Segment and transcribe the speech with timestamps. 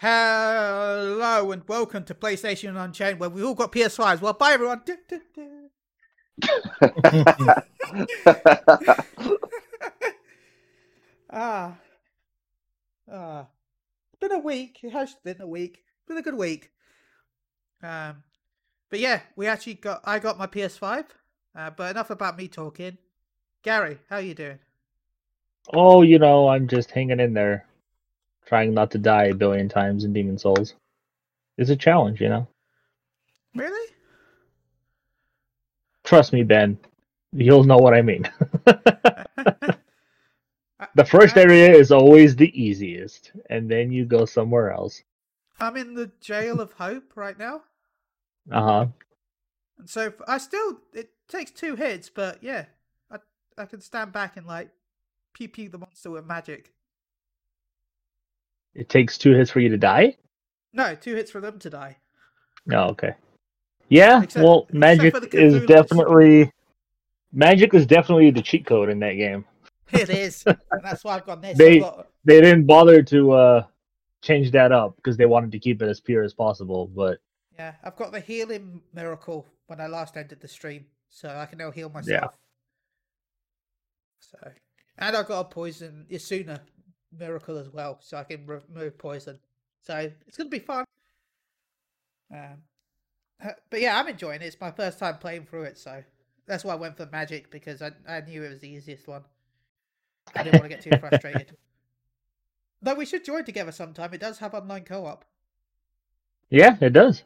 [0.00, 4.20] Hello and welcome to PlayStation Unchained, where we all got PS5s.
[4.20, 4.82] Well, bye everyone.
[4.86, 5.70] Du- du- du.
[11.32, 11.76] ah,
[13.12, 13.48] ah,
[14.12, 14.78] it's been a week.
[14.84, 15.78] It has been a week.
[15.78, 16.70] It's been a good week.
[17.82, 18.22] Um,
[18.90, 20.02] but yeah, we actually got.
[20.04, 21.06] I got my PS5.
[21.56, 22.98] Uh, but enough about me talking.
[23.64, 24.60] Gary, how are you doing?
[25.74, 27.66] Oh, you know, I'm just hanging in there,
[28.48, 30.74] trying not to die a billion times in Demon's Souls.
[31.58, 32.48] is a challenge, you know.
[33.54, 33.92] Really?
[36.04, 36.78] Trust me, Ben.
[37.32, 38.26] You'll know what I mean.
[38.64, 39.76] the
[41.06, 45.02] first area is always the easiest, and then you go somewhere else.
[45.60, 47.62] I'm in the jail of hope right now.
[48.50, 48.86] Uh huh.
[49.78, 52.64] And so I still it takes two hits, but yeah,
[53.10, 53.18] I
[53.58, 54.70] I can stand back and like
[55.34, 56.72] pew pew the monster with magic.
[58.78, 60.16] It takes two hits for you to die.
[60.72, 61.96] No, two hits for them to die.
[62.72, 63.14] Oh, okay.
[63.88, 66.52] Yeah, Except- well, magic is definitely
[67.32, 69.44] magic is definitely the cheat code in that game.
[69.90, 70.44] It is.
[70.46, 71.58] and that's why I've got this.
[71.58, 73.66] They- got, They didn't bother to uh
[74.22, 77.18] change that up because they wanted to keep it as pure as possible, but
[77.58, 81.58] yeah, I've got the healing miracle when I last ended the stream, so I can
[81.58, 82.06] now heal myself.
[82.08, 82.28] Yeah.
[84.20, 84.52] So,
[84.98, 86.60] and I've got a poison Isuna
[87.16, 89.38] miracle as well, so I can remove poison.
[89.82, 90.84] So it's gonna be fun.
[92.32, 92.62] Um,
[93.44, 94.46] uh, but yeah, I'm enjoying it.
[94.46, 96.02] It's my first time playing through it, so
[96.46, 99.22] that's why I went for magic because I I knew it was the easiest one.
[100.34, 101.56] I didn't want to get too frustrated.
[102.82, 104.14] Though we should join together sometime.
[104.14, 105.24] It does have online co-op,
[106.50, 107.24] yeah, it does.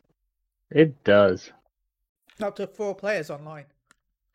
[0.71, 1.53] It does.
[2.41, 3.67] up to four players online.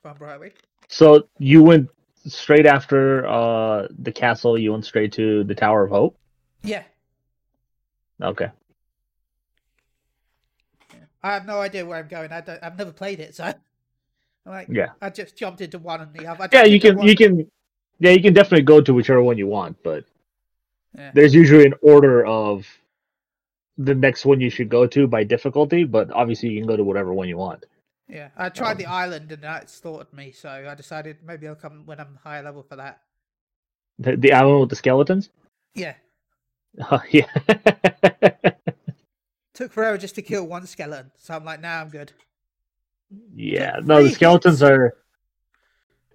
[0.04, 0.52] If I'm.
[0.88, 1.90] So you went
[2.28, 4.58] straight after uh the castle.
[4.58, 6.18] You went straight to the Tower of Hope.
[6.64, 6.84] Yeah,
[8.22, 8.50] Okay.
[11.24, 12.32] I have no idea where I'm going.
[12.32, 12.64] I don't.
[12.64, 13.56] I've never played it, so I'm
[14.46, 14.90] like, Yeah.
[15.02, 16.48] I just jumped into one and the other.
[16.52, 17.00] Yeah, you can.
[17.02, 17.50] You can.
[18.00, 20.06] Yeah, you can definitely go to whichever one you want, but
[20.96, 21.12] Yeah.
[21.14, 22.68] there's usually an order of
[23.78, 25.84] the next one you should go to by difficulty.
[25.84, 27.66] But obviously, you can go to whatever one you want.
[28.10, 31.56] Yeah, I tried the Um, island and that slaughtered me, so I decided maybe I'll
[31.56, 33.02] come when I'm higher level for that.
[34.00, 35.30] The, the island with the skeletons.
[35.74, 35.96] Yeah,
[36.92, 37.28] Oh, yeah.
[39.54, 42.12] took forever just to kill one skeleton, so I'm like, now I'm good.
[43.36, 43.80] yeah.
[43.84, 44.96] No, the skeletons are.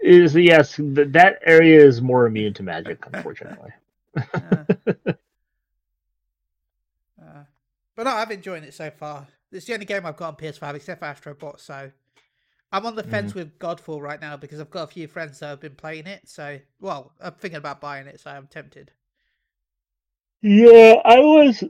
[0.00, 3.70] Is yes, th- that area is more immune to magic, unfortunately.
[4.16, 4.64] Uh,
[7.20, 7.44] uh,
[7.94, 9.26] but no, I've enjoyed it so far.
[9.52, 11.90] It's the only game I've got on PS5 except for Astrobot, so
[12.72, 13.40] I'm on the fence mm-hmm.
[13.40, 16.22] with Godfall right now because I've got a few friends that have been playing it.
[16.26, 18.92] So, well, I'm thinking about buying it, so I'm tempted.
[20.40, 21.62] Yeah, I was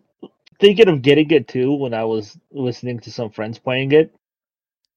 [0.60, 4.15] thinking of getting it too when I was listening to some friends playing it.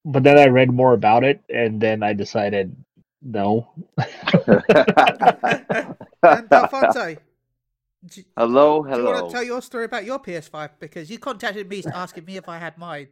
[0.05, 2.75] But then I read more about it and then I decided
[3.23, 3.67] no.
[6.27, 7.15] And Alfonso,
[8.07, 11.67] do, hello, do you want to tell your story about your PS5 because you contacted
[11.67, 13.07] me asking me if I had mine.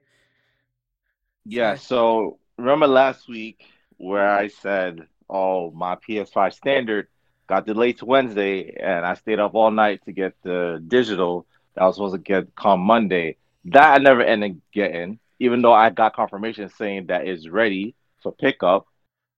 [1.45, 3.65] Yeah, so remember last week
[3.97, 7.07] where I said, "Oh, my PS5 standard
[7.47, 11.83] got delayed to Wednesday, and I stayed up all night to get the digital that
[11.83, 15.89] I was supposed to get come Monday." That I never ended getting, even though I
[15.89, 18.85] got confirmation saying that it's ready for pickup.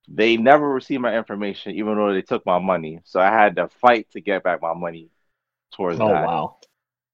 [0.07, 2.99] They never received my information, even though they took my money.
[3.05, 5.09] So I had to fight to get back my money
[5.75, 6.25] towards Oh that.
[6.25, 6.57] wow.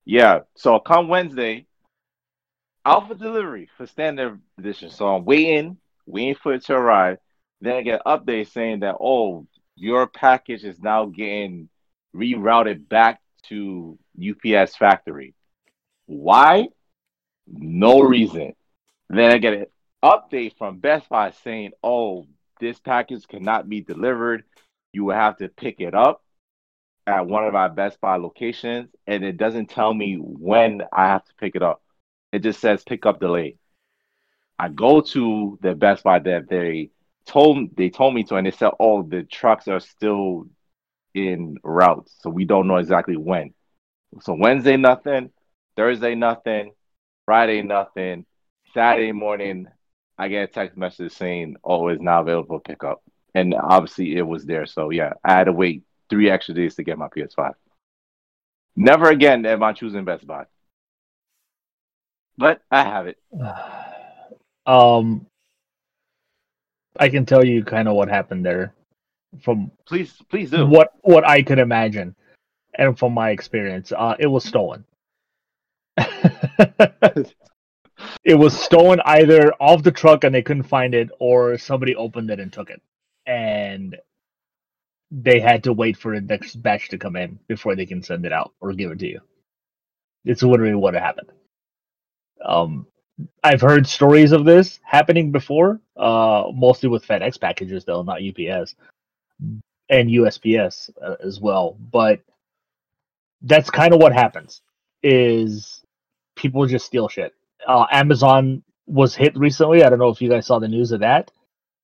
[0.05, 0.39] Yeah.
[0.55, 1.65] So come Wednesday,
[2.83, 4.89] for delivery for standard edition.
[4.89, 7.17] So I'm waiting, waiting for it to arrive.
[7.59, 11.69] Then I get an update saying that oh, your package is now getting
[12.15, 15.33] rerouted back to UPS factory.
[16.05, 16.67] Why?
[17.47, 18.53] No reason.
[19.09, 19.65] Then I get an
[20.03, 22.27] update from Best Buy saying, oh,
[22.59, 24.43] this package cannot be delivered.
[24.93, 26.21] You will have to pick it up
[27.07, 31.25] at one of our Best Buy locations, and it doesn't tell me when I have
[31.25, 31.81] to pick it up.
[32.31, 33.57] It just says pick up delayed.
[34.59, 36.91] I go to the Best Buy that they
[37.25, 40.47] told they told me to, and they said, "Oh, the trucks are still
[41.13, 43.53] in route, so we don't know exactly when."
[44.21, 45.31] So Wednesday nothing,
[45.75, 46.73] Thursday nothing,
[47.25, 48.25] Friday nothing,
[48.73, 49.67] Saturday morning
[50.17, 53.01] I get a text message saying, "Oh, it's now available for pickup,"
[53.33, 54.67] and obviously it was there.
[54.67, 57.53] So yeah, I had to wait three extra days to get my PS5.
[58.75, 60.45] Never again am I choosing Best Buy.
[62.37, 63.17] But I have it.
[64.67, 65.25] Um
[66.99, 68.75] I can tell you kind of what happened there
[69.41, 70.67] from Please, please do.
[70.67, 72.15] what what I could imagine
[72.75, 73.91] and from my experience.
[73.91, 74.85] Uh it was stolen.
[78.23, 82.29] it was stolen either off the truck and they couldn't find it, or somebody opened
[82.29, 82.83] it and took it,
[83.25, 83.97] and
[85.11, 88.25] they had to wait for the next batch to come in before they can send
[88.25, 89.21] it out or give it to you.
[90.25, 91.31] It's literally what happened.
[92.43, 92.87] Um,
[93.43, 98.75] I've heard stories of this happening before, uh, mostly with FedEx packages, though, not UPS
[99.89, 101.77] and USPS uh, as well.
[101.91, 102.21] But
[103.43, 104.61] that's kind of what happens:
[105.03, 105.83] is
[106.35, 107.33] people just steal shit.
[107.67, 109.83] Uh, Amazon was hit recently.
[109.83, 111.31] I don't know if you guys saw the news of that.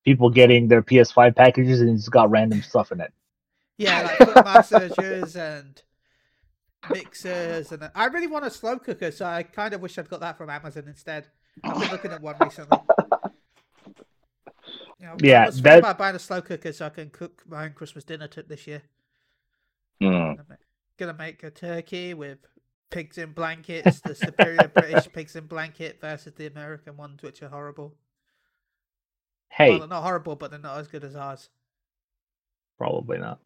[0.04, 3.12] People getting their PS5 packages and it's got random stuff in it.
[3.78, 5.80] Yeah, like foot massagers and
[6.90, 10.20] mixers, and I really want a slow cooker, so I kind of wish I'd got
[10.20, 11.28] that from Amazon instead.
[11.64, 12.78] I've been looking at one recently.
[15.00, 17.42] You know, Yeah, I was that- about buying a slow cooker so I can cook
[17.46, 18.82] my own Christmas dinner t- this year.
[20.00, 20.32] Hmm.
[20.98, 22.38] Gonna make a turkey with
[22.90, 27.48] pigs in blankets, the superior British pigs in blanket versus the American ones, which are
[27.48, 27.94] horrible.
[29.50, 31.48] Hey, Well, they're not horrible, but they're not as good as ours.
[32.76, 33.38] probably not.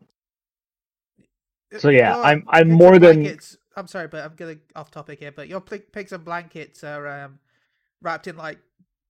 [1.79, 5.21] So, yeah, your I'm- I'm more than- blankets- I'm sorry, but I'm getting off topic
[5.21, 5.33] here.
[5.33, 7.39] But your pigs and blankets are um,
[8.03, 8.59] wrapped in like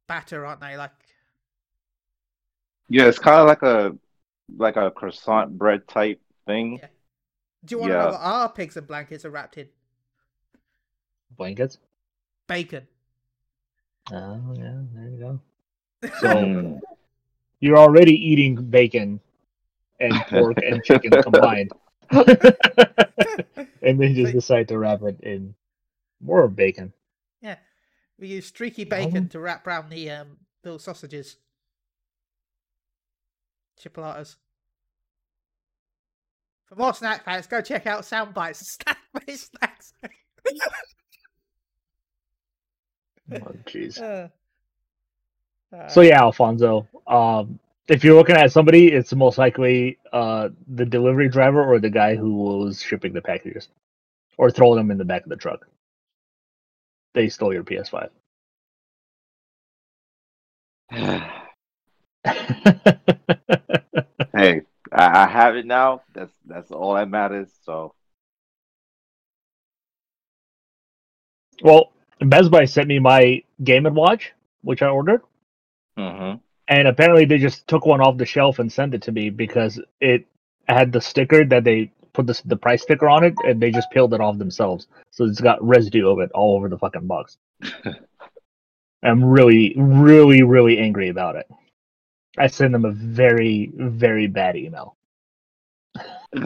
[0.06, 0.76] batter, aren't they?
[0.76, 0.92] Like
[2.88, 3.96] Yeah, it's kind of like a
[4.56, 6.78] like a croissant bread type thing.
[6.78, 6.86] Yeah.
[7.64, 8.04] Do you want to Yeah.
[8.04, 9.68] know what our pigs and blankets are wrapped in?
[11.36, 11.78] Blankets.
[12.46, 12.86] Bacon.
[14.12, 15.40] Oh yeah, there you go.
[16.20, 16.80] So
[17.60, 19.20] you're already eating bacon
[20.00, 21.70] and pork and chicken combined,
[23.82, 25.54] and then just But- decide to wrap it in
[26.20, 26.92] more bacon.
[27.40, 27.56] yeah.
[28.18, 31.36] We use streaky bacon Um, to wrap around the um, little sausages.
[33.82, 34.36] Chipolatas.
[36.66, 39.92] For more snack facts, go check out Soundbites Snack Based Snacks.
[43.32, 44.00] Oh, jeez.
[44.00, 44.28] Uh,
[45.76, 46.86] uh, So yeah, Alfonso.
[47.06, 47.58] Um,
[47.88, 52.16] if you're looking at somebody, it's most likely uh, the delivery driver or the guy
[52.16, 53.68] who was shipping the packages,
[54.38, 55.66] or throwing them in the back of the truck.
[57.14, 58.10] They stole your PS5.
[64.32, 64.62] hey,
[64.92, 66.02] I, I have it now.
[66.14, 67.48] That's that's all that matters.
[67.64, 67.94] So
[71.62, 74.32] well, Best Buy sent me my Game and Watch,
[74.62, 75.22] which I ordered,
[75.98, 76.40] mhm.
[76.68, 79.80] And apparently they just took one off the shelf and sent it to me because
[80.00, 80.26] it
[80.68, 83.90] had the sticker that they put the the price sticker on it, and they just
[83.90, 84.86] peeled it off themselves.
[85.10, 87.38] So it's got residue of it all over the fucking box.
[89.02, 91.48] I'm really, really, really angry about it.
[92.38, 94.96] I sent them a very, very bad email.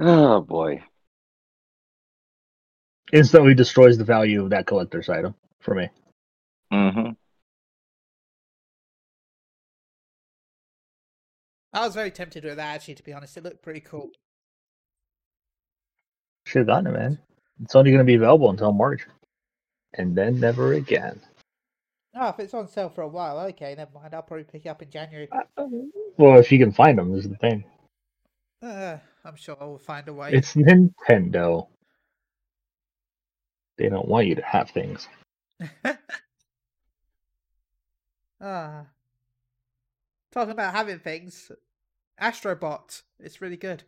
[0.00, 0.82] oh boy.
[3.12, 5.88] Instantly destroys the value of that collector's item for me.
[6.72, 7.10] hmm
[11.72, 13.36] I was very tempted with that actually, to be honest.
[13.36, 14.10] It looked pretty cool.
[16.46, 17.18] Should have gotten it, man.
[17.62, 19.06] It's only going to be available until March,
[19.94, 21.20] and then never again.
[22.16, 24.14] Oh, if it's on sale for a while, okay, never mind.
[24.14, 25.28] I'll probably pick it up in January.
[26.16, 27.62] Well, if you can find them, is the thing.
[28.60, 30.32] Uh, I'm sure I will find a way.
[30.32, 31.68] It's Nintendo.
[33.78, 35.06] They don't want you to have things.
[38.40, 38.86] ah.
[40.32, 41.50] Talking about having things,
[42.20, 43.02] Astrobot.
[43.18, 43.84] It's really good.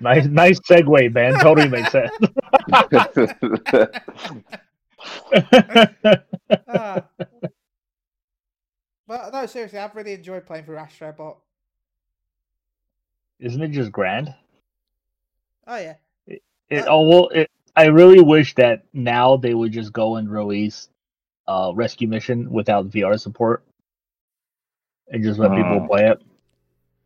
[0.00, 1.38] Nice, nice segue, man.
[1.40, 2.10] Totally makes sense.
[6.68, 7.04] Ah.
[9.06, 11.36] Well, no, seriously, I've really enjoyed playing through Astrobot.
[13.38, 14.34] Isn't it just grand?
[15.66, 15.94] Oh yeah,
[16.26, 16.42] It,
[16.88, 17.45] oh well, it,
[17.76, 20.88] I really wish that now they would just go and release
[21.46, 23.62] uh, Rescue Mission without VR support,
[25.08, 26.22] and just let people play it.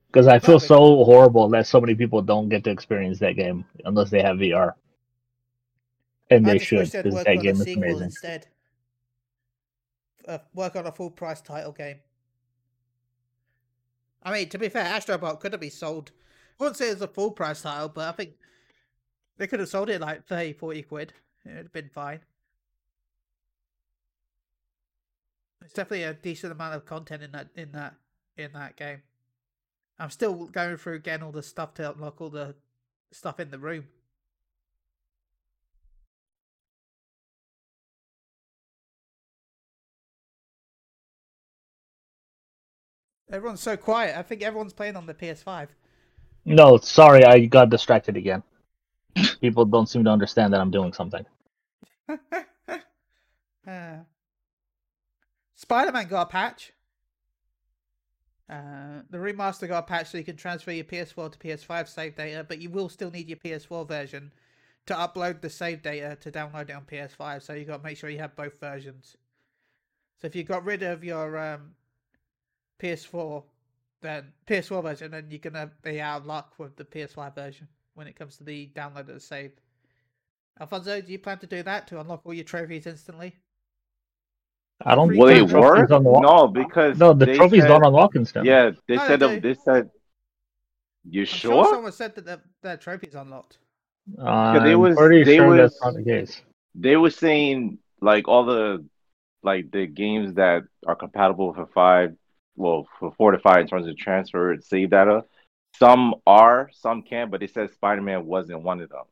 [0.06, 3.64] Because I feel so horrible that so many people don't get to experience that game
[3.84, 4.74] unless they have VR,
[6.30, 8.02] and I they should because work that on game a is amazing.
[8.04, 8.46] instead.
[10.26, 11.96] Uh, work on a full price title game.
[14.22, 16.12] I mean, to be fair, Astrobot could have been sold.
[16.58, 18.34] I wouldn't say it's a full price title, but I think
[19.40, 21.14] they could have sold it like 30, 40 quid.
[21.46, 22.20] It would have been fine.
[25.64, 27.94] It's definitely a decent amount of content in that in that
[28.36, 29.00] in that game.
[29.98, 32.54] I'm still going through again all the stuff to unlock all the
[33.12, 33.86] stuff in the room.
[43.32, 44.18] Everyone's so quiet.
[44.18, 45.68] I think everyone's playing on the PS5.
[46.44, 48.42] No, sorry, I got distracted again.
[49.40, 51.24] People don't seem to understand that I'm doing something.
[53.66, 53.96] uh,
[55.54, 56.72] Spider Man got a patch.
[58.48, 62.16] Uh, the remaster got a patch so you can transfer your PS4 to PS5 save
[62.16, 64.32] data, but you will still need your PS4 version
[64.86, 67.42] to upload the save data to download it on PS5.
[67.42, 69.16] So you got to make sure you have both versions.
[70.20, 71.74] So if you got rid of your um,
[72.82, 73.44] PS4,
[74.00, 78.06] then PS4 version, then you're gonna be out of luck with the PS5 version when
[78.06, 79.52] it comes to the download of the save.
[80.60, 83.36] Alfonso, do you plan to do that to unlock all your trophies instantly?
[84.84, 85.16] I don't.
[85.16, 85.90] Will think it the work?
[85.90, 88.50] unlock- No, because no, the trophies said- don't unlock instantly.
[88.50, 89.90] Yeah, they No, said they they said.
[91.08, 91.64] You I'm sure?
[91.64, 93.58] someone said that their, their trophies unlocked.
[94.18, 96.42] I'm they was- pretty they sure that's was- not the case.
[96.74, 98.84] They were saying like all the
[99.42, 102.14] like the games that are compatible for five,
[102.56, 105.24] well, for four to five in terms of transfer and save data.
[105.78, 109.04] Some are, some can't, but they said Spider Man wasn't one of them.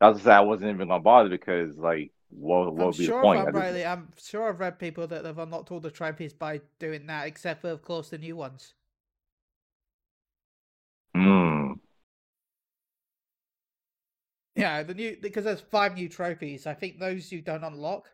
[0.00, 3.06] I was say I wasn't even gonna bother because like, what what I'm would be
[3.06, 3.48] sure the point?
[3.48, 3.56] I'm
[3.86, 7.62] I'm sure I've read people that have unlocked all the trophies by doing that, except
[7.62, 8.74] for of course the new ones.
[11.14, 11.72] Hmm.
[14.54, 16.66] Yeah, the new because there's five new trophies.
[16.66, 18.10] I think those you don't unlock,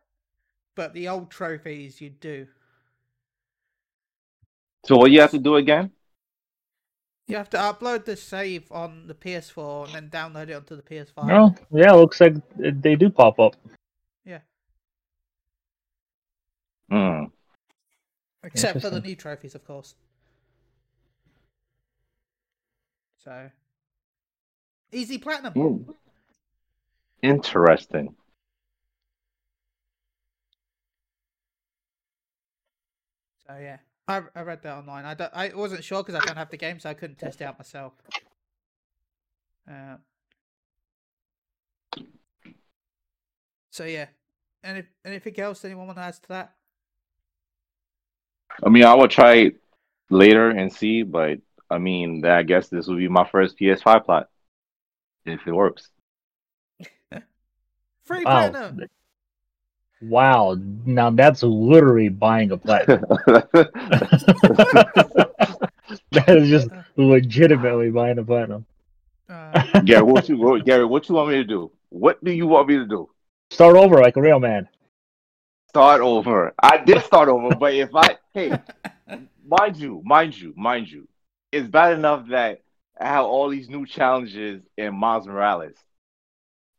[0.74, 2.48] but the old trophies you do.
[4.86, 5.92] So what you have to do again?
[7.28, 10.82] You have to upload the save on the PS4 and then download it onto the
[10.82, 11.26] PS5.
[11.26, 13.56] No, yeah, looks like they do pop up.
[14.24, 14.40] Yeah,
[16.90, 17.24] Hmm.
[18.42, 19.94] except for the new trophies, of course.
[23.16, 23.50] So,
[24.90, 25.52] easy platinum.
[25.54, 25.92] Hmm.
[27.22, 28.16] Interesting.
[33.46, 33.78] So yeah,
[34.12, 35.04] I I read that online.
[35.04, 37.40] I don't, I wasn't sure because I don't have the game, so I couldn't test
[37.40, 37.94] it out myself.
[39.70, 39.96] Uh,
[43.70, 44.06] so yeah,
[44.62, 46.54] any anything else anyone want to add to that?
[48.64, 49.56] I mean, I will try it
[50.10, 51.38] later and see, but
[51.70, 54.28] I mean, I guess this will be my first PS5 plot
[55.24, 55.88] if it works.
[58.04, 58.52] Free Wow.
[58.52, 58.88] platinum.
[60.02, 63.04] Wow, now that's literally buying a platinum.
[66.10, 68.66] that is just legitimately buying a platinum.
[69.28, 71.70] Uh, Gary, what you what, Gary, what you want me to do?
[71.90, 73.08] What do you want me to do?
[73.50, 74.68] Start over like a real man.
[75.68, 76.52] Start over.
[76.60, 78.58] I did start over, but if I hey,
[79.46, 81.06] mind you, mind you, mind you,
[81.52, 82.62] it's bad enough that
[83.00, 85.76] I have all these new challenges in Miles Morales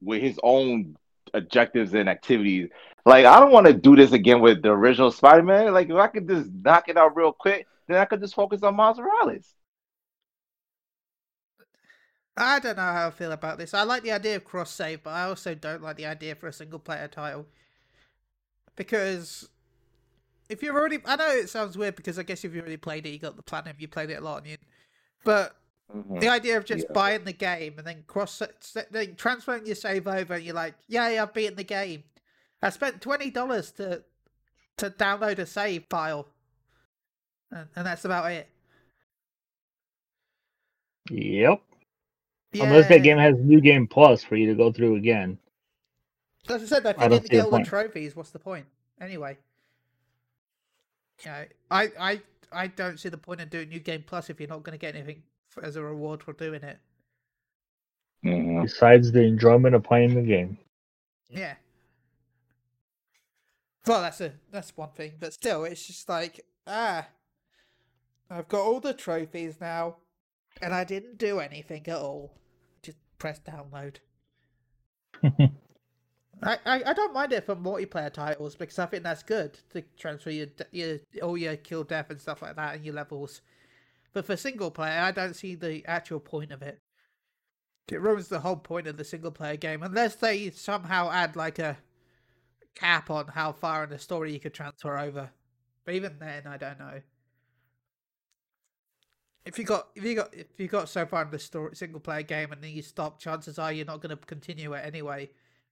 [0.02, 0.98] with his own
[1.34, 2.70] objectives and activities.
[3.06, 5.74] Like I don't want to do this again with the original Spider-Man.
[5.74, 8.64] Like if I could just knock it out real quick, then I could just focus
[8.64, 9.56] on Miles Morales.
[12.38, 13.74] I don't know how I feel about this.
[13.74, 16.48] I like the idea of cross save, but I also don't like the idea for
[16.48, 17.48] a single player title.
[18.76, 19.50] Because
[20.50, 23.06] if you've already I know it sounds weird because I guess if you already played
[23.06, 24.58] it, you got the platinum, you played it a lot you
[25.24, 25.56] but
[25.90, 26.20] Mhm.
[26.20, 26.94] the idea of just Yeah.
[26.94, 28.42] buying the game and then cross
[28.92, 32.04] then transferring your save over and you're like, Yay, I've beaten the game.
[32.64, 34.04] I spent twenty dollars to
[34.78, 36.28] to download a save file.
[37.52, 38.50] And, and that's about it.
[41.12, 41.62] Yep.
[42.54, 42.64] Yeah.
[42.64, 45.38] Unless that game has New Game Plus for you to go through again.
[46.50, 48.66] As I said, if you didn't the get all the trophies, what's the point?
[49.00, 49.38] Anyway.
[51.24, 54.40] You know, I, I, I don't see the point in doing New Game Plus if
[54.40, 55.22] you're not going to get anything
[55.62, 56.80] as a reward for doing it.
[58.24, 60.58] Besides the enjoyment of playing the game.
[61.30, 61.56] Yeah.
[63.86, 67.08] Well, that's a that's one thing, but still, it's just like ah,
[68.30, 69.98] I've got all the trophies now,
[70.62, 72.34] and I didn't do anything at all.
[72.82, 73.98] Just press download.
[76.44, 79.84] I, I, I don't mind it for multiplayer titles because I think that's good to
[79.98, 83.42] transfer your, your all your kill death and stuff like that and your levels.
[84.14, 86.80] But for single player, I don't see the actual point of it.
[87.92, 91.60] It ruins the whole point of the single player game unless they somehow add like
[91.60, 91.78] a
[92.76, 95.32] cap on how far in the story you could transfer over.
[95.86, 97.02] But even then, I don't know.
[99.46, 102.00] If you got if you got if you got so far in the story single
[102.00, 105.30] player game and then you stop, chances are you're not going to continue it anyway.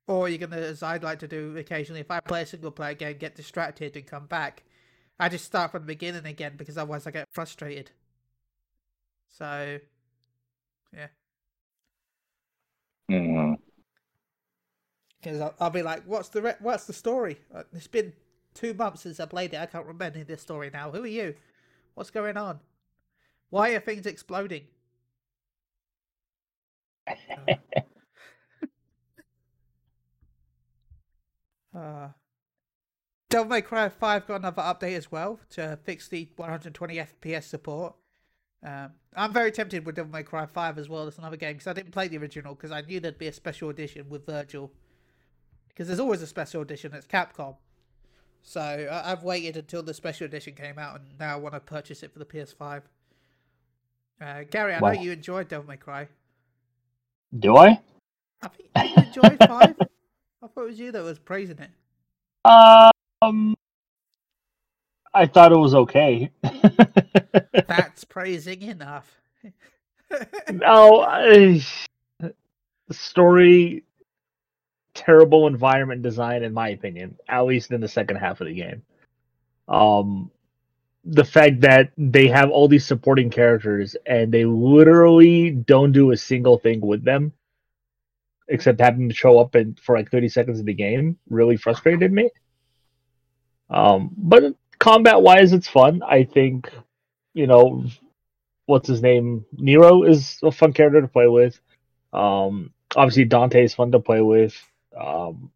[0.08, 2.96] Or you're gonna, as I'd like to do occasionally, if I play a single player
[2.96, 4.64] game, get distracted and come back,
[5.20, 7.92] I just start from the beginning again because otherwise I get frustrated.
[9.30, 9.80] So,
[10.94, 11.08] yeah,
[13.10, 13.61] Mhm.
[15.22, 17.38] Because I'll, I'll be like, "What's the re- what's the story?
[17.54, 18.14] Uh, It's been
[18.54, 19.58] two months since I played it.
[19.60, 20.92] I can't remember this story now.
[20.92, 21.36] Who are you?
[21.94, 22.60] What's going on?
[23.50, 24.64] Why are things exploding?
[31.74, 32.10] Uh,
[33.30, 37.96] Devil May Cry 5 got another update as well to fix the 120 FPS support.
[38.64, 41.68] Um, I'm very tempted with Devil May Cry 5 as well as another game because
[41.68, 44.72] I didn't play the original because I knew there'd be a special edition with Vergil.
[45.72, 47.56] Because there's always a special edition, it's Capcom.
[48.44, 51.60] So I- I've waited until the special edition came out and now I want to
[51.60, 52.84] purchase it for the PS5.
[54.20, 54.92] Uh, Gary, I Wow.
[54.92, 56.08] know you enjoyed Devil May Cry.
[57.38, 57.80] Do I?
[58.42, 59.50] I think you enjoyed 5.
[59.52, 61.70] I thought it was you that was praising it.
[62.44, 63.56] Um,
[65.14, 66.32] I thought it was okay.
[67.68, 69.22] That's praising enough.
[70.52, 71.62] no, I,
[72.92, 73.84] story,
[74.94, 78.84] terrible environment design, in my opinion, at least in the second half of the game.
[79.68, 80.32] Um,
[81.04, 86.18] the fact that they have all these supporting characters and they literally don't do a
[86.18, 87.34] single thing with them
[88.48, 92.12] except having to show up in, for like 30 seconds of the game really frustrated
[92.12, 92.30] me.
[93.70, 96.02] Um, but combat wise, it's fun.
[96.06, 96.70] I think,
[97.34, 97.86] you know,
[98.66, 99.46] what's his name?
[99.54, 101.60] Nero is a fun character to play with.
[102.12, 104.54] Um, obviously Dante is fun to play with.
[105.00, 105.52] Um,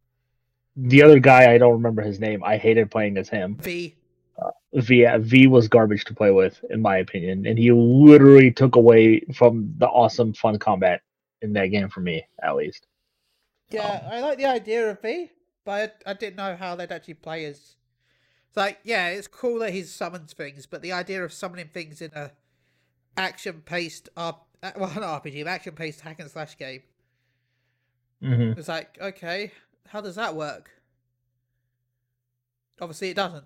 [0.76, 2.44] the other guy, I don't remember his name.
[2.44, 3.58] I hated playing as him.
[3.58, 3.96] V.
[4.74, 8.76] V yeah, V was garbage to play with, in my opinion, and he literally took
[8.76, 11.02] away from the awesome fun combat
[11.42, 12.88] in that game for me, at least.
[13.70, 15.32] Yeah, I like the idea of V,
[15.64, 17.76] but I, I didn't know how they'd actually play as.
[18.48, 22.02] It's like, yeah, it's cool that he summons things, but the idea of summoning things
[22.02, 22.32] in a
[23.18, 24.34] action-paced, uh,
[24.78, 26.84] well, not RPG, an action-paced hack and slash game,
[28.24, 28.60] Mm-hmm.
[28.60, 29.52] it's like, okay,
[29.88, 30.70] how does that work?
[32.82, 33.46] Obviously, it doesn't.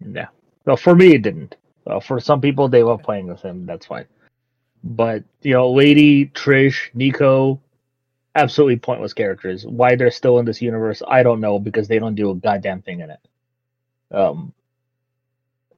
[0.00, 0.28] Yeah.
[0.64, 1.56] Well, for me, it didn't.
[1.84, 3.66] Well, for some people, they love playing with him.
[3.66, 4.06] That's fine.
[4.84, 7.60] But you know, Lady, Trish, Nico,
[8.34, 9.66] absolutely pointless characters.
[9.66, 12.82] Why they're still in this universe, I don't know because they don't do a goddamn
[12.82, 13.20] thing in it.
[14.12, 14.52] Um,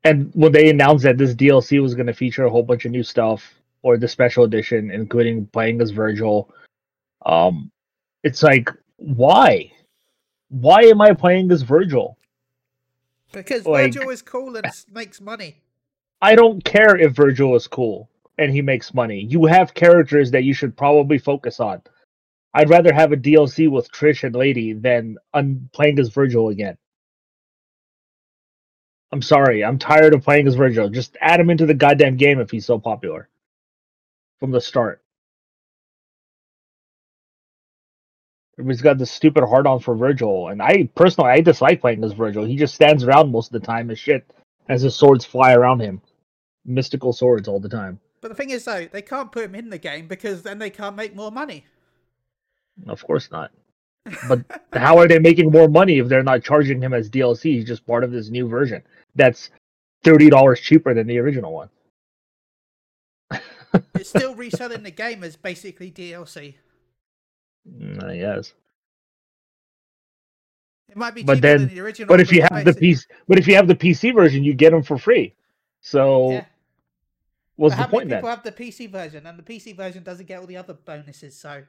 [0.04, 2.92] and when they announced that this DLC was going to feature a whole bunch of
[2.92, 6.48] new stuff or the special edition, including playing as Vergil,
[7.24, 7.70] um,
[8.22, 9.72] it's like, why?
[10.48, 12.16] Why am I playing this Vergil?
[13.32, 15.60] Because Like- Vergil is cool and makes money.
[16.20, 19.20] I don't care if Vergil is cool and he makes money.
[19.28, 21.82] You have characters that you should probably focus on.
[22.54, 26.76] I'd rather have a DLC with Trish and Lady than un- playing as Vergil again.
[29.12, 30.92] I'm sorry, I'm tired of playing as Vergil.
[30.92, 33.28] Just add him into the goddamn game if he's so popular
[34.38, 35.02] from the start.
[38.58, 42.12] Everybody's got this stupid hard on for Vergil, and I personally I dislike playing as
[42.12, 42.48] Vergil.
[42.48, 44.28] He just stands around most of the time as shit
[44.68, 46.02] as his swords fly around him.
[46.64, 48.00] Mystical swords all the time.
[48.20, 50.70] But the thing is, though, they can't put him in the game because then they
[50.70, 51.66] can't make more money.
[52.88, 53.52] Of course not.
[54.28, 57.54] But how are they making more money if they're not charging him as DLC?
[57.54, 58.82] He's just part of this new version
[59.14, 59.50] that's
[60.02, 61.68] thirty dollars cheaper than the original one.
[63.94, 66.54] It's still reselling the game as basically DLC.
[67.68, 68.52] Mm, I guess.
[70.88, 72.08] It might be But then- than the original.
[72.08, 74.70] But if you have the PC, but if you have the PC version, you get
[74.70, 75.34] them for free.
[75.80, 76.44] So yeah.
[77.56, 78.18] what's But the how point many then?
[78.20, 81.36] people have the PC version, and the PC version doesn't get all the other bonuses?
[81.36, 81.62] So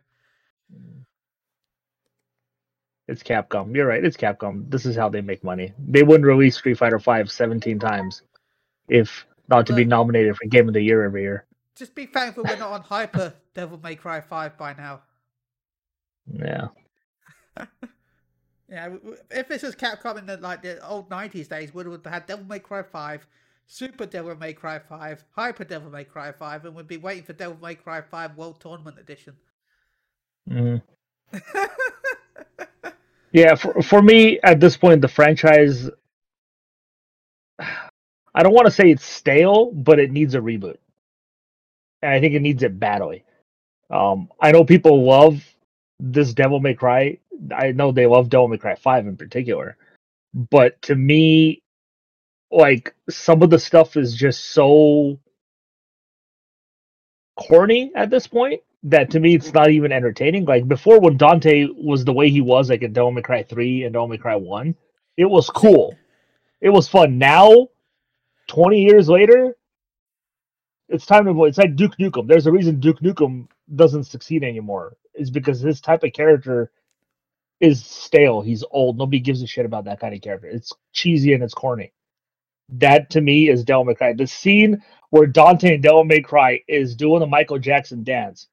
[3.08, 3.76] It's Capcom.
[3.76, 4.06] You're right.
[4.06, 4.70] It's Capcom.
[4.70, 5.74] This is how they make money.
[5.80, 8.22] They wouldn't release Street Fighter Five 17 times
[8.88, 11.46] if not to be nominated for Game of the Year every year.
[11.76, 15.02] just be thankful we're not on Hyper Devil May Cry Five by now.
[16.34, 16.68] Yeah.
[18.70, 18.96] Yeah,
[19.32, 22.26] if this was Capcom in the like the old nineties days, we would have had
[22.28, 23.26] Devil May Cry Five,
[23.66, 27.34] Super Devil May Cry Five, Hyper Devil May Cry Five, and we'd be waiting for
[27.34, 29.36] Devil May Cry Five World Tournament Edition.
[30.50, 30.82] Mhm.
[33.32, 35.90] Yeah, for for me at this point, the franchise,
[38.36, 40.78] I don't want to say it's stale, but it needs a reboot,
[42.02, 43.24] and I think it needs it badly.
[43.90, 45.44] Um, I know people love
[46.00, 47.18] this Devil May Cry.
[47.56, 49.78] I know they love Devil May Cry Five in particular,
[50.34, 51.62] but to me,
[52.52, 55.20] like some of the stuff is just so
[57.38, 60.46] corny at this point that to me it's not even entertaining.
[60.46, 63.84] Like before, when Dante was the way he was, like in Devil May Cry three
[63.84, 64.76] and Devil May Cry one,
[65.18, 65.96] it was cool,
[66.62, 67.18] it was fun.
[67.18, 67.68] Now,
[68.48, 69.56] twenty years later,
[70.88, 71.46] it's time to.
[71.46, 72.28] It's like Duke Nukem.
[72.28, 74.98] There's a reason Duke Nukem doesn't succeed anymore.
[75.16, 76.72] Is because his type of character
[77.60, 78.42] is stale.
[78.42, 78.98] He's old.
[78.98, 80.48] Nobody gives a shit about that kind of character.
[80.48, 81.94] It's cheesy and it's corny.
[82.70, 84.14] That to me is Devil May.
[84.14, 88.48] The scene where Dante and Devil May Cry is doing the Michael Jackson dance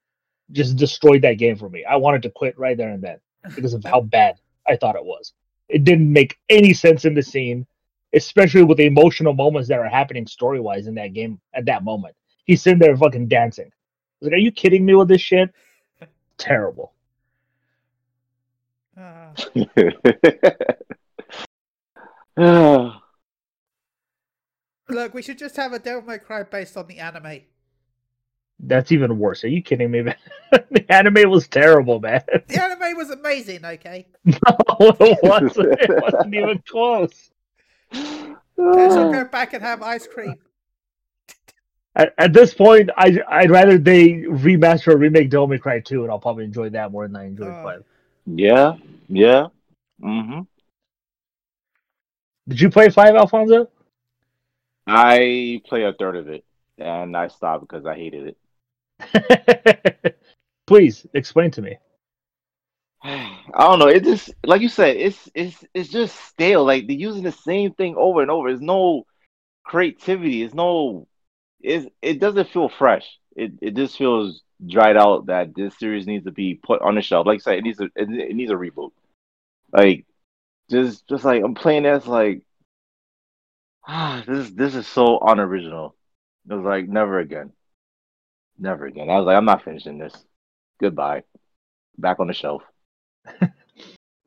[0.51, 1.83] just destroyed that game for me.
[1.85, 3.19] I wanted to quit right there and then
[3.55, 4.35] because of how bad
[4.67, 5.33] I thought it was.
[5.69, 7.67] It didn't make any sense in the scene,
[8.13, 11.83] especially with the emotional moments that are happening story wise in that game at that
[11.83, 12.15] moment.
[12.45, 13.71] He's sitting there fucking dancing.
[14.21, 15.53] Like, are you kidding me with this shit?
[16.37, 16.93] Terrible.
[18.99, 19.33] Uh,
[24.89, 27.41] look, we should just have a Devil May Cry based on the anime.
[28.59, 29.43] That's even worse.
[29.43, 30.15] Are you kidding me, man?
[30.51, 32.23] the anime was terrible, man.
[32.47, 34.07] The anime was amazing, okay?
[34.25, 34.35] no,
[34.79, 35.79] it wasn't.
[35.79, 37.29] It wasn't even close.
[37.91, 40.35] Let's go back and have ice cream.
[41.97, 46.03] At, at this point, I I'd rather they remaster or remake Devil May Cry 2,
[46.03, 47.63] and I'll probably enjoy that more than I enjoyed Oh.
[47.63, 47.83] 5.
[48.27, 48.75] yeah,
[49.09, 49.47] yeah.
[49.99, 50.41] hmm
[52.47, 53.69] Did you play 5, Alfonso?
[54.85, 56.45] I play a third of it,
[56.77, 58.35] and I stopped because I hated
[59.01, 60.17] it.
[60.67, 61.77] Please explain to me.
[63.03, 63.87] I don't know.
[63.87, 66.63] It just like you said, it's it's it's just stale.
[66.63, 68.49] Like they're using the same thing over and over.
[68.49, 69.05] There's no
[69.63, 70.43] creativity.
[70.43, 71.07] It's no.
[71.61, 73.05] It's, it doesn't feel fresh.
[73.35, 75.27] It it just feels dried out.
[75.27, 77.25] That this series needs to be put on the shelf.
[77.25, 78.91] Like I said, it needs a it, it needs a reboot.
[79.71, 80.05] Like
[80.69, 82.41] just just like I'm playing this like
[83.87, 85.95] ah this this is so unoriginal.
[86.49, 87.51] It was like never again,
[88.57, 89.09] never again.
[89.09, 90.13] I was like I'm not finishing this.
[90.79, 91.23] Goodbye.
[91.97, 92.63] Back on the shelf.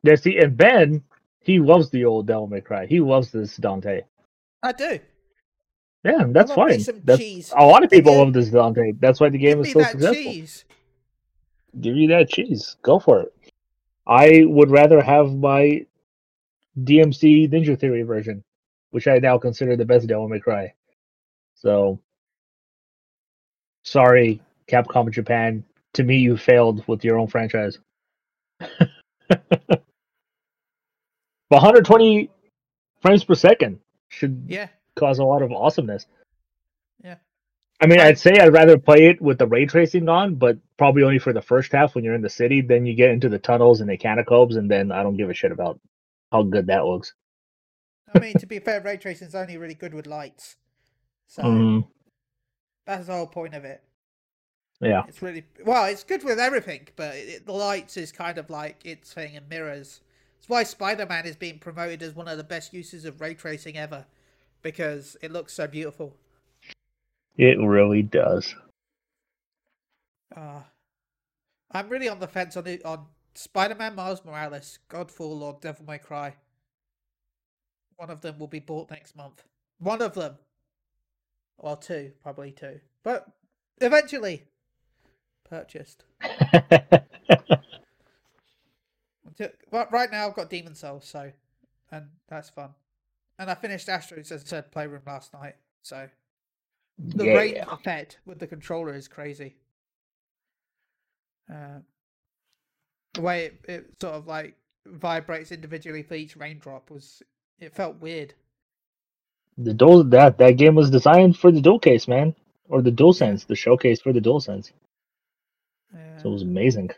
[0.03, 1.03] Yeah, see, and Ben,
[1.41, 2.85] he loves the old Devil May Cry.
[2.85, 4.01] He loves this Dante.
[4.63, 4.99] I do.
[6.03, 6.83] Yeah, that's fine.
[7.03, 8.93] That's, a lot of people love this Dante.
[8.99, 10.31] That's why the game is so successful.
[10.33, 10.65] cheese.
[11.79, 12.77] Give you that cheese.
[12.81, 13.33] Go for it.
[14.07, 15.85] I would rather have my
[16.79, 18.43] DMC Ninja Theory version,
[18.89, 20.73] which I now consider the best Devil May Cry.
[21.55, 21.99] So,
[23.83, 25.63] sorry, Capcom Japan.
[25.93, 27.77] To me, you failed with your own franchise.
[28.59, 29.83] but
[31.49, 32.29] 120
[33.01, 34.67] frames per second should Yeah.
[34.95, 36.05] Cause a lot of awesomeness.
[37.03, 37.15] Yeah.
[37.79, 41.03] I mean, I'd say I'd rather play it with the ray tracing on, but probably
[41.03, 42.61] only for the first half when you're in the city.
[42.61, 45.33] Then you get into the tunnels and the catacombs, and then I don't give a
[45.33, 45.79] shit about
[46.31, 47.13] how good that looks.
[48.13, 50.57] I mean, to be fair, ray tracing is only really good with lights.
[51.27, 51.87] So Mhm.
[52.85, 53.81] that's the whole point of it.
[54.81, 55.85] Yeah, It's really well.
[55.85, 59.47] It's good with everything, but it, the lights is kind of like its thing and
[59.47, 60.01] mirrors.
[60.39, 63.77] It's why Spider-Man is being promoted as one of the best uses of ray tracing
[63.77, 64.07] ever,
[64.61, 66.15] because it looks so beautiful.
[67.37, 68.55] it really does.
[70.35, 70.61] Uh,
[71.71, 75.97] I'm really on the fence on it on Spider-Man, Miles Morales, Godfall, or Devil May
[75.97, 76.35] Cry.
[77.95, 79.43] One of them will be bought next month.
[79.79, 80.37] One of them,
[81.57, 83.27] well, two, probably two, but
[83.79, 84.43] eventually
[85.49, 86.03] purchased.
[89.71, 91.31] But right now, I've got Demon's Souls, so
[91.91, 92.71] and that's fun.
[93.41, 96.07] And I finished Astro's as I said playroom last night, so
[96.99, 97.65] the yeah.
[97.73, 99.55] effect with the controller is crazy.
[101.51, 101.79] Uh,
[103.15, 107.23] the way it, it sort of like vibrates individually for each raindrop was
[107.59, 108.35] it felt weird.
[109.57, 112.35] The dual that that game was designed for the dual case, man,
[112.69, 114.71] or the dual sense, the showcase for the dual sense.
[115.95, 116.17] Yeah.
[116.17, 116.91] So it was amazing.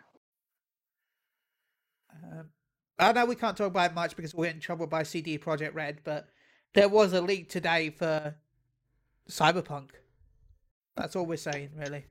[2.99, 5.73] I know we can't talk about it much because we're in trouble by CD Projekt
[5.73, 6.27] Red, but
[6.73, 8.36] there was a leak today for
[9.29, 9.89] Cyberpunk.
[10.95, 12.06] That's all we're saying, really.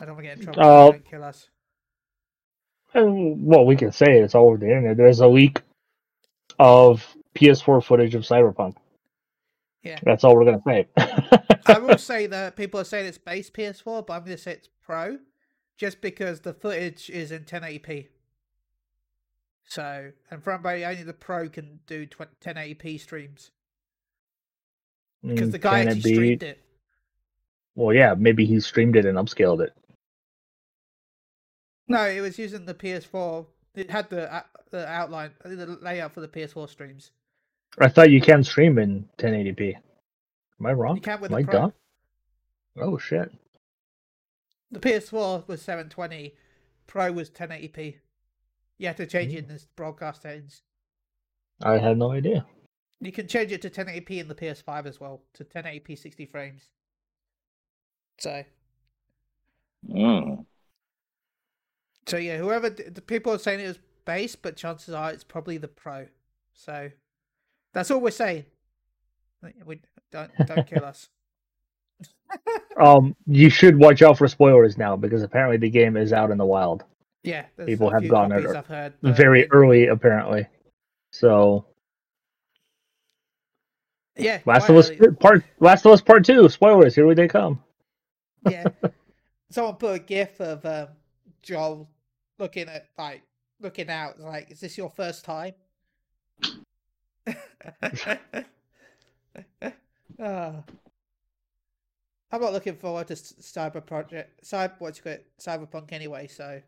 [0.00, 0.60] I don't want to get in trouble.
[0.60, 1.48] Uh, don't kill us.
[2.92, 4.96] And, well, we can say it, it's all over the internet.
[4.96, 5.62] There's a leak
[6.58, 8.74] of PS4 footage of Cyberpunk.
[9.82, 9.98] Yeah.
[10.02, 10.88] That's all we're gonna say.
[11.66, 14.52] I will say that people are saying it's base PS4, but I'm going to say
[14.52, 15.18] it's Pro,
[15.76, 18.08] just because the footage is in 1080p.
[19.66, 23.50] So, and from everybody, only the Pro can do 20, 1080p streams
[25.26, 26.60] because Mm, the guy actually be- streamed it.
[27.76, 29.72] Well, yeah, maybe he streamed it and upscaled it.
[31.88, 33.46] No, it was using the PS4.
[33.74, 37.12] It had the uh, the outline, uh, the layout for the PS4 streams.
[37.78, 39.74] I thought you can stream in 1080p.
[39.76, 40.96] Am I wrong?
[40.96, 41.52] You can with Am the I Pro.
[41.52, 41.72] dumb?
[42.80, 43.30] Oh shit!
[44.70, 46.34] The PS4 was 720,
[46.86, 47.96] Pro was 1080p.
[48.80, 49.36] You had to change Hmm.
[49.36, 50.62] it in the broadcast settings.
[51.62, 52.46] I had no idea.
[52.98, 56.70] You can change it to 1080p in the PS5 as well, to 1080p 60 frames.
[58.18, 58.42] So,
[59.86, 60.46] Mm.
[62.06, 65.58] so yeah, whoever the people are saying it was base, but chances are it's probably
[65.58, 66.06] the Pro.
[66.54, 66.90] So,
[67.74, 68.46] that's all we're saying.
[69.64, 71.10] We don't don't kill us.
[72.80, 76.38] Um, you should watch out for spoilers now because apparently the game is out in
[76.38, 76.84] the wild
[77.22, 78.94] Yeah, People have gone over I've heard.
[79.02, 80.46] very early, apparently.
[81.12, 81.66] So,
[84.16, 85.14] Yeah, Last of Us early.
[85.16, 86.94] Part Last of Us Part Two spoilers.
[86.94, 87.62] Here we they come.
[88.48, 88.64] Yeah.
[89.50, 90.88] Someone put a gif of um,
[91.42, 91.88] Joel
[92.38, 93.22] looking at like
[93.60, 95.52] looking out like, is this your first time?
[100.22, 100.62] Ah.
[102.32, 105.18] I'm not looking forward to Cyber Project, Cyber what's it called,
[105.70, 106.26] Cyberpunk anyway.
[106.26, 106.60] So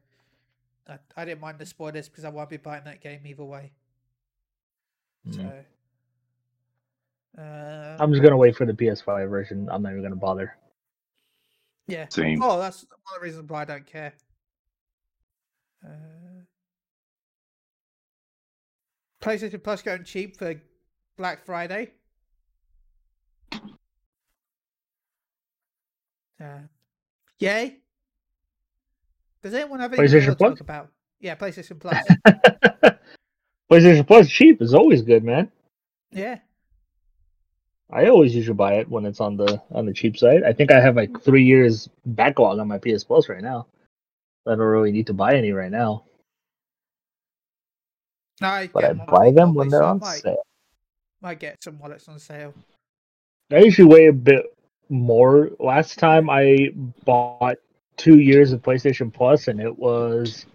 [0.89, 3.73] I, I didn't mind the spoilers because I won't be buying that game either way.
[5.27, 5.37] Mm.
[5.37, 9.69] So uh, I'm just gonna wait for the PS5 version.
[9.71, 10.57] I'm not even gonna bother.
[11.87, 12.07] yeah.
[12.09, 12.43] Same.
[12.43, 14.13] Oh, that's one of the reasons why I don't care.
[15.85, 15.89] Uh,
[19.21, 20.61] PlayStation Plus going cheap for
[21.17, 21.93] Black Friday.
[26.41, 26.59] Uh,
[27.39, 27.82] yay!
[29.43, 30.51] Does anyone have anything PlayStation to Plus?
[30.53, 30.89] talk about?
[31.21, 31.97] Yeah, PlayStation Plus.
[33.71, 35.51] PlayStation Plus cheap is always good, man.
[36.11, 36.39] yeah,
[37.91, 40.43] I always usually buy it when it's on the on the cheap side.
[40.45, 43.67] I think I have like three years backlog on my PS Plus right now.
[44.47, 46.05] I don't really need to buy any right now,
[48.41, 50.43] no, I but I buy them when they're on might, sale.
[51.21, 52.53] might get some wallets on sale.
[53.53, 54.47] I usually wait a bit
[54.89, 55.51] more.
[55.61, 56.71] Last time I
[57.05, 57.59] bought
[57.97, 60.47] two years of PlayStation Plus, and it was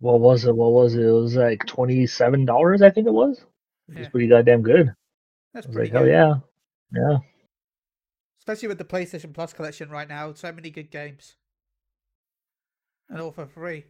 [0.00, 0.54] what was it?
[0.54, 1.02] What was it?
[1.02, 2.82] It was like twenty seven dollars.
[2.82, 3.44] I think it was.
[3.88, 4.94] Yeah, pretty goddamn good.
[5.54, 6.12] that's pretty like, oh good.
[6.12, 6.34] yeah,
[6.92, 7.18] yeah.
[8.38, 11.36] Especially with the PlayStation Plus collection right now, so many good games.
[13.08, 13.84] And all for free.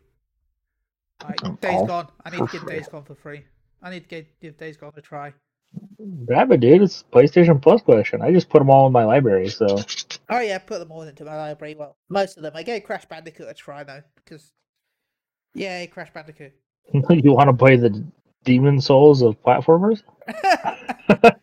[1.23, 2.09] Like Days Gone.
[2.25, 2.67] I need to get.
[2.67, 3.45] Days Gone for free.
[3.83, 5.35] I need to get, give Days Gone a try.
[6.25, 6.83] Grab it, dude.
[6.83, 8.23] It's PlayStation Plus collection.
[8.23, 9.67] I just put them all in my library, so
[10.31, 11.75] Oh yeah, put them all into my library.
[11.75, 12.53] Well, most of them.
[12.55, 14.53] I gave Crash Bandicoot a try though, because
[15.55, 16.53] yeah, Crash Bandicoot.
[16.93, 18.05] you want to play the
[18.45, 20.03] Demon's Souls of platformers?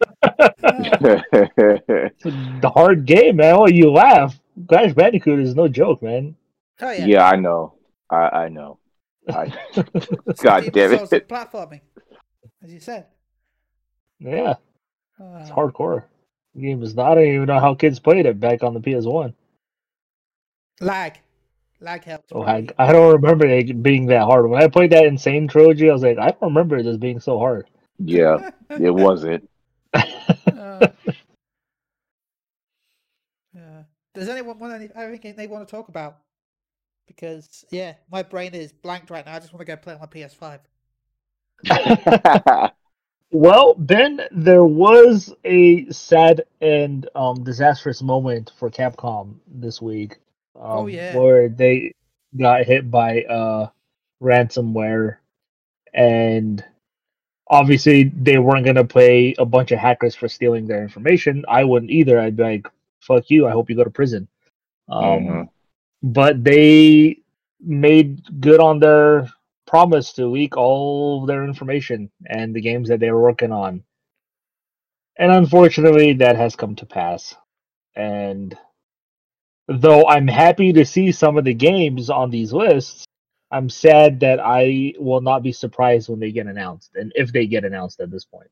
[1.07, 2.25] It's
[2.65, 3.55] a hard game, man.
[3.57, 4.39] Oh, you laugh.
[4.67, 6.35] Crash Bandicoot is no joke, man.
[6.81, 7.05] oh yeah.
[7.05, 7.73] yeah, I know.
[8.09, 8.79] I I know.
[9.29, 9.53] I,
[10.41, 11.23] God Demon's damn Souls it.
[11.23, 11.81] of platforming,
[12.63, 13.07] as you said.
[14.19, 14.56] Yeah,
[15.39, 16.04] it's Uh, hardcore.
[16.56, 17.13] The game is not.
[17.13, 19.34] I don't even know how kids played it back on the PS1.
[20.82, 21.19] lag,
[21.80, 22.32] lag helps.
[22.32, 22.67] Oh, I.
[22.78, 24.49] I don't remember it being that hard.
[24.49, 27.38] When I played that Insane Trilogy, I was like, I don't remember this being so
[27.39, 27.67] hard.
[27.99, 29.49] yeah, it wasn't.
[30.58, 30.88] Uh,
[33.54, 33.84] yeah.
[34.13, 36.17] Does anyone want any, anything they want to talk about?
[37.08, 39.36] Because yeah, my brain is blanked right now.
[39.36, 40.60] I just want to go play on my PS5.
[43.31, 50.13] Well, Ben, there was a sad and um, disastrous moment for Capcom this week.
[50.55, 51.15] Um, Oh, yeah.
[51.17, 51.93] where they
[52.38, 53.69] got hit by uh,
[54.23, 55.17] ransomware,
[55.93, 56.63] and
[57.49, 61.43] obviously they weren't gonna pay a bunch of hackers for stealing their information.
[61.49, 62.19] I wouldn't either.
[62.19, 62.67] I'd be like,
[63.01, 63.47] "Fuck you!
[63.47, 64.27] I hope you go to prison."
[64.88, 65.49] Um, Mhm.
[66.03, 67.17] But they
[67.59, 69.27] made good on their
[69.65, 73.84] promise to leak all their information and the games that they were working on.
[75.17, 77.36] And unfortunately, that has come to pass.
[77.95, 78.58] And
[79.67, 83.06] though I'm happy to see some of the games on these lists,
[83.51, 87.47] I'm sad that I will not be surprised when they get announced, and if they
[87.47, 88.49] get announced at this point.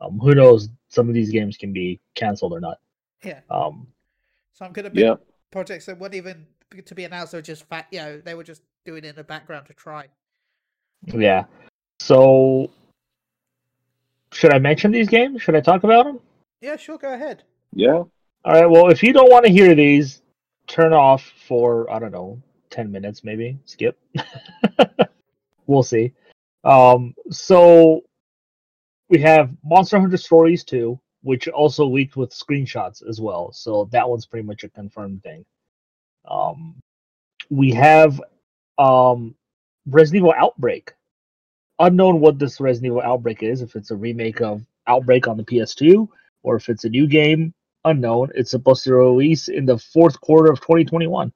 [0.00, 0.68] Um, who knows?
[0.88, 2.78] Some of these games can be canceled or not.
[3.22, 3.40] Yeah.
[3.50, 3.88] Um,
[4.52, 5.16] So I'm gonna be Yeah.
[5.50, 6.46] projects that weren't even
[6.84, 7.32] to be announced.
[7.32, 7.86] They were just fat.
[7.90, 10.08] You know, they were just doing it in the background to try.
[11.06, 11.44] Yeah.
[12.00, 12.70] So,
[14.32, 15.42] should I mention these games?
[15.42, 16.20] Should I talk about them?
[16.60, 16.98] Yeah, sure.
[16.98, 17.42] Go ahead.
[17.72, 18.02] Yeah.
[18.44, 18.68] All right.
[18.68, 20.22] Well, if you don't want to hear these,
[20.66, 23.58] turn off for I don't know, ten minutes maybe.
[23.64, 23.98] Skip.
[25.66, 26.12] we'll see.
[26.64, 27.14] Um.
[27.30, 28.04] So
[29.08, 33.52] we have Monster Hunter Stories 2, which also leaked with screenshots as well.
[33.52, 35.44] So that one's pretty much a confirmed thing.
[36.26, 36.76] Um,
[37.50, 38.20] we have
[38.76, 39.34] um
[39.88, 40.92] Resident Evil Outbreak.
[41.78, 45.44] Unknown what this Resident Evil Outbreak is, if it's a remake of Outbreak on the
[45.44, 46.08] PS2
[46.42, 48.30] or if it's a new game, unknown.
[48.34, 51.32] It's supposed to release in the fourth quarter of 2021.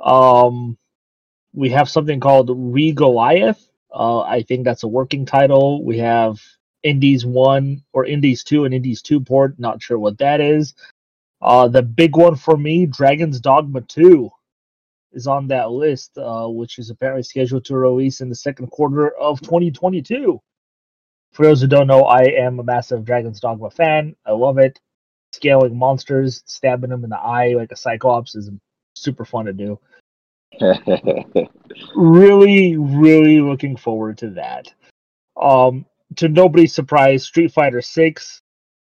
[0.00, 0.78] Um,
[1.52, 3.66] we have something called Re Goliath.
[3.92, 5.84] Uh, I think that's a working title.
[5.84, 6.40] We have
[6.82, 9.58] Indies 1 or Indies 2 and Indies 2 port.
[9.58, 10.74] Not sure what that is.
[11.42, 14.30] Uh, the big one for me, Dragon's Dogma 2,
[15.12, 19.10] is on that list, uh, which is apparently scheduled to release in the second quarter
[19.16, 20.40] of 2022.
[21.32, 24.16] For those who don't know, I am a massive Dragon's Dogma fan.
[24.26, 24.80] I love it.
[25.32, 28.50] Scaling monsters, stabbing them in the eye like a Cyclops is
[28.94, 29.78] super fun to do.
[31.94, 34.72] really, really looking forward to that.
[35.40, 38.42] Um, to nobody's surprise, Street Fighter Six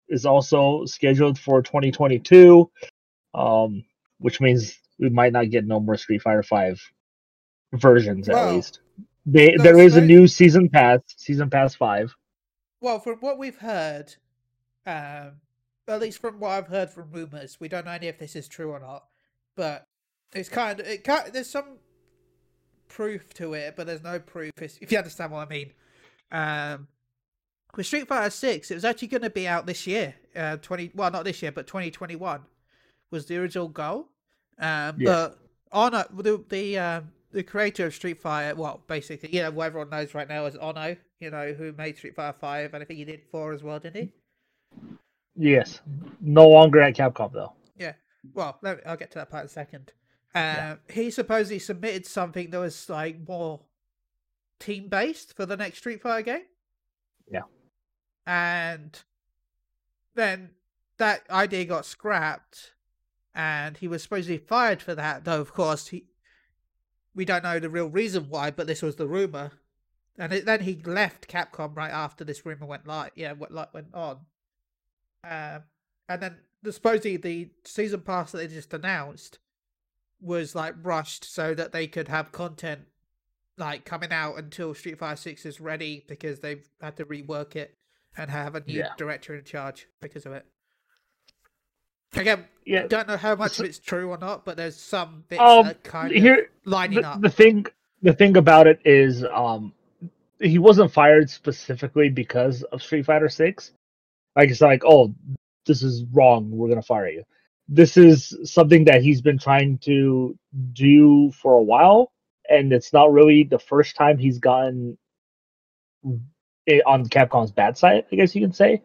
[0.09, 2.69] is also scheduled for 2022,
[3.35, 3.85] um,
[4.19, 6.81] which means we might not get no more Street Fighter Five
[7.73, 8.81] versions at Well, least.
[9.27, 12.15] They, there is a new season pass, season pass five.
[12.81, 14.17] Well, from what we've heard,
[14.87, 15.33] um,
[15.87, 18.49] at least from what I've heard from rumors, we don't know any if this is
[18.49, 19.05] true or not.
[19.57, 19.87] But
[20.33, 21.05] it's kind of it.
[21.05, 21.79] Kind, there's some
[22.89, 24.53] proof to it, but there's no proof.
[24.61, 25.73] If you understand what I mean.
[26.33, 26.89] Um,
[27.77, 30.15] with Street Fighter Six, it was actually going to be out this year.
[30.35, 30.91] Uh, twenty.
[30.95, 32.41] Well, not this year, but 2021
[33.11, 34.09] was the original goal.
[34.63, 35.05] Um, Yeah.
[35.05, 35.39] but
[35.73, 39.91] Ono, the the um, the creator of Street Fighter, well, basically, you know, what everyone
[39.91, 40.97] knows right now is Ono.
[41.21, 43.79] You know, who made Street Fighter Five, and I think he did four as well,
[43.79, 44.13] didn't he?
[45.37, 45.81] Yes,
[46.21, 47.53] no longer at Capcom though.
[47.77, 47.95] Yeah.
[48.35, 49.93] Well, let me, I'll get to that part in a second.
[50.35, 50.75] Um, Yeah.
[50.91, 53.61] He supposedly submitted something that was like more
[54.61, 56.43] team based for the next Street Fighter game.
[57.31, 57.43] Yeah.
[58.27, 58.99] And
[60.15, 60.51] then
[60.99, 62.73] that idea got scrapped,
[63.35, 65.25] and he was supposedly fired for that.
[65.25, 66.05] Though, of course, he
[67.15, 69.53] we don't know the real reason why, but this was the rumor.
[70.19, 73.11] And it, then he left Capcom right after this rumor went live.
[73.15, 74.19] Yeah, went like went on.
[75.25, 75.63] Um,
[76.09, 79.39] and then the, supposedly the season pass that they just announced
[80.21, 82.83] was like rushed so that they could have content
[83.59, 87.77] like coming out until Street Fighter Six is ready because they've had to rework it
[88.17, 88.93] and have a new Yeah.
[88.97, 90.47] director in charge because of it.
[92.15, 95.41] Again, Yeah, don't know how much of it's true or not, but there's some bits
[95.41, 97.21] Um, that kind of here lining the, up.
[97.21, 97.67] the thing
[98.03, 99.73] the thing about it is um
[100.41, 103.73] he wasn't fired specifically because of Street Fighter 6
[104.37, 105.15] like it's like oh
[105.67, 106.51] this is wrong.
[106.51, 107.23] We're going to fire you.
[107.69, 110.37] This is something that he's been trying to
[110.73, 112.13] do for a while
[112.49, 114.99] and it's not really the first time he's gotten
[116.67, 118.83] it on Capcom's bad side I guess you can say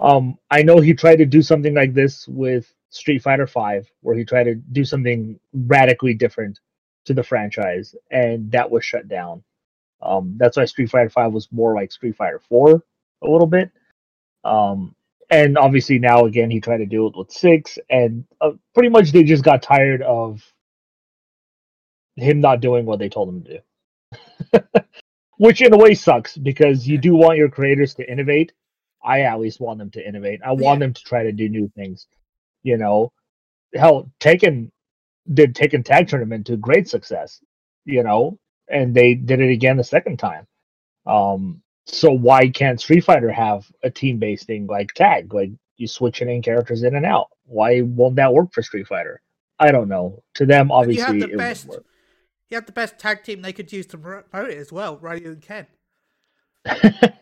[0.00, 4.16] um I know he tried to do something like this with Street Fighter 5 where
[4.16, 6.60] he tried to do something radically different
[7.06, 9.42] to the franchise, and that was shut down.
[10.02, 12.84] Um, that's why Street Fighter Five was more like Street Fighter Four
[13.24, 13.72] a little bit.
[14.44, 14.94] Um,
[15.30, 19.12] and obviously now again he tried to do it with six, and uh, pretty much
[19.12, 20.42] they just got tired of
[22.16, 23.62] him not doing what they told him to
[24.52, 24.60] do,
[25.38, 28.52] which in a way sucks because you do want your creators to innovate.
[29.02, 30.40] I at least want them to innovate.
[30.44, 30.86] I want Yeah.
[30.86, 32.06] them to try to do new things.
[32.62, 33.12] You know,
[33.74, 34.70] hell, Tekken
[35.32, 37.40] did Tekken Tag Tournament to great success,
[37.84, 40.46] you know, and they did it again the second time.
[41.06, 45.32] Um, so why can't Street Fighter have a team based thing like tag?
[45.32, 47.28] Like you switching in characters in and out.
[47.46, 49.22] Why won't that work for Street Fighter?
[49.58, 50.22] I don't know.
[50.34, 51.84] To them, And you have obviously, the it best- work.
[52.48, 55.28] You have the best tag team they could use to promote it as well, Ryu
[55.30, 55.66] and Ken.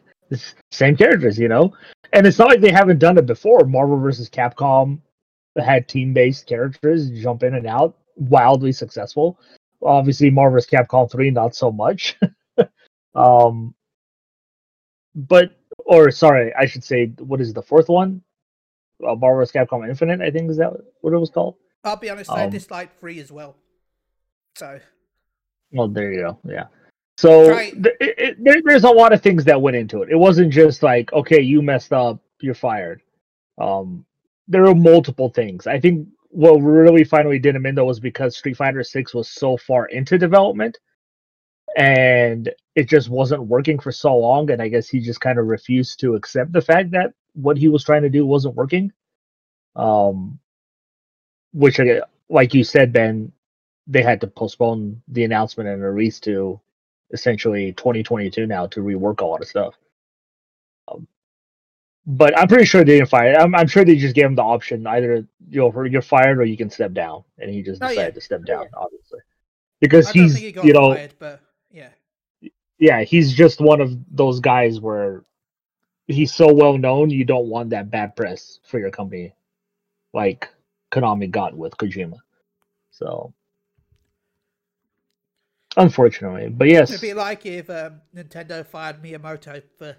[0.71, 1.73] Same characters, you know.
[2.13, 3.65] And it's not like they haven't done it before.
[3.65, 5.01] Marvel versus Capcom
[5.57, 9.39] had team based characters jump in and out, wildly successful.
[9.83, 10.71] Obviously, Marvel vs.
[10.71, 12.19] Capcom three, not so much.
[13.15, 13.75] um,
[15.15, 15.53] but
[15.87, 18.23] or sorry, I should say, what is the fourth one?
[19.03, 19.53] Uh, Marvel vs.
[19.53, 21.57] Capcom Infinite, I think is that what it was called.
[21.85, 23.57] I'll be honest, I Um, disliked three as well.
[24.57, 24.81] So
[25.73, 26.39] Well, there you go.
[26.45, 26.67] Yeah.
[27.19, 27.73] So Right.
[27.73, 30.09] th- it, it, there, there's a lot of things that went into it.
[30.09, 33.03] It wasn't just like, okay, you messed up, you're fired.
[33.61, 34.07] Um,
[34.47, 35.67] there were multiple things.
[35.67, 39.29] I think what really finally did him in though was because Street Fighter Six was
[39.29, 40.79] so far into development,
[41.77, 44.53] and it just wasn't working for so long.
[44.53, 47.67] And I guess he just kind of refused to accept the fact that what he
[47.67, 48.93] was trying to do wasn't working.
[49.75, 50.39] Um,
[51.53, 51.81] which,
[52.31, 53.33] like you said, Ben,
[53.89, 56.61] they had to postpone the announcement and release to
[57.13, 59.75] essentially 2022 now to rework a lot of stuff.
[60.89, 61.07] Um,
[62.07, 63.35] but I'm pretty sure they didn't fire.
[63.35, 66.57] I'm, I'm sure they just gave him the option either you're you're fired or you
[66.57, 67.91] can step down, and he just Oh, yeah.
[67.95, 69.21] decided to step down, obviously,
[69.81, 71.41] because I don't he's think he got you know fired, but
[71.71, 71.91] yeah.
[72.79, 75.25] yeah he's just one of those guys where
[76.07, 79.35] he's so well known you don't want that bad press for your company,
[80.15, 80.49] like
[80.91, 82.17] Konami got with Kojima.
[82.91, 83.33] So
[85.79, 89.97] unfortunately, but yes, It'd be like if um, Nintendo fired Miyamoto for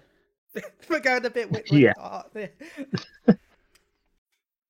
[0.80, 1.92] for going a bit with, with Yeah.
[1.98, 2.32] art.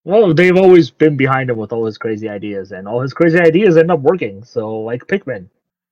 [0.03, 3.39] Well, they've always been behind him with all his crazy ideas, and all his crazy
[3.39, 4.43] ideas end up working.
[4.45, 5.49] So, like Pikmin,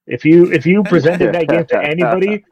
[0.07, 2.43] if you if you presented that game to anybody,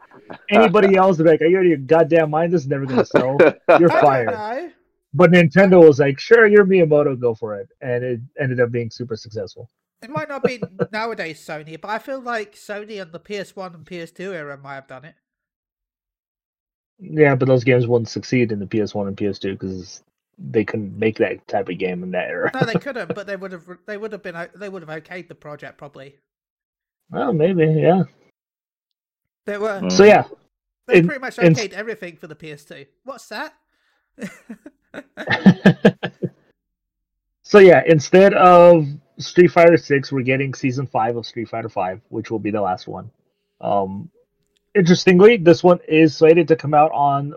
[0.50, 2.52] Anybody else, they're like, "Are you out of your goddamn mind?
[2.52, 3.38] This is never gonna sell."
[3.80, 4.72] You're fired.
[5.14, 8.90] But Nintendo was like, "Sure, you're Miyamoto, go for it," and it ended up being
[8.90, 9.70] super successful.
[10.06, 13.84] It might not be nowadays Sony, but I feel like Sony and the PS1 and
[13.84, 15.16] PS2 era might have done it.
[17.00, 20.04] Yeah, but those games wouldn't succeed in the PS1 and PS2 because
[20.38, 22.52] they couldn't make that type of game in that era.
[22.54, 23.66] No, they couldn't, but they would have.
[23.86, 24.48] They would have been.
[24.54, 26.14] They would have okayed the project probably.
[27.10, 28.04] well, maybe, yeah.
[29.44, 29.80] They were.
[29.80, 29.90] Mm.
[29.90, 30.22] So yeah,
[30.86, 32.86] They pretty much in- okayed everything for the PS2.
[33.02, 33.54] What's that?
[37.42, 38.86] so yeah, instead of
[39.18, 42.60] Street Fighter Six, we're getting season five of Street Fighter Five, which will be the
[42.60, 43.10] last one.
[43.60, 44.10] Um,
[44.74, 47.34] interestingly, this one is slated to come out on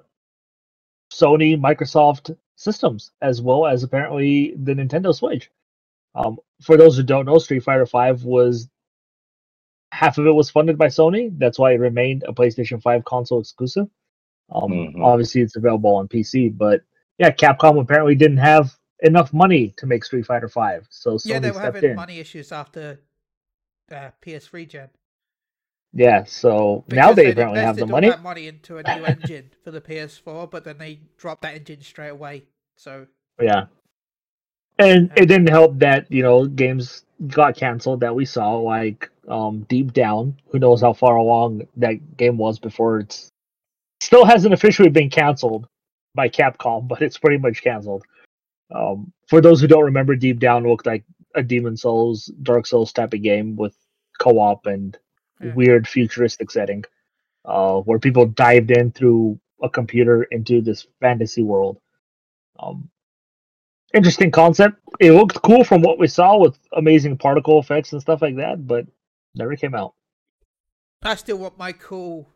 [1.12, 5.50] Sony, Microsoft systems, as well as apparently the Nintendo Switch.
[6.16, 8.68] Um, for those who don't know, Street Fighter Five was
[9.92, 11.32] half of it was funded by Sony.
[11.38, 13.88] That's why it remained a PlayStation Five console exclusive.
[14.52, 15.04] Um, Mhm.
[15.04, 16.82] Obviously, it's available on PC, but
[17.18, 21.40] yeah, Capcom apparently didn't have enough money to make Street Fighter Five, so Sony yeah,
[21.40, 21.96] they were having in.
[21.96, 23.00] money issues after
[23.92, 24.90] uh, PS3 gen.
[25.94, 28.10] Yeah, so now Because they they'd apparently have the money.
[28.10, 31.82] that money into a new engine for the PS4, but then they dropped that engine
[31.82, 32.46] straight away.
[32.78, 33.08] So
[33.42, 33.66] Yeah,
[34.78, 39.62] and it didn't help that you know games got canceled that we saw, like um,
[39.70, 40.38] Deep Down.
[40.50, 43.30] Who knows how far along that game was before it's
[44.02, 45.68] still hasn't officially been canceled
[46.16, 48.04] by Capcom, but it's pretty much canceled.
[48.74, 51.04] Um, for those who don't remember, Deep Down looked like
[51.36, 53.76] a Demon's Souls, Dark Souls type of game with
[54.20, 54.98] co-op and
[55.42, 55.54] Yeah.
[55.54, 56.84] weird futuristic setting,
[57.46, 61.80] uh, where people dived in through a computer into this fantasy world.
[62.60, 62.90] Um,
[63.94, 64.80] interesting concept.
[65.00, 68.68] It looked cool from what we saw with amazing particle effects and stuff like that,
[68.68, 68.86] but
[69.36, 69.94] never came out.
[71.02, 72.28] I still want my cool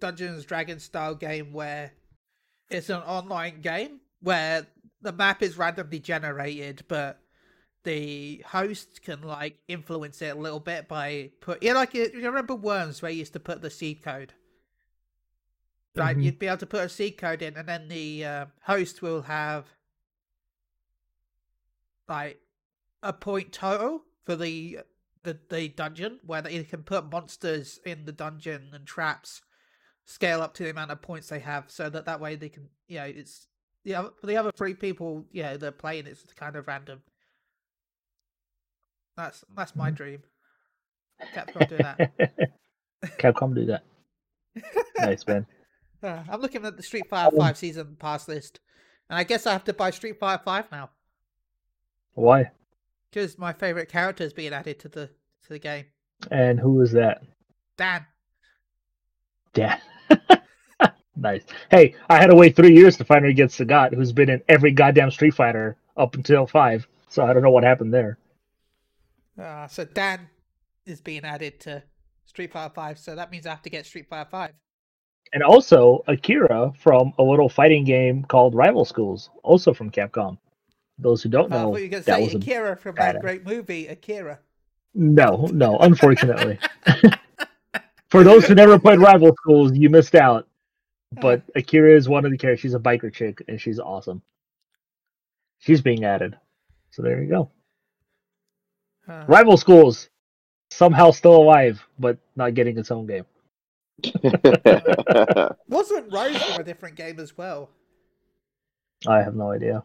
[0.00, 1.92] Dungeons Dragons style game where
[2.68, 4.66] it's an online game where
[5.02, 7.20] the map is randomly generated, but
[7.84, 12.54] the host can like influence it a little bit by put yeah, like you remember
[12.54, 14.34] Worms where you used to put the seed code.
[15.94, 16.24] Like Mhm.
[16.24, 19.22] you'd be able to put a seed code in, and then the uh, host will
[19.22, 19.66] have
[22.08, 22.40] like
[23.02, 24.80] a point total for the
[25.22, 29.42] the the dungeon where they can put monsters in the dungeon and traps
[30.04, 32.68] scale up to the amount of points they have so that that way they can
[32.88, 33.46] you know it's
[33.84, 37.02] the other for the other three people yeah, they're playing it's kind of random
[39.16, 39.94] that's that's my Mhm.
[39.96, 40.22] dream
[41.34, 42.10] Capcom do that
[43.18, 43.84] Capcom do that.
[44.98, 45.46] Nice man.
[46.04, 48.58] Uh, i'm looking at the street fighter 5 season pass list
[49.08, 50.90] and i guess i have to buy street fighter 5 now
[52.14, 52.50] Why?
[53.08, 55.06] because my favorite character is being added to the
[55.44, 55.84] to the game
[56.32, 57.22] And who is that?
[57.76, 58.04] dan
[59.54, 59.78] Yeah.
[61.16, 61.42] nice.
[61.70, 64.72] Hey, I had to wait three years to finally get Sagat, who's been in every
[64.72, 66.86] goddamn Street Fighter up until five.
[67.08, 68.18] So I don't know what happened there.
[69.40, 70.28] uh, so dan
[70.86, 71.82] is being added to
[72.24, 74.50] street fighter 5 so that means i have to get street fighter 5
[75.32, 80.36] And also Akira from a little fighting game called Rival Schools, also from Capcom.
[80.98, 83.20] Those who don't Uh, I know, thought you were that say was Akira from that
[83.20, 84.40] great movie, Akira.
[84.94, 86.58] no, no, unfortunately.
[88.10, 90.46] For those who never played Rival Schools, you missed out.
[91.20, 92.60] But Akira is one of the characters.
[92.60, 94.22] She's a biker chick, and she's awesome.
[95.58, 96.36] She's being added.
[96.90, 97.50] So there you go.
[99.08, 100.08] Uh, Rival Schools
[100.70, 103.24] somehow still alive, but not getting its own game.
[105.68, 107.70] wasn't Rose from a different game as well?
[109.06, 109.82] I have no idea.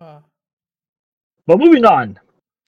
[0.00, 0.20] Uh,
[1.46, 2.18] But moving on,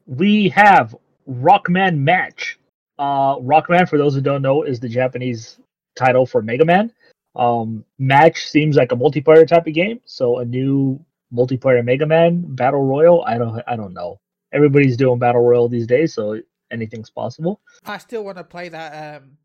[0.07, 0.95] we have
[1.29, 2.59] Rockman Match.
[2.99, 5.59] Uh, Rockman, for those who don't know, is the Japanese
[5.97, 6.93] title for Mega Man.
[7.37, 12.43] Um, Match seems like a multiplayer type of game, so a new multiplayer Mega Man
[12.55, 13.25] battle royal.
[13.25, 14.21] I don't, I don't know.
[14.53, 17.61] Everybody's doing battle royal these days, so anything's possible.
[17.85, 19.39] I still want to play that um,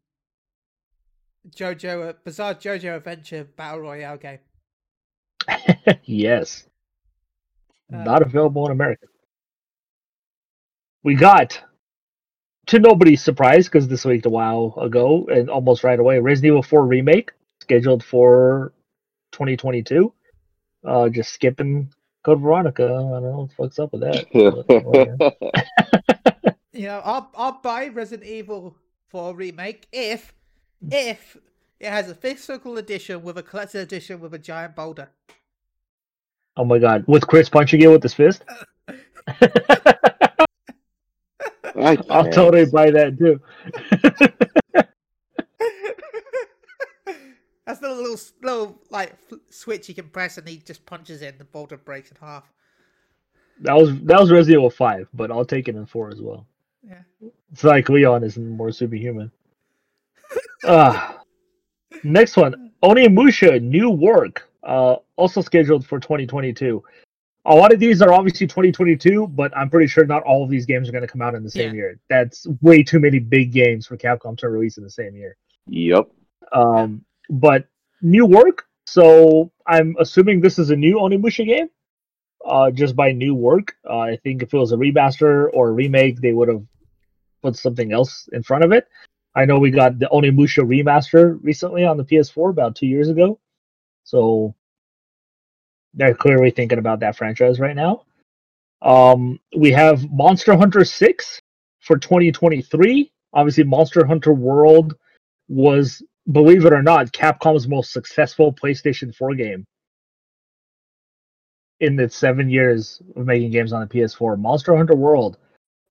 [1.49, 4.39] JoJo uh, Bizarre JoJo Adventure Battle Royale game.
[6.03, 6.65] yes.
[7.93, 9.07] Uh, Not available in America.
[11.03, 11.61] We got,
[12.67, 16.63] to nobody's surprise, because this leaked a while ago and almost right away, Resident Evil
[16.63, 17.31] 4 Remake,
[17.63, 18.71] scheduled for
[19.33, 20.13] 2022.
[20.85, 21.91] Uh, just skipping
[22.23, 22.85] Code Veronica.
[22.85, 24.25] I don't know what the fuck's up with that.
[25.19, 26.55] but.
[26.75, 28.75] You know, I'll I'll buy Resident Evil
[29.09, 30.33] 4 remake if
[30.89, 31.37] if
[31.79, 35.09] it has a physical edition with a collector's edition with a giant boulder.
[36.57, 37.05] oh my god.
[37.07, 38.43] With Chris punching it with his fist?
[41.75, 42.29] I I'll can't.
[42.29, 43.39] totally buy that too.
[47.81, 51.45] Little little like fl- switch you can press, and he just punches it, and the
[51.45, 52.51] boulder breaks in half.
[53.61, 56.45] That was that was Resident Evil Five, but I'll take it in four as well.
[56.83, 57.01] Yeah.
[57.51, 59.31] It's like Leon is more superhuman.
[60.65, 61.19] Ah.
[62.05, 66.81] next one, Onimusha, new work, uh, also scheduled for 2022.
[67.45, 70.65] A lot of these are obviously 2022, but I'm pretty sure not all of these
[70.65, 71.75] games are going to come out in the same Yeah.
[71.75, 71.99] year.
[72.09, 75.35] That's way too many big games for Capcom to release in the same year.
[75.67, 76.07] Yep.
[76.53, 77.67] Um, but
[78.01, 81.69] new work, so I'm assuming this is a new Onimusha game.
[82.45, 85.71] Uh, just by new work, uh, I think if it was a remaster or a
[85.71, 86.61] remake, they would have
[87.41, 88.87] put something else in front of it.
[89.35, 93.39] I know we got the Onimusha remaster recently on the PS4 about two years ago,
[94.03, 94.53] so
[95.93, 98.03] they're clearly thinking about that franchise right now.
[98.81, 101.41] Um, we have Monster Hunter 6
[101.79, 103.11] for 2023.
[103.33, 104.95] Obviously, Monster Hunter World
[105.47, 109.65] was, believe it or not, Capcom's most successful PlayStation 4 game
[111.79, 114.37] in its seven years of making games on the PS4.
[114.39, 115.37] Monster Hunter World,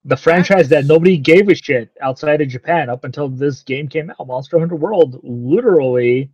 [0.05, 4.11] the franchise that nobody gave a shit outside of Japan up until this game came
[4.11, 4.27] out.
[4.27, 6.31] Monster Hunter World literally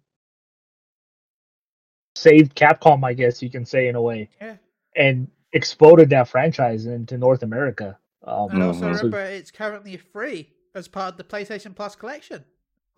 [2.14, 4.56] saved Capcom, I guess you can say in a way, Yeah.
[4.96, 7.98] and exploded that franchise into North America.
[8.22, 8.94] Um, And also Mhm.
[8.94, 12.44] so- remember, it's currently free as part of the PlayStation Plus collection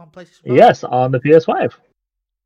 [0.01, 0.47] on PlayStation.
[0.47, 1.75] Plus, yes, on the PS5.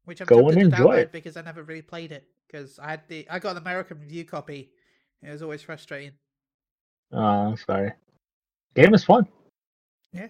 [0.04, 1.12] which I'm go and to enjoy it.
[1.12, 4.24] because I never really played it because I had the I got an American review
[4.24, 4.70] copy.
[5.22, 6.12] It was always frustrating.
[7.12, 7.92] Uh, sorry.
[8.74, 9.26] Game is fun.
[10.12, 10.28] Yeah.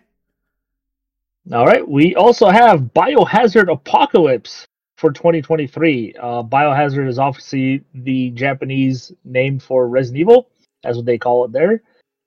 [1.53, 1.87] All right.
[1.87, 4.67] We also have Biohazard Apocalypse
[4.99, 6.15] for 2023.
[6.21, 10.51] Uh, Biohazard is obviously the Japanese name for Resident Evil.
[10.83, 11.83] That's what they call it there.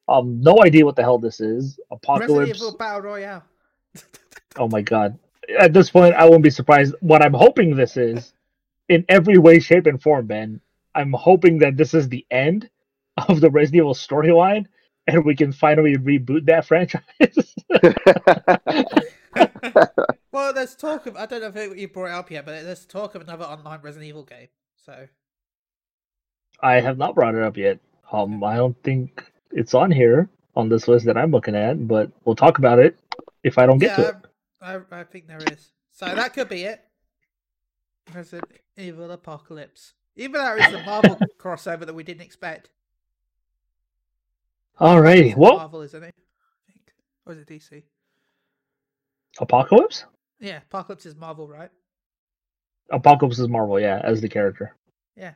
[0.09, 1.79] Um, no idea what the hell this is.
[1.91, 2.31] Apocalypse.
[2.31, 2.57] Resident.
[2.57, 3.43] Evil Battle Royale.
[4.55, 5.17] Oh my god.
[5.59, 6.95] At this point, I won't be surprised.
[6.99, 8.33] What I'm hoping this is,
[8.89, 10.61] in every way, shape, and form, Ben,
[10.95, 12.69] I'm hoping that this is the end
[13.29, 14.65] of the Resident Evil storyline
[15.07, 17.01] and we can finally reboot that franchise.
[20.31, 22.85] well, there's talk of I don't know if you brought it up yet, but there's
[22.85, 24.49] talk of another online Resident Evil game.
[24.85, 25.07] So
[26.61, 27.79] I have not brought it up yet.
[28.11, 32.11] Um, I don't think it's on here on this list that I'm looking at, but
[32.25, 32.97] we'll talk about it
[33.43, 34.15] if I don't get to it.
[34.67, 35.71] I, I think there is.
[35.91, 36.81] So that could be it.
[38.13, 39.93] Resident Evil Apocalypse.
[40.15, 42.69] Even though it's a Marvel crossover that we didn't expect.
[44.79, 45.35] Alrighty.
[45.35, 45.51] What?
[45.53, 46.13] Well, Marvel, isn't it?
[46.17, 46.93] I think.
[47.25, 47.83] Or is it DC?
[49.39, 50.05] Apocalypse.
[50.39, 51.69] Yeah, Apocalypse is Marvel, right?
[52.91, 54.75] Apocalypse is Marvel, yeah, as the character.
[55.15, 55.33] Yeah.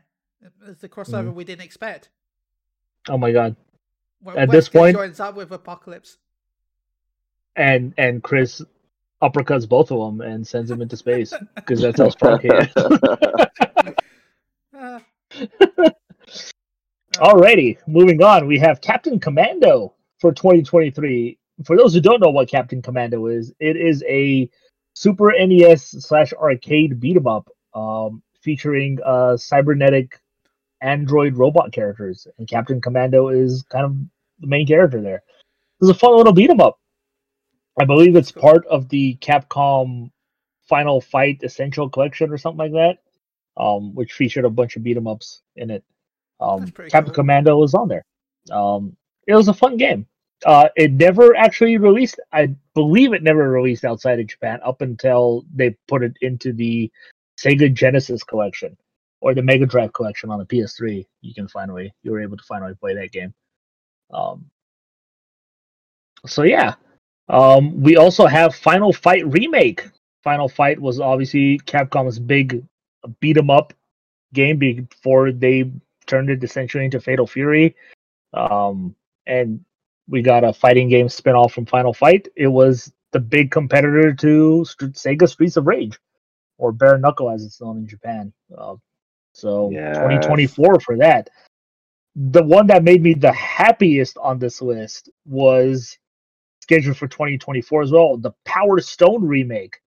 [0.67, 1.35] It's the crossover Mm-hmm.
[1.35, 2.09] we didn't expect.
[3.09, 3.55] Oh my god.
[4.23, 6.17] Well, At this point- joins up with Apocalypse.
[7.55, 8.61] And and Chris
[9.21, 12.67] uppercuts both of them and sends them into space because that's how strong he is.
[17.15, 18.47] Alrighty, moving on.
[18.47, 21.37] We have Captain Commando for 2023.
[21.65, 24.49] For those who don't know what Captain Commando is, it is a
[24.93, 30.19] Super NES slash arcade beat 'em up, um, featuring uh, cybernetic
[30.81, 33.95] android robot characters, and Captain Commando is kind of
[34.39, 35.23] the main character there.
[35.79, 36.80] Is a fun little beat 'em up.
[37.79, 40.11] I believe it's part of the Capcom
[40.67, 42.99] Final Fight Essential Collection or something like that,
[43.61, 45.83] um, which featured a bunch of beat 'em ups in it.
[46.39, 47.13] Um, Captain cool.
[47.13, 48.05] Commando was on there.
[48.51, 48.95] Um,
[49.27, 50.07] it was a fun game.
[50.45, 52.19] Uh, it never actually released.
[52.33, 56.91] I believe it never released outside of Japan up until they put it into the
[57.37, 58.75] Sega Genesis collection
[59.19, 61.05] or the Mega Drive collection on the PS3.
[61.21, 63.33] You can finally you were able to finally play that game.
[64.11, 64.49] Um,
[66.25, 66.75] so yeah,
[67.31, 69.87] um, we also have Final Fight remake.
[70.23, 72.63] Final Fight was obviously Capcom's big
[73.19, 73.73] beat 'em up
[74.33, 75.71] game before they
[76.05, 77.75] turned it essentially into Fatal Fury.
[78.33, 78.95] Um,
[79.27, 79.63] and
[80.07, 82.27] we got a fighting game spin-off from Final Fight.
[82.35, 85.97] It was the big competitor to St- Sega Streets of Rage,
[86.57, 88.31] or Bare Knuckle as it's known in Japan.
[88.55, 88.75] Uh,
[89.33, 89.97] so Yes.
[89.97, 91.29] 2024 for that.
[92.15, 95.97] The one that made me the happiest on this list was
[96.71, 98.17] scheduled for 2024 as well.
[98.17, 99.81] The Power Stone remake.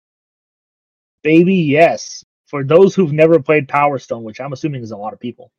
[1.23, 2.25] Baby, yes.
[2.47, 5.51] For those who've never played Power Stone, which I'm assuming is a lot of people,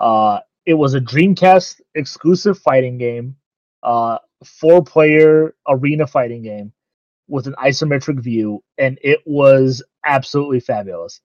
[0.00, 3.36] uh, it was a Dreamcast exclusive fighting game,
[3.82, 6.72] uh, four player arena fighting game
[7.26, 11.20] with an isometric view, and it was absolutely fabulous.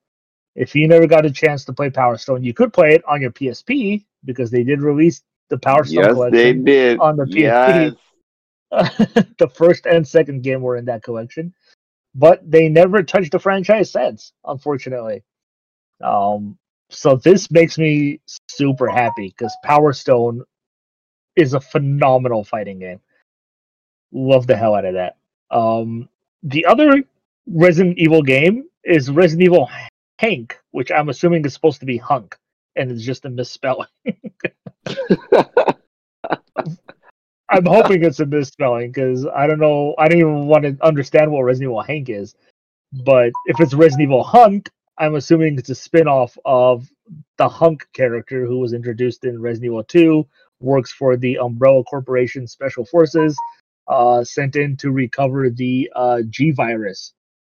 [0.56, 3.22] If you never got a chance to play Power Stone, you could play it on
[3.22, 7.00] your PSP because they did release the Power Stone yes, collection they did.
[7.00, 7.36] on the PSP.
[7.36, 7.94] yes.
[8.72, 11.54] the first and second game were in that collection.
[12.16, 15.24] but they never touched the franchise since, unfortunately.
[16.04, 16.58] Um,
[16.90, 20.44] so this makes me super happy because Power Stone
[21.36, 23.02] is a phenomenal fighting game.
[24.14, 25.18] Love the hell out of that.
[25.52, 26.10] Um,
[26.44, 27.04] the other
[27.48, 29.70] Resident Evil game is Resident Evil
[30.20, 32.38] Hank, which I'm assuming is supposed to be Hunk,
[32.78, 33.88] and it's just a misspelling.
[37.50, 39.96] I'm hoping it's a misspelling because I don't know.
[39.98, 42.36] I don't even want to understand what Resident Evil Hank is.
[43.04, 46.90] But if it's Resident Evil Hunk, I'm assuming it's a spin-off of
[47.38, 50.26] the Hunk character who was introduced in Resident Evil 2,
[50.62, 53.38] works for the Umbrella Corporation Special Forces,
[53.90, 57.14] uh, sent in to recover the uh, G virus.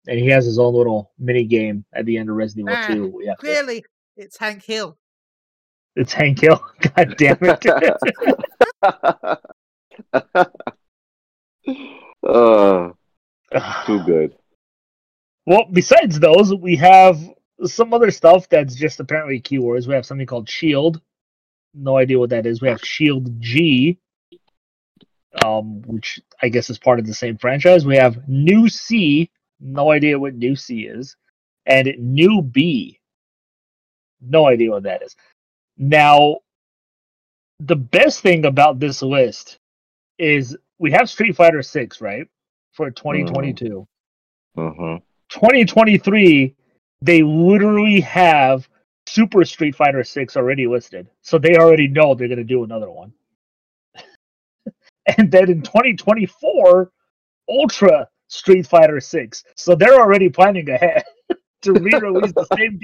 [0.08, 2.88] And he has his own little mini game at the end of Resident Evil Ah,
[2.88, 3.22] 2.
[3.26, 3.84] Yeah, Clearly,
[4.16, 4.98] it's Hank Hill.
[5.98, 6.64] it's Hank Hill.
[6.96, 9.40] God damn it.
[10.14, 10.46] uh,
[13.86, 14.36] too good.
[15.46, 17.20] Well, besides those, we have
[17.64, 19.88] some other stuff that's just apparently keywords.
[19.88, 21.02] We have something called Shield.
[21.74, 22.62] No idea what that is.
[22.62, 24.00] We have Shield G,
[25.44, 27.86] um, which I guess is part of the same franchise.
[27.86, 29.30] We have New C.
[29.60, 31.16] No idea what New C is,
[31.66, 33.00] and New B.
[34.22, 35.16] No idea what that is.
[35.78, 36.38] Now,
[37.60, 39.60] the best thing about this list
[40.18, 42.28] is we have Street Fighter Six, right,
[42.74, 43.88] for 2022.
[44.56, 44.96] hmm
[45.30, 46.56] 2023,
[47.02, 48.70] they literally have
[49.08, 51.10] Super Street Fighter 6 already listed.
[51.22, 53.12] So they already know they're going to do another one.
[55.18, 56.92] and then in 2024,
[57.50, 59.44] Ultra Street Fighter 6.
[59.56, 61.04] So they're already planning ahead
[61.64, 62.80] to re release the same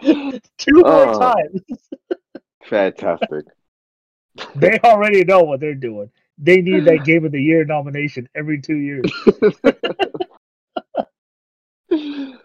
[0.02, 0.48] game.
[0.58, 1.18] Two more Oh.
[1.18, 1.62] times.
[2.68, 3.44] Fantastic.
[4.56, 6.10] They already know what they're doing.
[6.38, 9.10] They need that Game of the Year nomination every two years.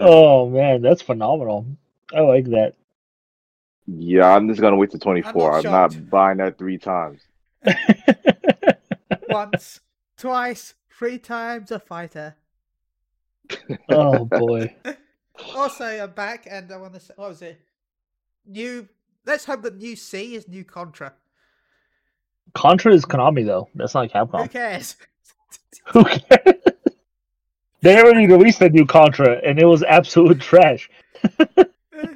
[0.00, 1.66] Oh man, that's phenomenal.
[2.14, 2.74] I like that.
[3.86, 5.56] Yeah, I'm just gonna wait to 24.
[5.56, 6.10] I'm not, shocked.
[6.10, 7.20] buying that three times.
[9.28, 9.80] Once,
[10.16, 12.36] twice, three times a fighter.
[13.88, 14.74] oh boy.
[15.54, 17.60] Also, I'm back, and I want to say, what was it?
[18.46, 18.88] New.
[19.28, 21.12] Let's hope that new C is new Contra.
[22.54, 23.68] Contra is Konami though.
[23.74, 24.40] That's not Capcom.
[24.40, 24.96] Who cares?
[25.92, 26.54] Who cares?
[27.82, 30.90] they already released a new Contra and it was absolute trash.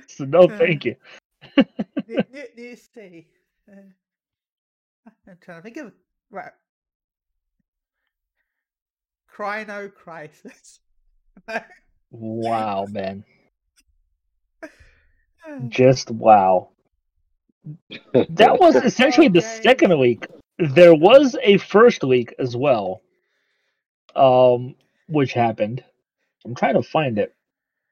[0.07, 0.95] So no thank you.
[1.57, 3.27] new, new, new C.
[3.69, 3.81] Uh,
[5.27, 5.93] I'm trying to think of
[6.31, 6.53] right.
[9.35, 10.81] Crino Crisis.
[12.11, 13.25] Wow, man.
[15.69, 16.69] Just wow.
[18.13, 20.27] That was essentially the second week.
[20.59, 23.03] There was a first week as well.
[24.15, 24.75] Um
[25.09, 25.85] which happened.
[26.45, 27.35] I'm trying to find it.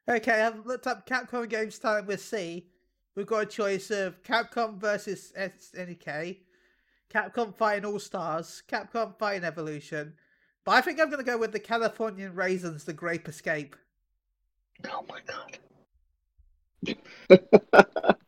[0.08, 2.66] Okay, I've looked up Capcom games starting with C.
[3.14, 6.38] We've got a choice of Capcom versus SNK,
[7.12, 10.14] Capcom Fighting All Stars, Capcom Fighting Evolution.
[10.64, 13.76] But I think I'm going to go with the Californian Raisins, The Grape Escape.
[14.88, 15.58] Oh my god.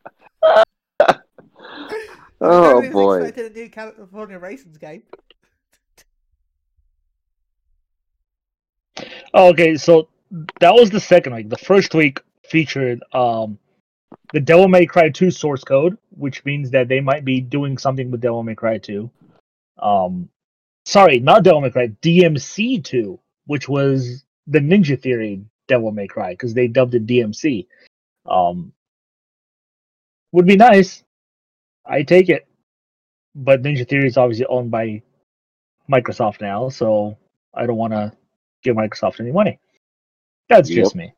[2.45, 3.21] Oh boy.
[3.21, 5.03] expecting a new California Raisins game.
[9.33, 10.09] Okay, so
[10.59, 11.49] that was the second week.
[11.49, 13.57] The first week featured um
[14.33, 18.11] the Devil May Cry 2 source code, which means that they might be doing something
[18.11, 19.09] with Devil May Cry 2.
[19.79, 20.29] Um
[20.85, 26.33] sorry, not Devil May Cry, DMC 2, which was the Ninja Theory Devil May Cry
[26.33, 27.67] because they dubbed it DMC.
[28.25, 28.73] Um
[30.33, 31.03] would be nice.
[31.85, 32.47] I take it.
[33.35, 35.01] But Ninja Theory is obviously owned by
[35.91, 37.17] Microsoft now, so
[37.53, 38.11] I don't want to
[38.63, 39.59] give Microsoft any money.
[40.49, 41.13] That's just me.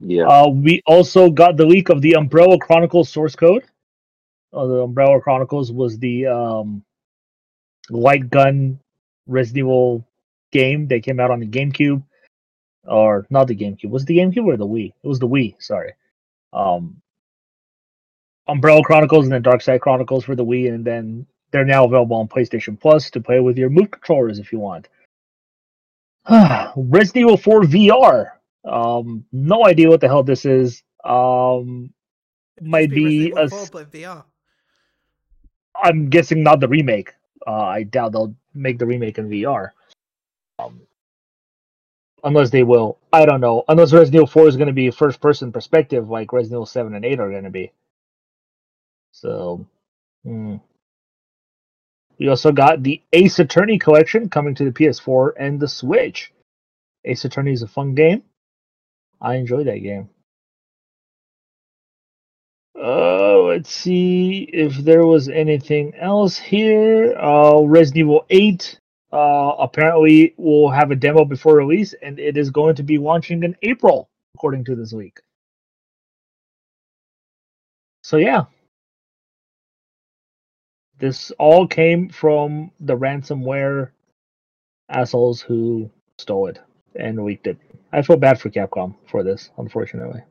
[0.00, 0.26] Yeah.
[0.26, 3.64] Uh, we also got the leak of the Umbrella Chronicles source code.
[4.52, 6.84] Uh, the Umbrella Chronicles was the um,
[7.90, 8.78] light gun
[9.26, 10.06] Resident Evil
[10.52, 12.02] game that came out on the GameCube,
[12.84, 13.90] or not the GameCube.
[13.90, 14.92] Was it the GameCube or the Wii?
[15.02, 15.54] It was the Wii.
[15.58, 15.92] Sorry.
[16.52, 17.00] Um,
[18.48, 22.16] Umbrella Chronicles and then Dark Side Chronicles for the Wii, and then they're now available
[22.16, 24.88] on PlayStation Plus to play with your Move controllers if you want.
[26.76, 28.30] Resident Evil 4 VR.
[28.64, 30.82] Um, no idea what the hell this is.
[31.04, 31.92] Um,
[32.60, 33.48] might Just be a.
[33.48, 34.24] 4, but VR.
[35.82, 37.14] I'm guessing not the remake.
[37.46, 39.70] Uh, I doubt they'll make the remake in VR.
[40.58, 40.80] Um,
[42.24, 43.64] unless they will, I don't know.
[43.68, 46.94] Unless Resident Evil 4 is going to be first person perspective, like Resident Evil 7
[46.94, 47.72] and 8 are going to be.
[49.12, 49.66] So,
[50.24, 50.56] hmm.
[52.18, 56.32] We also got the Ace Attorney collection coming to the PS4 and the Switch.
[57.04, 58.22] Ace Attorney is a fun game.
[59.20, 60.08] I enjoy that game.
[62.80, 67.16] Uh, let's see if there was anything else here.
[67.18, 68.80] Uh, Resident Evil 8
[69.12, 73.42] uh, apparently will have a demo before release, and it is going to be launching
[73.42, 75.20] in April, according to this week.
[78.02, 78.44] So yeah,
[80.98, 83.90] this all came from the ransomware
[84.88, 86.58] assholes who stole it
[86.96, 87.58] and leaked it.
[87.92, 90.22] I feel bad for Capcom for this, unfortunately.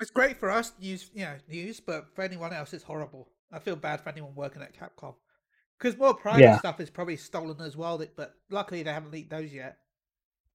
[0.00, 3.28] It's great for us news, you know, news, but for anyone else, it's horrible.
[3.52, 5.14] I feel bad for anyone working at Capcom
[5.78, 6.58] because more private Yeah.
[6.58, 8.00] stuff is probably stolen as well.
[8.16, 9.78] But luckily, they haven't leaked those yet.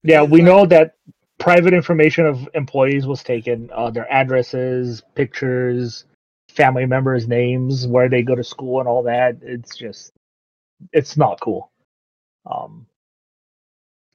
[0.02, 0.96] Yeah, we like- know that
[1.38, 6.04] private information of employees was taken, uh, their addresses, pictures,
[6.54, 9.38] family members' names, where they go to school, and all that.
[9.42, 10.12] It's just,
[10.92, 11.72] it's not cool.
[12.50, 12.86] Um,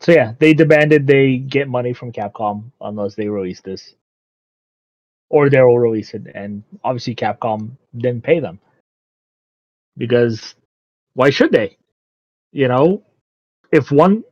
[0.02, 3.96] so yeah, they demanded they get money from Capcom unless they release this,
[5.30, 8.60] or they will release it, and obviously Capcom didn't pay them
[9.98, 10.56] because
[11.16, 11.78] why should they?
[12.52, 13.04] You know,
[13.72, 14.24] if one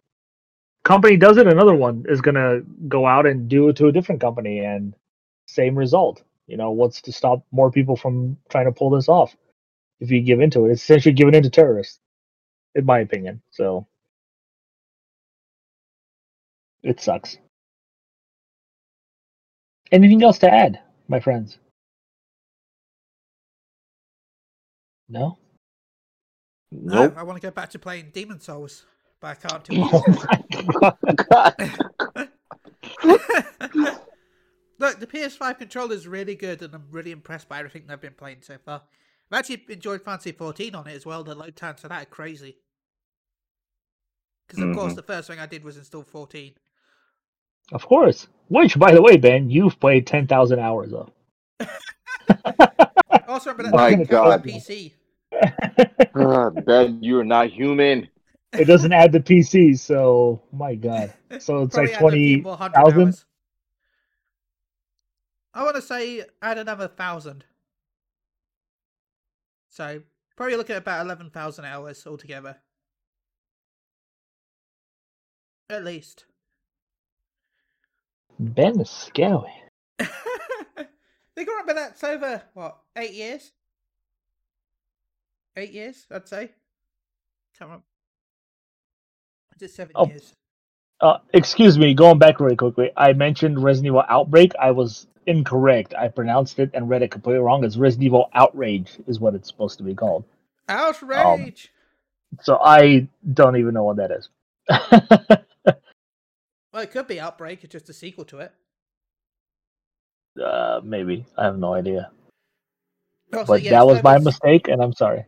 [0.86, 4.22] company does it, another one is gonna go out and do it to a different
[4.22, 4.96] company, and
[5.48, 6.24] same result.
[6.48, 9.36] You know, what's to stop more people from trying to pull this off?
[10.00, 12.00] If you give into it, it's essentially giving in to terrorists,
[12.76, 13.42] in my opinion.
[13.52, 13.88] So
[16.84, 17.38] it sucks.
[19.92, 21.60] Anything else to add, my friends?
[25.10, 25.38] No.
[26.72, 27.14] No, Nope.
[27.18, 28.86] I want to go back to playing Demon's Souls,
[29.22, 31.82] but I can't do Oh my God.
[34.80, 38.14] Look, the PS5 controller is really good, and I'm really impressed by everything I've been
[38.14, 38.84] playing so far.
[39.32, 41.24] I've actually enjoyed Fantasy 14 on it as well.
[41.24, 42.58] The load times for that are crazy.
[44.48, 44.80] Because of mm-hmm.
[44.80, 46.54] course, the first thing I did was install 14.
[47.74, 48.28] Of course.
[48.48, 51.12] Which, by the way, Ben, you've played 10,000 hours of.
[53.28, 54.44] also remember that My God.
[54.44, 54.94] PC.
[56.16, 58.08] uh, ben, you are not human.
[58.54, 61.14] It doesn't add the PC, so my God.
[61.40, 63.24] So it's Probably like 20,000?
[65.58, 67.44] I want to say add another thousand.
[69.70, 70.04] So
[70.36, 72.58] probably looking at about eleven thousand hours altogether.
[75.68, 76.26] At least.
[78.38, 79.52] Ben is scary.
[79.98, 80.06] they
[81.44, 83.52] got remember that's over what eight years.
[85.56, 86.52] Eight years, I'd say.
[87.58, 87.86] Can't remember.
[89.56, 90.06] Is it seven Oh.
[90.06, 90.34] years?
[91.02, 92.92] Uh, excuse me, going back really quickly.
[92.96, 94.52] I mentioned Resident Evil Outbreak.
[94.60, 95.94] I was incorrect.
[95.94, 97.64] I pronounced it and read it completely wrong.
[97.64, 100.24] It's Resident Evil Outrage is what it's supposed to be called.
[100.68, 101.72] Outrage!
[102.42, 104.30] So I don't even know what that is.
[106.74, 107.64] well, it could be Outbreak.
[107.64, 108.52] It's just a sequel to it.
[110.44, 112.12] uh, maybe I have no idea.
[113.30, 115.26] But yeah, that was my mistake, and I'm sorry.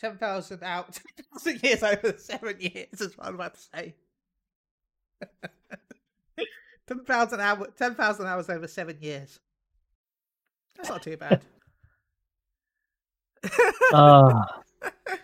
[0.00, 0.92] 10,000 out.
[1.34, 3.94] 10,000 years over seven years is what I'm about to say.
[6.86, 9.38] 10,000 hours, 10,000 hours over seven years.
[10.76, 11.42] That's not too bad.
[13.92, 14.44] Uh,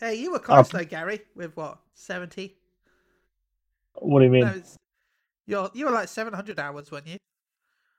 [0.00, 2.56] hey, you were close though, Gary, with what, 70?
[4.00, 4.44] what do you mean?
[4.44, 4.62] No,
[5.46, 7.16] you're, you were like 700 hours, weren't you?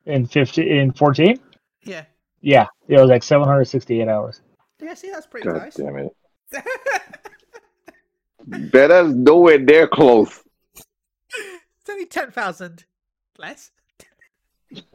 [0.06, 1.40] In fifteen, in fourteen?
[1.84, 2.06] Yeah.
[2.42, 4.42] Yeah, it was like 768 hours.
[4.82, 5.74] Yeah, see, that's pretty God close.
[5.74, 6.16] damn it.
[8.72, 10.42] Ben, that's nowhere near close.
[11.88, 12.84] It's only 10,000
[13.38, 13.72] less.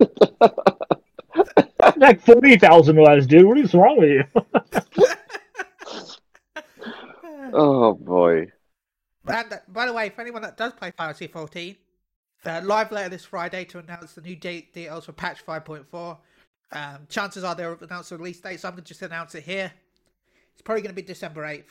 [1.97, 3.47] like 40,000 less, dude.
[3.47, 4.25] What is wrong with you?
[7.55, 8.51] Oh boy.
[9.27, 11.77] And uh, by the way, for anyone that does play Fantasy 14,
[12.47, 16.17] uh, live later this Friday to announce the new date details for patch 5.4.
[16.73, 19.43] Um, chances are they'll announce the release date, so I'm going to just announce it
[19.43, 19.71] here.
[20.55, 21.65] It's probably going to be December 8th.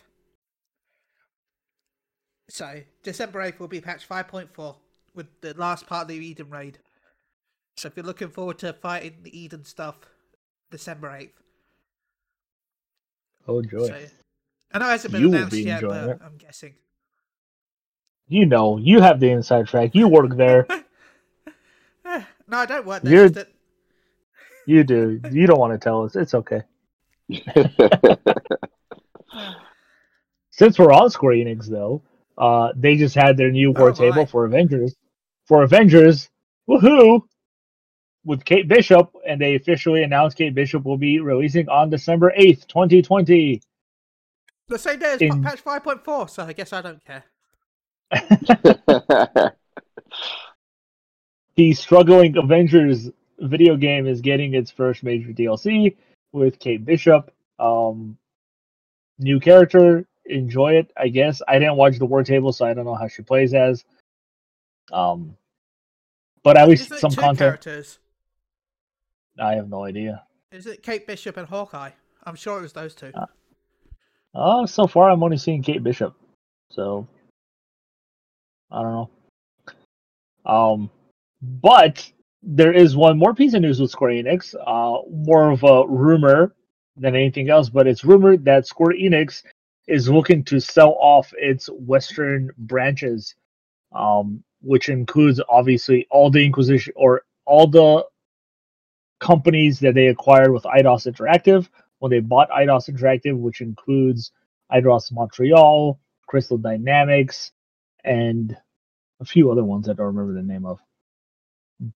[2.49, 4.75] So, December 8th will be patch 5.4
[5.15, 6.79] with the last part of the Eden raid.
[7.77, 9.97] So, if you're looking forward to fighting the Eden stuff,
[10.69, 11.29] December 8th.
[13.47, 13.87] Oh, joy.
[13.87, 13.95] So,
[14.73, 16.21] I know it hasn't been You announced be yet, enjoying but it.
[16.23, 16.75] I'm guessing.
[18.27, 19.91] You know, you have the inside track.
[19.93, 20.65] You work there.
[22.47, 23.13] No, I don't work there.
[23.13, 23.47] You're- just that-
[24.65, 25.21] You do.
[25.31, 26.17] You don't want to tell us.
[26.17, 26.61] It's okay.
[30.49, 32.03] Since we're on Square Enix, though,
[32.37, 34.95] uh, they just had their new war Oh, table for Avengers.
[35.51, 36.29] For Avengers,
[36.69, 37.23] woohoo!
[38.23, 42.69] with Kate Bishop, and they officially announced Kate Bishop will be releasing on December eighth,
[42.69, 43.61] twenty twenty.
[44.69, 47.25] The same day as In- patch 5.4, so I guess I don't care.
[51.57, 55.97] the struggling Avengers video game is getting its first major DLC
[56.31, 57.29] with Kate Bishop.
[57.59, 58.17] Um,
[59.19, 60.93] new character, enjoy it.
[60.95, 63.53] I guess I didn't watch the war table, so I don't know how she plays
[63.53, 63.83] as.
[64.93, 65.35] Um,
[66.43, 67.37] but at least Isn't some content.
[67.39, 67.99] characters?
[69.39, 70.23] I have no idea.
[70.51, 71.91] Is it Kate Bishop and Hawkeye?
[72.25, 73.11] I'm sure it was those two.
[73.13, 73.25] Uh,
[74.33, 76.13] Oh, so far I'm only seeing Kate Bishop,
[76.69, 77.05] so
[78.71, 78.93] I don't
[80.45, 80.49] know.
[80.49, 80.89] Um,
[81.41, 82.09] but
[82.41, 84.55] there is one more piece of news with Square Enix.
[84.55, 86.55] Uh, more of a rumor
[86.95, 89.43] than anything else, but it's rumored that Square Enix
[89.87, 93.35] is looking to sell off its Western branches,
[93.91, 98.05] um, which includes obviously all the Inquisition or all the
[99.19, 101.67] companies that they acquired with Eidos Interactive
[101.99, 104.31] when they bought Eidos Interactive, which includes
[104.71, 107.51] Eidos Montreal, Crystal Dynamics,
[108.03, 108.57] and
[109.19, 110.79] a few other ones I don't remember the name of.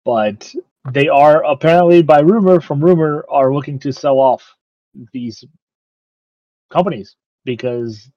[0.03, 0.53] But
[0.91, 4.55] they are apparently, by rumor, from rumor, are looking to sell off
[5.13, 5.43] these
[6.71, 8.09] companies because,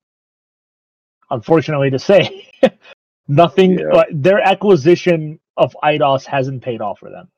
[1.30, 2.50] unfortunately to say,
[3.28, 3.78] nothing.
[3.78, 4.04] Yeah.
[4.10, 7.28] Their acquisition of Eidos hasn't paid off for them.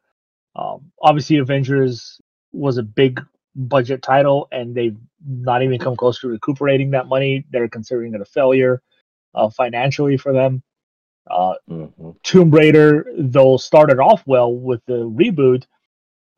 [0.57, 2.20] Um, obviously, Avengers
[2.53, 3.20] was a big
[3.55, 7.45] budget title, and they've not even come close to recuperating that money.
[7.51, 8.82] They're considering it a failure
[9.34, 10.62] uh, financially for them.
[11.30, 12.16] Uh, Mhm.
[12.22, 15.64] Tomb Raider, though, started off well with the reboot,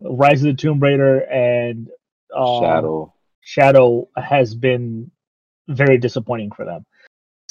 [0.00, 1.88] Rise of the Tomb Raider and
[2.34, 3.14] um, Shadow.
[3.40, 5.10] Shadow has been
[5.68, 6.84] very disappointing for them.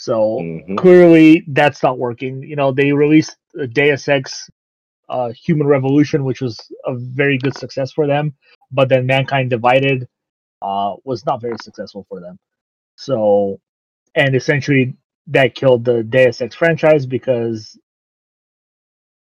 [0.02, 0.78] So Mhm.
[0.80, 2.42] clearly that's not working.
[2.44, 4.50] You know, they released uh, Deus Ex
[5.10, 8.36] uh, Human Revolution, which was a very good success for them,
[8.72, 10.08] but then Mankind Divided
[10.62, 12.40] uh, was not very successful for them.
[12.98, 13.60] So,
[14.16, 14.96] and essentially
[15.28, 17.78] that killed the Deus Ex franchise because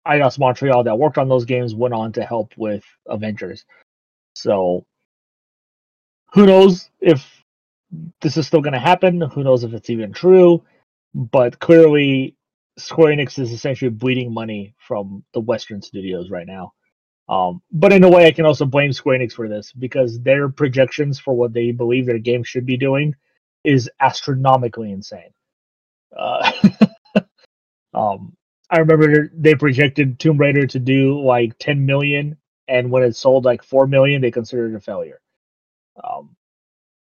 [0.08, 3.64] Eidos Montreal that worked on those games went on to help with Avengers.
[4.34, 4.86] So,
[6.32, 7.43] who knows if
[8.20, 9.20] this is still going to happen?
[9.20, 10.64] Who knows if it's even true?
[11.14, 12.36] But clearly,
[12.76, 16.72] Square Enix is essentially bleeding money from the Western studios right now.
[17.28, 20.48] Um, but in a way, I can also blame Square Enix for this because their
[20.48, 23.14] projections for what they believe their game should be doing
[23.64, 25.30] is astronomically insane.
[26.14, 26.52] Uh,
[27.94, 28.36] um,
[28.70, 32.36] I remember they projected Tomb Raider to do like 10 million,
[32.68, 35.20] and when it sold like 4 million, they considered it a failure.
[36.02, 36.36] Um,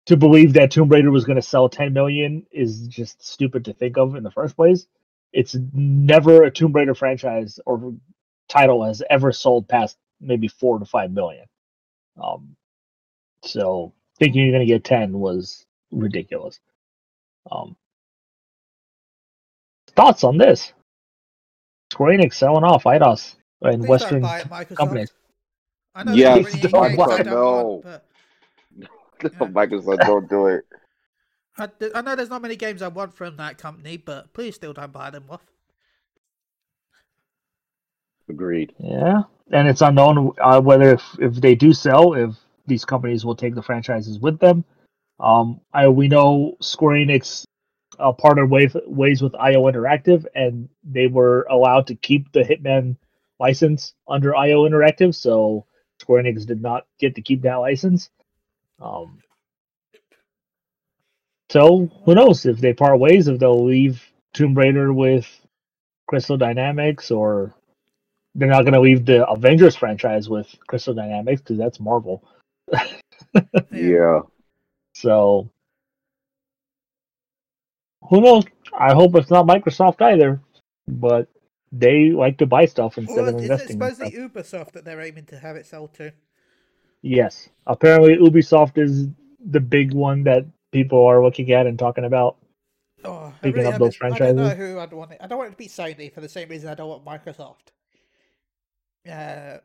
[0.07, 3.73] to believe that Tomb Raider was going to sell 10 million is just stupid to
[3.73, 4.87] think of in the first place.
[5.33, 7.95] It's never a Tomb Raider franchise or
[8.49, 11.45] title has ever sold past maybe four to five million.
[12.23, 12.55] Um,
[13.43, 16.59] so thinking you're going to get 10 was ridiculous.
[17.51, 17.77] Um,
[19.95, 20.73] thoughts on this?
[21.91, 24.79] Square Enix selling off Eidos and Western don't buy it, Microsoft.
[24.79, 25.11] companies.
[25.95, 27.23] I know Yes, there's don't many I it.
[27.23, 27.85] don't
[29.39, 29.47] No.
[29.47, 30.65] Microsoft, don't do it.
[31.57, 34.73] I, I know there's not many games I want from that company, but please still
[34.73, 35.45] don't buy them off.
[38.29, 38.73] Agreed.
[38.79, 43.35] Yeah, and it's unknown uh, whether if, if they do sell, if these companies will
[43.35, 44.63] take the franchises with them.
[45.19, 47.45] Um, I we know Square Enix
[47.99, 52.97] uh, partnered ways ways with IO Interactive, and they were allowed to keep the Hitman
[53.39, 55.13] license under IO Interactive.
[55.13, 55.65] So
[55.99, 58.09] Square Enix did not get to keep that license.
[58.83, 59.19] Um,
[61.49, 64.03] so who knows if they part ways, if they'll leave
[64.33, 65.27] Tomb Raider with
[66.07, 67.53] Crystal Dynamics, or
[68.35, 72.23] they're not going to leave the Avengers franchise with Crystal Dynamics because that's Marvel.
[73.71, 74.19] Yeah.
[74.93, 75.49] So
[78.09, 78.43] who knows?
[78.77, 80.39] I hope it's not Microsoft either,
[80.87, 81.27] but
[81.71, 83.81] they like to buy stuff instead Well, of is it investing.
[83.81, 84.31] in supposedly stuff.
[84.67, 86.11] Ubisoft that they're aiming to have it sold to?
[87.03, 89.07] Yes, apparently Ubisoft is
[89.51, 92.37] the big one that people are looking at and talking about.
[93.03, 94.57] Oh, I Speaking really of those this- I don't know franchises.
[94.73, 95.17] who I'd want it.
[95.21, 97.73] I don't want it to be Sony for the same reason I don't want Microsoft.
[99.07, 99.57] Uh,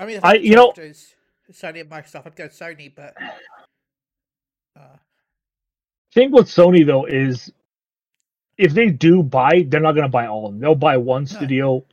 [0.00, 3.14] I mean, if I- you know- Sony and Microsoft, I'd go Sony, but
[4.76, 4.96] uh,
[6.12, 7.52] thing with Sony though is
[8.58, 10.60] if they do buy, they're not going to buy all of them.
[10.60, 11.26] They'll buy one No.
[11.26, 11.84] studio,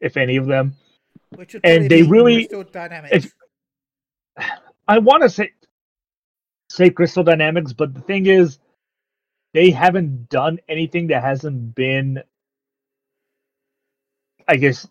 [0.00, 0.74] if any of them.
[1.36, 2.48] which would And they really-.
[4.88, 5.52] I want to say
[6.70, 8.58] say Crystal Dynamics, but the thing is,
[9.52, 12.22] they haven't done anything that hasn't been,
[14.48, 14.86] I guess,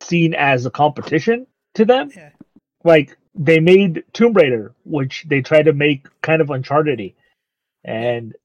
[0.00, 2.10] seen as a competition to them.
[2.14, 2.30] Yeah.
[2.84, 7.14] Like they made Tomb Raider, which they tried to make kind of Uncharted,
[7.84, 8.36] and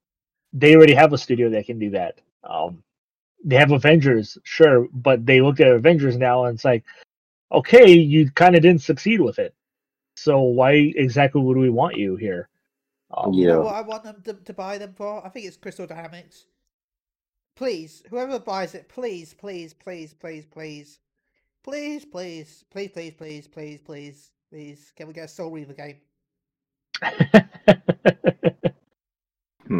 [0.54, 2.20] they already have a studio that can do that.
[2.44, 2.84] Um,
[3.44, 6.84] they have Avengers, sure, but they look at Avengers now and it's like,
[7.52, 9.54] okay, you kind of didn't succeed with it.
[10.22, 12.48] So why exactly would we want you here?
[13.10, 15.26] Um, You know what I want them to, to buy them for?
[15.26, 16.46] I think it's Crystal Dynamics.
[17.56, 21.00] Please, whoever buys it, please, please, please, please, please,
[21.64, 25.98] please, please, please, please, please, please, please, please, can we get a Soul Reaver game?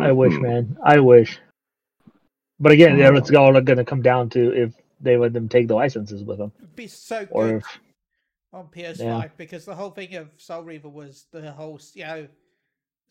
[0.02, 0.42] I wish, Mhm.
[0.42, 0.78] man.
[0.84, 1.40] I wish.
[2.60, 3.16] But again, Mm.
[3.20, 6.40] it's all going to come down to if they let them take the licenses with
[6.40, 7.80] them, It'd be so or if
[8.54, 12.28] on PS5 because the whole thing of Soul Reaver was the whole, you know,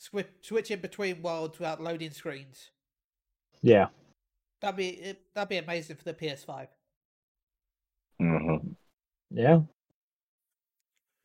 [0.00, 2.70] swi switching between worlds without loading screens.
[3.62, 3.88] yeah,
[4.60, 6.68] That'd be it, that'd be amazing for the PS5.
[8.20, 8.76] Mhm.
[9.30, 9.60] yeah.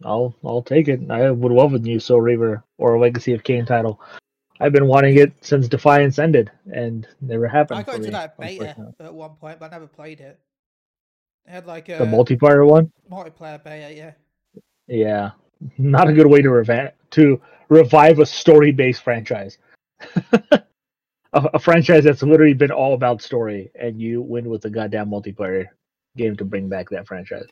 [0.04, 1.00] I'll I'll take it.
[1.10, 4.02] I would love a new Soul Reaver or a Legacy of Kain title.
[4.60, 7.80] I've been wanting it since Defiance ended, and never happened.
[7.80, 10.40] I got into me, that beta at one point, but I never played it.
[11.48, 14.12] It had like The a multiplayer one, multiplayer beta, yeah.
[14.88, 15.32] yeah,
[15.78, 19.58] not a good way to revive to revive a story-based franchise.
[20.32, 20.64] a,
[21.34, 25.66] a franchise that's literally been all about story, and you win with a goddamn multiplayer
[26.18, 27.46] game to bring back that franchise.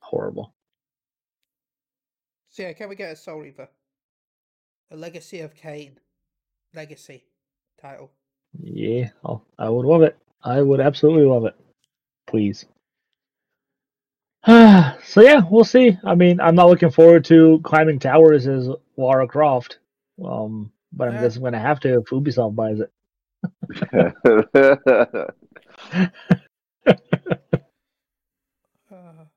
[0.00, 0.52] Horrible.
[2.50, 3.68] So yeah, can we get a Soul Reaver?
[4.90, 5.98] A Legacy of Kain.
[6.74, 7.24] Legacy
[7.80, 8.10] title.
[8.60, 10.18] Yeah, I'll, I would love it.
[10.42, 11.54] I would absolutely love it.
[12.26, 12.64] Please.
[15.04, 15.96] so yeah, we'll see.
[16.04, 19.78] I mean, I'm not looking forward to climbing towers as Lara Croft.
[20.24, 21.20] Um, but I'm Yeah.
[21.20, 22.92] guessing gonna have to if Ubisoft buys it.
[28.90, 29.30] Uh,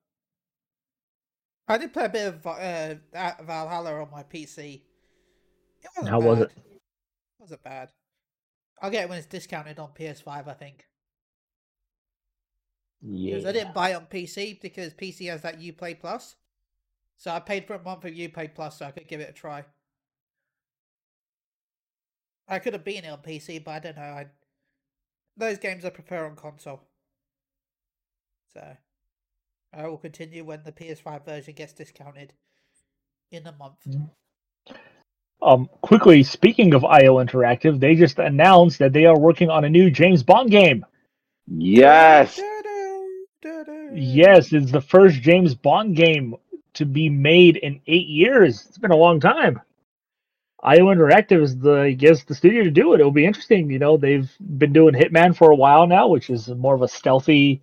[1.68, 4.84] I did play a bit of uh, Valhalla on my PC.
[5.82, 6.42] It wasn't How was bad.
[6.42, 6.52] it?
[7.40, 7.92] wasn't bad.
[8.82, 10.88] I'll get it when it's discounted on PS5, I think.
[13.04, 16.36] Because I didn't buy it on PC because PC has that Uplay Plus.
[17.18, 19.34] So I paid for a month of Uplay Plus so I could give it a
[19.34, 19.66] try.
[22.48, 24.04] I could have been it on PC, but I don't know.
[24.04, 24.28] I
[25.38, 26.82] those games I prefer on console.
[28.54, 28.76] So
[29.74, 32.34] I will continue when the PS5 version gets discounted
[33.32, 33.88] in a month.
[35.42, 39.70] Um, quickly speaking of IO Interactive, they just announced that they are working on a
[39.70, 40.86] new James Bond game.
[41.48, 42.40] yes.
[43.94, 46.36] Yes, it's the first James Bond game
[46.74, 48.66] to be made in eight years.
[48.68, 49.62] It's been a long time.
[50.64, 53.00] IO Interactive is the, I guess, the studio to do it.
[53.00, 53.70] It'll be interesting.
[53.72, 56.88] You know, they've been doing Hitman for a while now, which is more of a
[56.88, 57.62] stealthy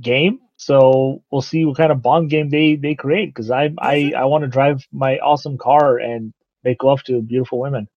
[0.00, 0.40] game.
[0.56, 3.26] So we'll see what kind of Bond game they they create.
[3.26, 6.32] Because I I I want to drive my awesome car and
[6.64, 7.88] make love to beautiful women.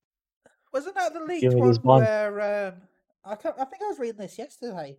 [0.73, 2.73] Wasn't that the leaked one where um,
[3.23, 4.97] I can't, I think I was reading this yesterday,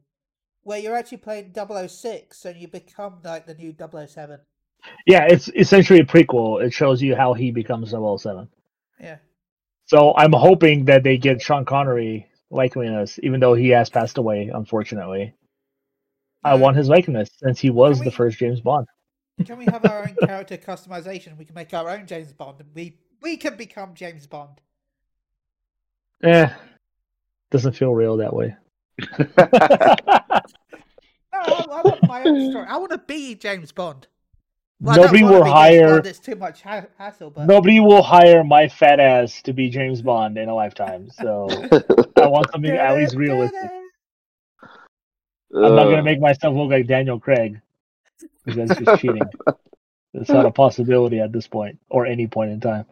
[0.65, 4.41] where you're actually playing 006 and you become like the new 007.
[5.07, 6.63] Yeah, it's essentially a prequel.
[6.63, 8.49] It shows you how he becomes 007.
[9.01, 9.19] Yeah.
[9.87, 14.49] So I'm hoping that they get Sean Connery likeliness, even though he has passed away,
[14.53, 15.35] unfortunately.
[16.45, 18.87] I Uh, want his likeness since he was can the first James Bond.
[19.45, 21.37] Can we have our own character customization?
[21.37, 24.61] We can make our own James Bond, and we we can become James Bond.
[26.23, 26.49] Eh,
[27.51, 28.57] doesn't feel real that way.
[31.35, 32.67] No, I, I want my own story.
[32.69, 34.07] I want to be James Bond.
[34.81, 35.95] Well, Nobody will hire.
[35.95, 40.03] Bond, It's too much hassle, but Nobody will hire my fat ass to be James
[40.03, 41.11] Bond in a lifetime.
[41.11, 41.49] So
[42.17, 43.71] I want something at least realistic.
[45.57, 47.61] I'm not gonna make myself look like Daniel Craig
[48.45, 49.23] because that's just cheating.
[50.13, 52.87] It's not a possibility at this point or any point in time.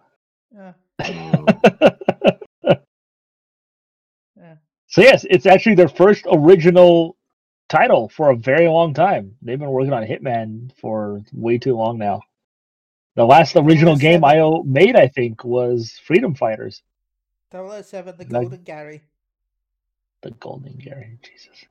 [0.54, 0.72] Yeah.
[1.02, 2.38] Mm.
[4.92, 7.16] So yes, it's actually their first original
[7.70, 9.34] title for a very long time.
[9.40, 12.20] They've been working on Hitman for way too long now.
[13.14, 14.24] The last original game 007.
[14.24, 16.82] IO made, I think, was Freedom Fighters.
[17.50, 19.00] 007, the Like- Golden Gary.
[20.20, 21.64] The Golden Gary, Jesus.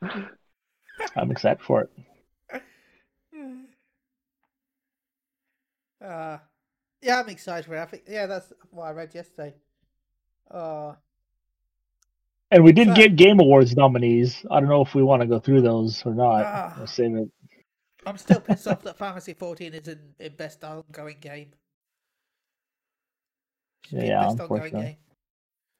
[1.16, 1.90] I'm excited for it.
[6.02, 6.38] Uh,
[7.02, 7.80] yeah, I'm excited for it.
[7.80, 9.52] I think, yeah, that's what I read yesterday.
[10.50, 10.94] Uh,
[12.52, 14.44] And we did So- get Game Awards nominees.
[14.50, 16.44] I don't know if we want to go through those or not.
[16.44, 16.74] Ah.
[16.78, 17.28] We'll save it.
[18.06, 21.50] I'm still pissed off that Fantasy 14 is in, in best ongoing game.
[23.86, 24.86] Should Yeah, best ongoing unfortunately.
[24.88, 24.96] game.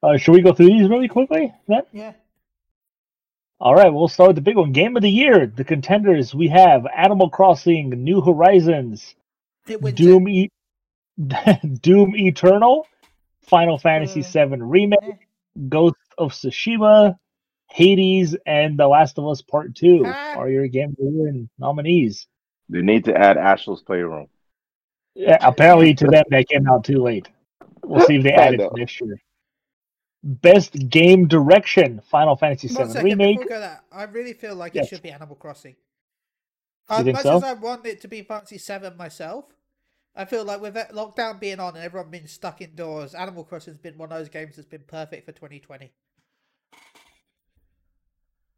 [0.03, 1.53] Uh, should we go through these really quickly?
[1.69, 1.83] Then?
[1.93, 2.13] Yeah.
[3.61, 4.73] All right, we'll start with the big one.
[4.73, 5.47] Game of the year.
[5.47, 9.15] The contenders we have Animal Crossing, New Horizons,
[9.67, 10.51] Doom, e-
[11.81, 12.87] Doom Eternal,
[13.51, 15.29] Final Fantasy VII Remake.
[15.69, 17.17] Ghost of Tsushima,
[17.69, 20.37] Hades, and The Last of Us Part Two Ah.
[20.37, 22.27] are your Game of the Year nominees.
[22.69, 24.29] They need to add Astro's Playroom.
[25.17, 27.29] Yeah, apparently, to them, that came out too late.
[27.85, 29.17] We'll see if they add it next year.
[30.23, 33.49] Best game direction: Final Fantasy One VII second, Remake.
[33.49, 34.87] go that, I really feel like Yes.
[34.87, 35.75] it should be Animal Crossing.
[36.91, 37.37] You As think much so?
[37.39, 39.47] as I want it to be Fantasy Seven myself,
[40.21, 43.79] I feel like with that lockdown being on and everyone being stuck indoors, Animal Crossing's
[43.79, 45.91] been one of those games that's been perfect for 2020.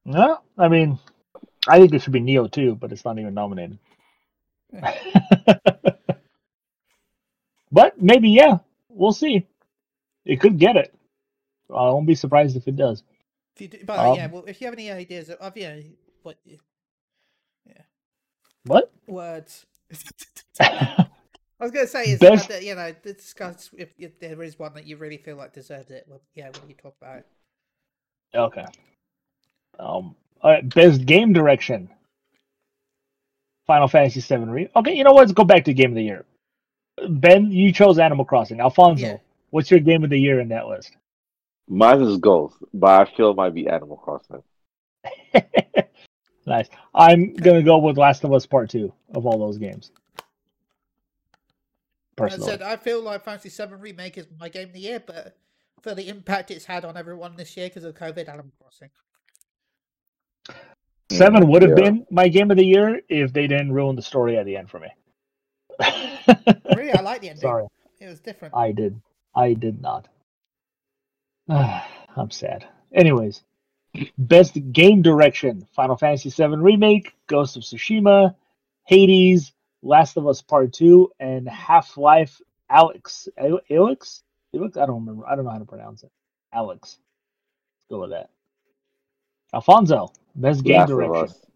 [0.04, 0.98] No, I mean,
[1.68, 3.78] I think it should be Nioh too, but it's not even nominated.
[7.70, 8.58] but maybe, yeah,
[8.88, 9.46] we'll see.
[10.24, 10.92] It could get it.
[11.70, 13.04] I won't be surprised if it does.
[13.54, 15.78] If you do, but Um, yeah, well, if you have any ideas of, yeah,
[16.24, 16.56] what yeah,
[18.64, 18.90] What?
[19.06, 19.64] words.
[21.62, 24.58] I was going to say is Best- that, you know discuss if, if there is
[24.58, 26.04] one that you really feel like deserves it.
[26.08, 27.26] Well, yeah, when you talk about it.
[28.34, 28.64] Okay.
[29.78, 30.16] Um.
[30.42, 30.68] All right.
[30.74, 31.88] Best game direction.
[33.68, 34.68] Final Fantasy VII Re.
[34.74, 35.20] Okay, you know what?
[35.20, 36.24] Let's go back to game of the year.
[37.08, 38.58] Ben, you chose Animal Crossing.
[38.58, 39.16] Alfonso, Yeah.
[39.50, 40.96] what's your game of the year in that list?
[41.68, 44.42] Mine is Ghost, but I feel it might be Animal Crossing.
[46.44, 46.68] nice.
[46.92, 49.92] I'm gonna go with Last of Us Part Two of all those games.
[52.20, 55.36] I said I feel like Fantasy Seven Remake is my game of the year, but
[55.80, 58.90] for the impact it's had on everyone this year because of COVID, Animal Crossing.
[61.10, 61.84] Seven would have Yeah.
[61.84, 64.70] been my game of the year if they didn't ruin the story at the end
[64.70, 64.88] for me.
[66.76, 67.40] Really, I like the ending.
[67.40, 67.66] Sorry,
[68.00, 68.54] It was different.
[68.54, 69.00] I did.
[69.34, 70.08] I did not.
[71.48, 72.66] I'm sad.
[72.94, 73.42] Anyways,
[74.16, 78.34] best game direction: Final Fantasy VII Remake, Ghost of Tsushima,
[78.84, 79.52] Hades,
[79.83, 82.41] Last of Us Part Two, and Half Life.
[82.70, 84.22] Alex, Alex, Alex.
[84.55, 85.26] I don't remember.
[85.26, 86.11] I don't know how to pronounce it.
[86.53, 86.99] Alex.
[87.78, 88.30] Let's go with that.
[89.55, 91.24] Alfonso, best game Last of direction.
[91.24, 91.47] Us.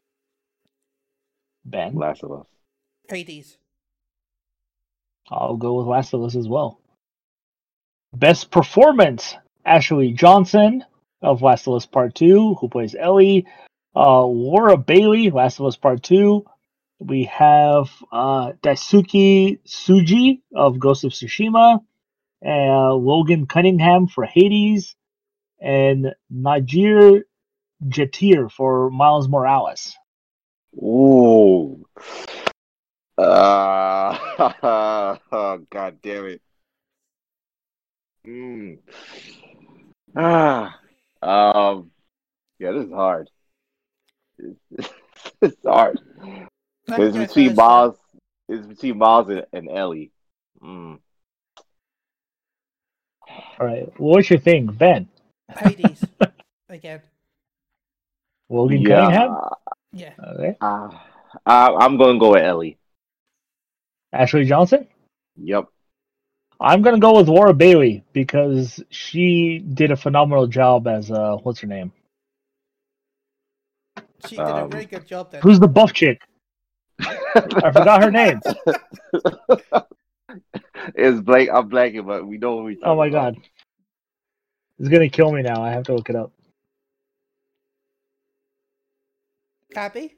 [1.65, 2.47] Ben, Last of Us.
[3.09, 3.57] Hades.
[5.31, 6.81] I'll go with Last of Us as well.
[8.13, 10.85] Best performance: Ashley Johnson
[11.23, 13.47] of Last of Us Part Two, who plays Ellie.
[13.95, 16.45] Uh, Laura Bailey, Last of Us Part Two.
[16.99, 21.81] We have uh, Daisuke Tsuji of Ghost of Tsushima,
[22.45, 24.97] uh, Logan Cunningham for Hades,
[25.61, 27.23] and Nadji
[27.87, 29.95] Jeter for Miles Morales.
[30.75, 31.85] Ooh.
[33.19, 34.19] Uh,
[35.33, 36.43] oh, God damn it.
[38.27, 38.79] Mm.
[40.17, 40.79] Ah.
[41.23, 41.91] Um.
[42.59, 43.31] Yeah, this is hard.
[44.39, 44.91] It's,
[45.41, 45.99] it's hard.
[46.89, 47.97] Let It's between first, Miles.
[48.49, 50.13] It's between Miles and, and Ellie.
[50.63, 50.99] Mm.
[53.59, 55.09] All right, what's your thing, Ben?
[55.59, 56.05] Hades.
[56.69, 57.01] Again.
[58.49, 58.97] Logan Yeah.
[59.01, 59.37] Cunningham.
[59.93, 60.13] Yeah.
[60.35, 60.57] Okay.
[60.61, 60.91] Uh,
[61.45, 62.79] I, I'm going to go with Ellie.
[64.13, 64.87] Ashley Johnson.
[65.37, 65.67] Yep.
[66.59, 71.61] I'm gonna go with Laura Bailey because she did a phenomenal job as uh, what's
[71.61, 71.93] her name?
[74.27, 75.43] She did a Um, really good job then.
[75.43, 76.23] Who's the buff chick?
[77.01, 78.41] I forgot her name.
[80.95, 81.49] it's Blake?
[81.53, 82.79] I'm blanking, but we know who we.
[82.83, 83.37] Oh my god,
[84.79, 85.63] it's gonna kill me now.
[85.63, 86.33] I have to look it up.
[89.75, 90.15] Abby?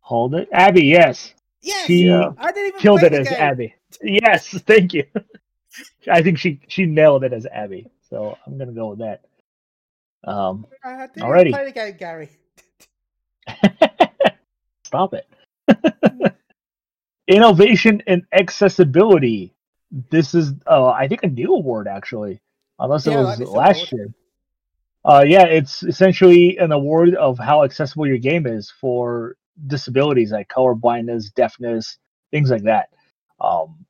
[0.00, 0.84] Hold it, Abby.
[0.84, 1.86] Yes, Yes!
[1.86, 2.30] she Yeah.
[2.38, 3.36] I didn't even killed it as game.
[3.38, 3.74] Abby.
[4.02, 5.04] Yes, thank you.
[6.10, 7.88] I think she she nailed it as Abby.
[8.08, 9.22] So I'm gonna go with that.
[10.22, 11.48] Um, I didn't Alrighty.
[11.48, 12.28] even play the game, Gary.
[14.84, 15.26] Stop it.
[17.28, 19.54] Innovation and accessibility.
[20.10, 22.40] This is, uh, I think, a new award actually,
[22.78, 24.08] unless it Yeah, was last year.
[25.04, 29.36] Uh, yeah, it's essentially an award of how accessible your game is for
[29.66, 31.98] disabilities like color blindness, deafness,
[32.30, 32.88] things like that.
[33.40, 33.86] Um,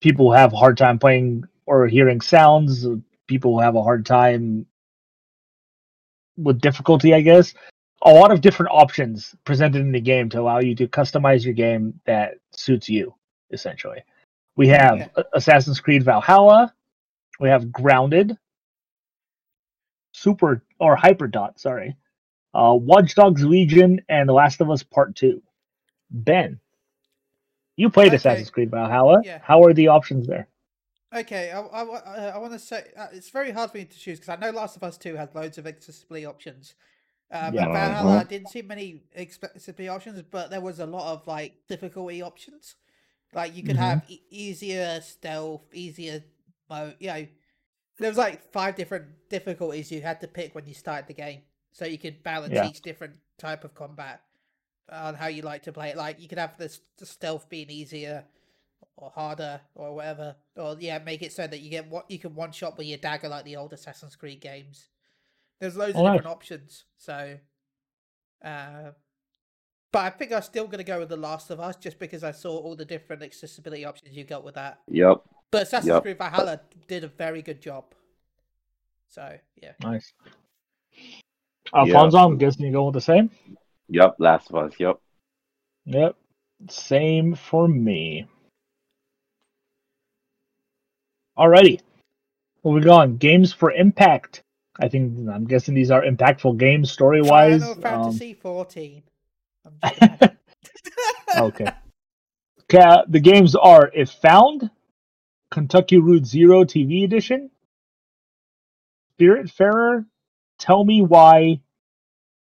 [0.00, 2.86] people who have a hard time playing or hearing sounds.
[3.26, 4.66] People who have a hard time
[6.36, 7.54] with difficulty, I guess
[8.04, 11.54] a lot of different options presented in the game to allow you to customize your
[11.54, 13.14] game that suits you
[13.50, 14.02] essentially
[14.56, 15.22] we have Yeah.
[15.34, 16.72] Assassin's creed valhalla
[17.40, 18.36] we have grounded
[20.12, 21.96] super or Hyper Dot, sorry
[22.54, 25.42] uh watch dogs legion and the last of us part 2
[26.10, 26.58] ben
[27.76, 28.16] you played Okay.
[28.16, 29.38] assassin's creed valhalla Yeah.
[29.42, 30.48] how are the options there
[31.14, 34.18] Okay, I, I, I want to say uh, it's very hard for me to choose
[34.18, 36.74] because I know Last of Us 2 has loads of accessibility options.
[37.34, 37.68] Um, Yeah.
[37.72, 38.28] Valhalla, I Mhm.
[38.28, 42.76] didn't see many accessibility options, but there was a lot of like difficulty options.
[43.32, 43.78] Like you could Mhm.
[43.78, 46.24] have e- easier stealth, easier
[46.70, 46.96] mode.
[47.00, 47.28] You know,
[47.98, 51.42] there was like five different difficulties you had to pick when you started the game,
[51.72, 52.62] so you could balance Yeah.
[52.62, 54.22] each different type of combat
[54.90, 55.96] on how you like to play it.
[55.96, 58.24] Like you could have this the stealth being easier
[58.96, 62.34] or harder or whatever, or yeah, make it so that you get what you can
[62.34, 64.88] one shot with your dagger like the old Assassin's Creed games.
[65.60, 66.16] There's loads Oh, of nice.
[66.18, 66.84] different options.
[66.96, 67.38] So,
[68.44, 68.90] uh,
[69.92, 72.32] but I think I'm still gonna go with The Last of Us just because I
[72.32, 74.80] saw all the different accessibility options you got with that.
[74.88, 75.22] Yep.
[75.50, 76.02] But Assassin's Yep.
[76.02, 77.94] Creed Valhalla did a very good job.
[79.08, 80.12] So yeah, Nice.
[81.72, 83.30] Alfonso, I'm guessing you go with the same.
[83.88, 84.16] Yep.
[84.18, 84.72] Last of Us.
[84.78, 84.98] Yep.
[85.86, 86.16] Yep.
[86.68, 88.26] Same for me.
[91.36, 91.80] Alrighty.
[92.64, 93.16] Moving on.
[93.16, 94.43] Games for impact.
[94.80, 97.62] I think I'm guessing these are impactful games story wise.
[97.62, 99.02] Final Fantasy 14.
[99.64, 100.30] I'm joking.
[101.38, 101.66] okay.
[102.70, 104.70] Okay, uh, the games are If Found,
[105.50, 107.50] Kentucky Route Zero TV Edition,
[109.20, 110.06] Spiritfarer,
[110.58, 111.60] Tell Me Why,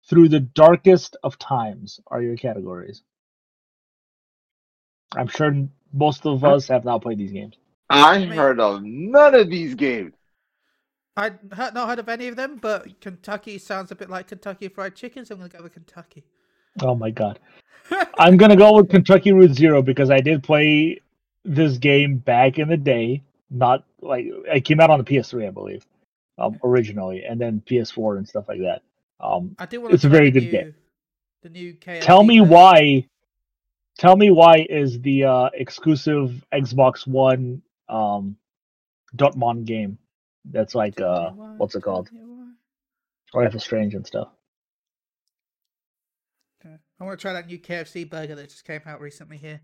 [0.10, 3.04] Through the Darkest of Times are your categories.
[5.16, 7.56] I'm sure most of us have not played these games.
[7.90, 10.14] I heard of none of these games.
[11.22, 14.96] I'd not heard of any of them, but Kentucky sounds a bit like Kentucky Fried
[14.96, 16.24] Chicken, so I'm gonna go with Kentucky.
[16.82, 17.40] Oh my god.
[18.18, 21.00] I'm gonna go with Kentucky Route Zero because I did play
[21.46, 23.22] this game back in the day.
[23.52, 25.86] Not like it came out on the PS3, I believe,
[26.40, 28.82] um, originally, and then PS4 and stuff like that.
[29.20, 29.94] Um, I do want.
[29.94, 30.74] It's a very good game.
[31.44, 32.52] The new tell me version.
[32.52, 33.08] why.
[34.00, 38.38] Tell me why is the uh, exclusive Xbox One um,
[39.16, 40.00] Dontnod game?
[40.46, 42.10] That's like uh, what's it called?
[43.34, 44.28] Life is Strange and stuff.
[46.66, 46.76] Okay.
[47.00, 49.62] I want to try that new KFC burger that just came out recently here.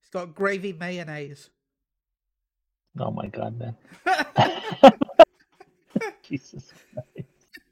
[0.00, 1.50] It's got gravy mayonnaise.
[2.98, 3.76] Oh my god, man!
[6.22, 6.72] Jesus.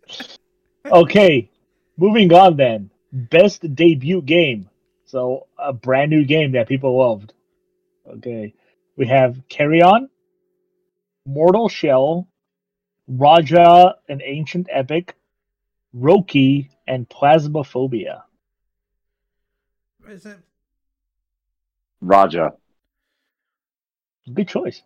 [0.09, 0.41] Christ.
[0.87, 1.51] Okay,
[1.97, 2.91] moving on then.
[3.13, 4.69] Best debut game.
[5.07, 7.33] So a brand new game that people loved.
[8.07, 8.55] Okay,
[8.97, 10.11] we have Carry On,
[11.27, 12.29] Mortal Shell,
[13.07, 13.57] Raji,
[14.09, 15.15] an Ancient Epic,
[15.95, 18.23] Roki, and Phasmophobia.
[20.09, 20.39] Is it?
[22.01, 22.41] Raji.
[24.33, 24.83] Good choice.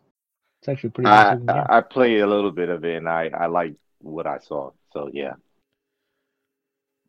[0.61, 1.09] It's actually pretty.
[1.09, 1.51] I, good.
[1.51, 4.70] I I played a little bit of it and I I liked what I saw.
[4.93, 5.35] So yeah.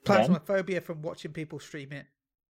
[0.06, 0.28] Ben?
[0.28, 2.06] Phasmophobia from watching people stream it.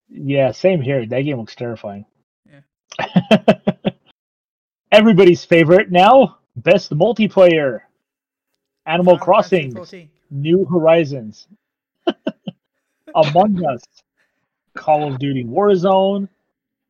[0.10, 1.06] Yeah, same here.
[1.06, 2.06] That game looks terrifying.
[2.50, 3.48] Yeah.
[4.92, 7.82] Everybody's favorite now, best multiplayer.
[8.86, 11.48] Animal Final Crossing, New Horizons,
[13.16, 13.84] Among Us,
[14.76, 16.28] Call of Duty Warzone,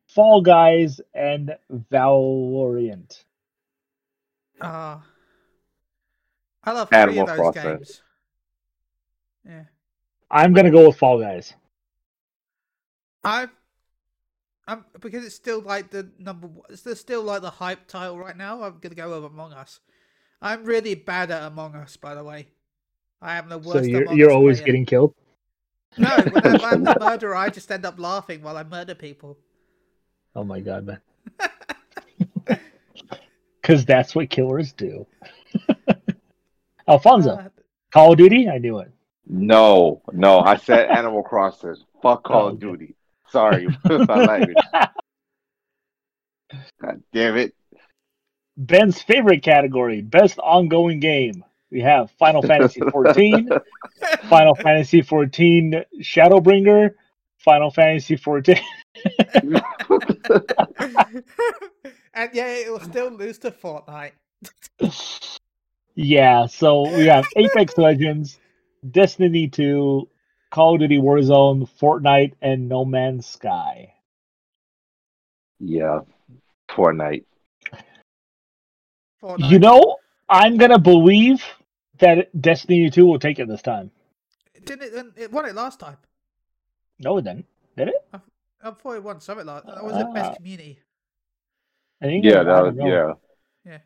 [0.07, 1.55] Fall Guys, and
[1.91, 3.23] Valorant.
[4.61, 5.03] Ah.
[6.63, 7.63] I love three Animal of those Crossing.
[7.63, 8.01] games.
[9.45, 9.63] Yeah.
[10.29, 11.53] I'm gonna go with Fall Guys.
[13.23, 13.47] I,
[14.67, 16.47] I'm because it's still like the number.
[16.47, 18.63] one It's still like the hype title right now.
[18.63, 19.79] I'm gonna go with Among Us.
[20.41, 22.47] I'm really bad at Among Us, by the way.
[23.21, 23.71] I am the worst.
[23.79, 24.65] So you're Among you're Us always player.
[24.65, 25.13] getting killed.
[25.97, 29.37] No, whenever I'm the murderer, I just end up laughing while I murder people.
[30.35, 30.99] Oh my god, man.
[33.61, 35.05] Because that's what killers do.
[36.87, 37.49] Alfonso, Uh,
[37.93, 38.91] Call of Duty, I knew it.
[39.27, 41.75] No, no, I said Animal Crossing.
[42.01, 42.59] Fuck Call Oh, of.
[42.59, 42.95] Duty.
[43.29, 44.57] Sorry my language.
[46.81, 47.53] God damn it.
[48.57, 51.43] Ben's favorite category, best ongoing game.
[51.71, 53.49] We have Final Fantasy 14,
[54.29, 56.91] Final Fantasy 14 Shadowbringer,
[57.37, 58.57] Final Fantasy 14.
[62.13, 64.11] and yeah, it will still lose to Fortnite.
[65.95, 68.39] yeah, so we have Apex Legends,
[68.89, 70.07] Destiny 2,
[70.51, 73.93] Call of Duty Warzone, Fortnite, and No Man's Sky.
[75.59, 76.01] Yeah.
[76.69, 77.23] Fortnite.
[79.21, 79.49] Fortnite.
[79.51, 79.97] You know,
[80.29, 81.43] I'm gonna believe
[81.99, 83.91] that Destiny 2 will take it this time.
[84.65, 85.23] didn't it?
[85.23, 85.97] It won it last time.
[86.99, 87.45] No, it didn't.
[87.77, 87.95] Did it?
[88.63, 89.83] I thought it won something like that.
[89.83, 90.13] Was it Ah.
[90.13, 90.79] best community?
[92.01, 92.87] I think Yeah, that was, know.
[93.65, 93.77] yeah.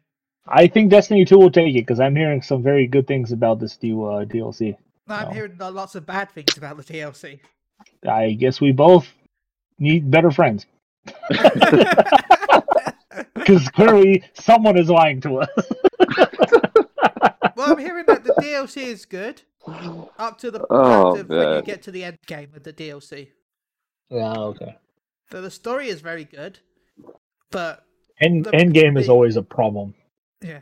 [0.47, 3.59] I think Destiny 2 will take it because I'm hearing some very good things about
[3.59, 4.77] this new uh, DLC.
[5.07, 5.33] No, I'm No.
[5.33, 7.39] hearing uh, lots of bad things about the DLC.
[8.07, 9.11] I guess we both
[9.79, 10.65] need better friends
[13.45, 15.49] because clearly someone is lying to us.
[17.55, 19.41] well, I'm hearing that the DLC is good.
[20.19, 22.73] up to the Oh, back to when you get to the end game of the
[22.73, 23.29] DLC.
[24.09, 24.75] Yeah, okay.
[25.31, 26.59] So the story is very good,
[27.51, 27.83] but
[28.21, 29.93] End The- end game is always a problem.
[30.41, 30.61] yeah,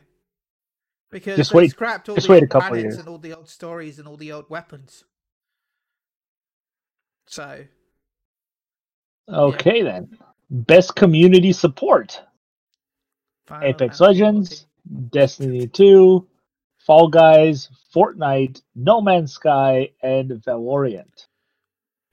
[1.11, 2.97] because Just wait- scrapped all just the wait a couple planets years.
[2.97, 5.03] and all the old stories and all the old weapons.
[7.27, 7.65] So
[9.30, 10.18] Okay then.
[10.49, 12.22] Best community support.
[13.48, 14.65] Final Apex Fantasy Legends,
[15.10, 16.28] Destiny 2,
[16.80, 21.28] Fall Guys, Fortnite, No Man's Sky, and Valorant.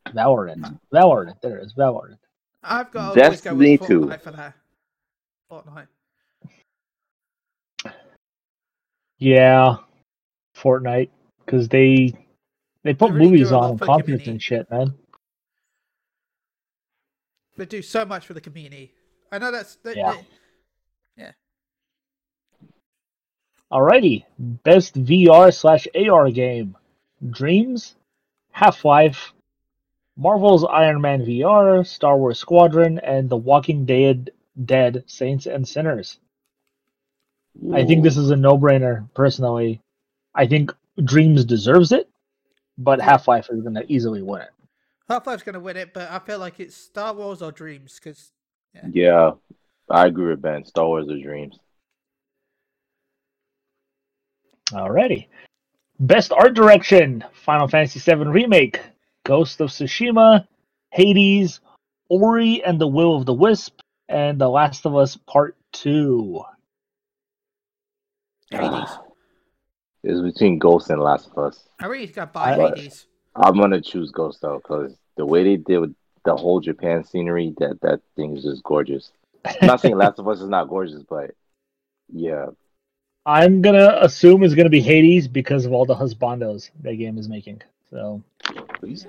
[0.08, 0.66] Valorant.
[0.66, 0.96] Hmm.
[0.96, 1.40] Valorant.
[1.40, 1.74] There it is.
[1.74, 2.18] Valorant.
[2.62, 4.00] I've got to always go with Destiny 2.
[4.00, 4.54] Fortnite for that.
[5.50, 5.86] Fortnite.
[9.18, 9.76] Yeah.
[10.56, 11.10] Fortnite.
[11.44, 12.12] Because they
[12.84, 14.30] they put They really movies do a lot on and for the concerts community.
[14.30, 14.94] and shit, man.
[17.56, 18.94] They do so much for the community.
[19.32, 20.16] I know that's they, Yeah.
[21.16, 21.34] They-
[23.72, 24.24] Alrighty.
[24.38, 26.76] Best VR slash AR game.
[27.28, 27.94] Dreams,
[28.50, 29.32] Half Life,
[30.16, 34.30] Marvel's Iron Man VR, Star Wars Squadron, and The Walking Dead
[34.64, 36.18] Dead Saints and Sinners.
[37.72, 39.80] I think this is a no brainer, personally.
[40.34, 40.72] I think
[41.02, 42.08] Dreams deserves it,
[42.78, 44.50] but Half Life is gonna easily win it.
[45.10, 47.98] Half Life's going to win it, but I feel like it's Star Wars or Dreams
[47.98, 48.32] because
[48.72, 48.86] Yeah.
[48.92, 49.30] Yeah,
[49.90, 50.64] I agree with Ben.
[50.64, 51.58] Star Wars or Dreams.
[54.70, 55.26] Alrighty.
[55.98, 58.80] Best art direction: Final Fantasy VII Remake,
[59.24, 60.46] Ghost of Tsushima,
[60.92, 61.60] Hades,
[62.08, 66.42] Ori and the Will of the Wisp, and The Last of Us Part Two.
[68.50, 68.90] Hades.
[70.02, 71.68] It's between Ghost and Last of Us.
[71.80, 73.06] I really got to buy I- Hades.
[73.36, 75.94] I'm gonna choose Ghost though, because the way they did with
[76.24, 79.12] the whole Japan scenery, that that thing is just gorgeous.
[79.44, 81.32] I'm not saying Last of Us is not gorgeous, but
[82.12, 82.46] yeah,
[83.26, 87.28] I'm gonna assume it's gonna be Hades because of all the husbandos that game is
[87.28, 87.62] making.
[87.90, 88.22] So
[88.80, 89.06] Please?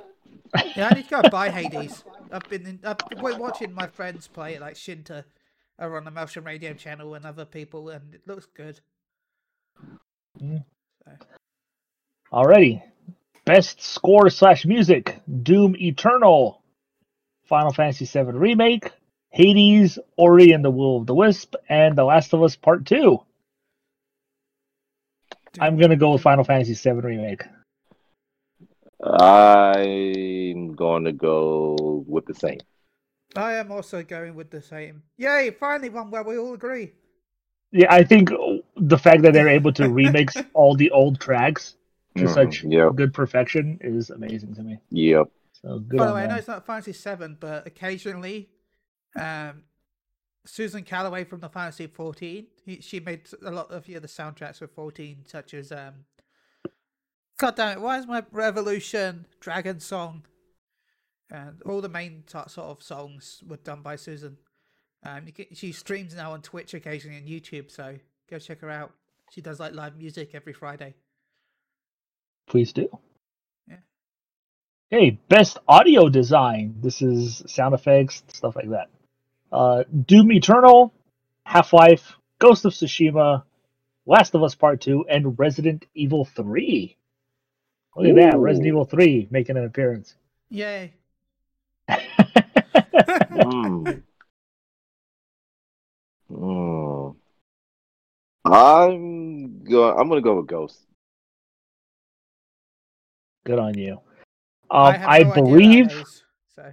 [0.75, 2.03] Yeah, I need to go and buy Hades.
[2.31, 5.23] I've been in, I've been watching my friends play it, like Shinta,
[5.79, 8.81] over on the Motion Radio channel, and other people, and it looks good.
[10.41, 10.65] Mm.
[12.33, 12.83] Alrighty.
[13.45, 16.61] Best score slash music: Doom Eternal,
[17.45, 18.91] Final Fantasy VII Remake,
[19.31, 23.19] Hades, Ori and the Will of the Wisp, and The Last of Us Part Two.
[25.59, 27.43] I'm gonna go with Final Fantasy VII Remake.
[29.03, 32.59] I'm going to go with the same.
[33.35, 35.03] I am also going with the same.
[35.17, 35.51] Yay!
[35.59, 36.91] Finally, one where we all agree.
[37.71, 38.29] Yeah, I think
[38.75, 41.77] the fact that they're able to remix all the old tracks
[42.17, 44.77] to Mhm, such Yep, good perfection is amazing to me.
[44.89, 45.27] yep.
[45.53, 48.49] So good By the on way, I know it's not Fantasy Seven, but occasionally,
[49.15, 49.63] um,
[50.45, 54.57] Susan Calloway from the Fantasy 14, he, she made a lot of the other soundtracks
[54.57, 56.05] for 14, such as um,
[57.37, 60.23] God damn it, why is my Revolution, Dragon Song,
[61.29, 64.37] and all the main t- sort of songs were done by Susan.
[65.03, 67.97] Um, you can, she streams now on Twitch occasionally and YouTube, so
[68.29, 68.93] go check her out.
[69.31, 70.93] She does like live music every Friday.
[72.47, 72.89] Please do.
[73.67, 73.77] Yeah.
[74.89, 76.75] Hey, best audio design.
[76.81, 78.89] This is sound effects, stuff like that.
[79.51, 80.93] Uh, Doom Eternal,
[81.45, 83.43] Half Life, Ghost of Tsushima,
[84.05, 86.95] Last of Us Part 2, and Resident Evil 3.
[87.95, 90.15] Look at that, Resident Evil 3 making an appearance.
[90.49, 90.93] Yay!
[93.31, 94.03] Mm.
[96.31, 97.15] Mm.
[98.45, 99.99] I'm going.
[99.99, 100.79] I'm gonna go with Ghost.
[103.43, 103.99] Good on you.
[104.69, 106.23] Um, have I, no believe is,
[106.55, 106.71] so.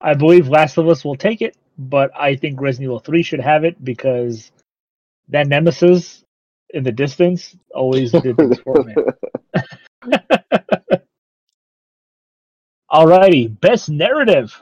[0.00, 3.40] I believe Last of Us will take it, but I think Resident Evil 3 should
[3.40, 4.52] have it because
[5.28, 6.24] that nemesis
[6.70, 8.94] in the distance always did things for me.
[12.90, 14.60] Alrighty, best narrative.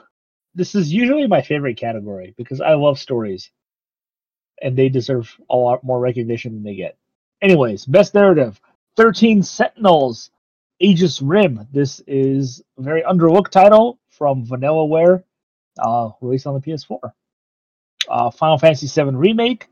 [0.55, 3.51] This is usually my favorite category because I love stories,
[4.61, 6.97] and they deserve a lot more recognition than they get.
[7.41, 8.59] Anyways, best narrative:
[8.95, 10.31] Thirteen Sentinels,
[10.79, 11.67] Aegis Rim.
[11.71, 15.23] This is a very underlooked title from Vanillaware,
[15.79, 17.11] uh, released on the PS4.
[18.09, 19.69] Uh, Final Fantasy VII Remake,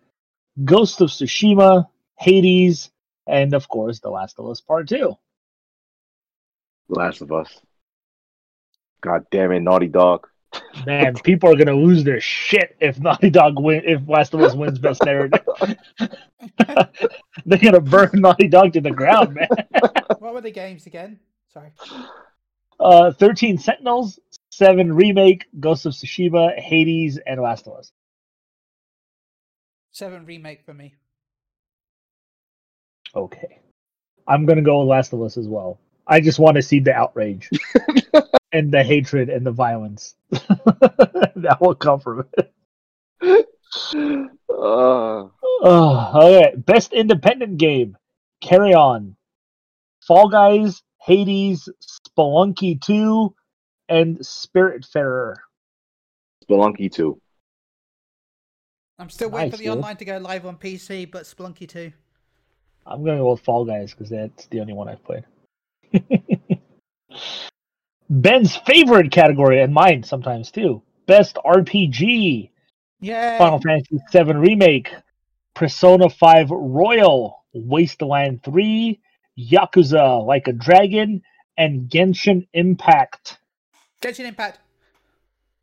[0.63, 1.87] Ghost of Tsushima,
[2.17, 2.91] Hades,
[3.27, 5.17] and of course, The Last of Us Part Two.
[6.89, 7.61] Last of Us.
[9.01, 10.27] God damn it, Naughty Dog.
[10.85, 14.53] Man, people are gonna lose their shit if Naughty Dog win if Last of Us
[14.53, 15.45] wins Best Narrative.
[17.45, 19.47] They're gonna burn Naughty Dog to the ground, man.
[20.19, 21.19] What were the games again?
[21.53, 21.71] Sorry.
[22.79, 24.19] Uh, Thirteen Sentinels,
[24.51, 27.91] Seven Remake, Ghost of Tsushima, Hades, and Last of Us.
[29.91, 30.93] Seven remake for me.
[33.15, 33.59] Okay.
[34.27, 35.79] I'm gonna go with Last of Us as well.
[36.05, 37.49] I just want to see the outrage
[38.51, 42.53] and the hatred and the violence that will come from it.
[44.49, 45.27] Uh,
[45.63, 46.55] Oh, okay.
[46.57, 47.95] Best independent game.
[48.41, 49.15] Carry on.
[50.07, 51.69] Fall Guys, Hades,
[52.17, 53.33] Spelunky 2,
[53.91, 55.35] and Spiritfarer.
[56.49, 57.19] Spelunky 2.
[58.97, 59.73] I'm still waiting Nice, for the dude.
[59.77, 61.91] online to go live on PC, but Spelunky too.
[62.85, 65.25] I'm gonna go with Fall Guys because that's the only one I've played.
[68.09, 70.81] Ben's favorite category and mine sometimes too.
[71.05, 72.49] Best RPG.
[72.99, 73.37] Yeah.
[73.37, 74.93] Final Fantasy VII Remake,
[75.55, 78.99] Persona 5 Royal, Wasteland 3,
[79.39, 81.23] Yakuza Like a Dragon,
[81.57, 83.39] and Genshin Impact.
[84.01, 84.59] Genshin Impact.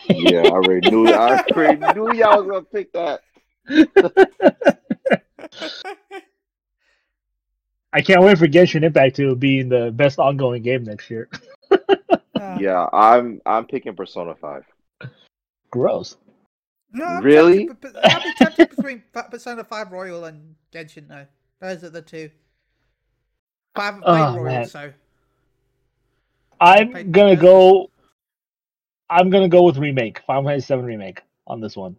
[0.09, 3.21] Yeah, I already knew I already knew y'all was gonna pick that.
[7.93, 11.29] I can't wait for Genshin Impact to be in the best ongoing game next year.
[11.71, 11.77] Uh,
[12.61, 14.65] Yeah, I'm I'm picking Persona 5.
[15.71, 16.17] Gross.
[16.93, 17.67] No, I'm Really?
[17.67, 21.27] tempted, but, but I'll be tempted between Persona 5 Royal and Genshin though.
[21.61, 22.31] Those are the two.
[23.75, 24.67] But I haven't played Oh, Royal, man.
[24.69, 24.93] so
[26.61, 27.91] I'm gonna go.
[29.11, 31.97] I'm gonna go with remake, Final Fantasy VII remake on this one.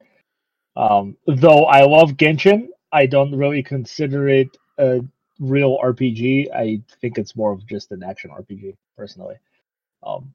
[0.76, 5.02] Um, though I love Genshin, I don't really consider it a
[5.40, 6.48] real RPG.
[6.54, 9.36] I think it's more of just an action RPG, personally.
[10.04, 10.34] Um,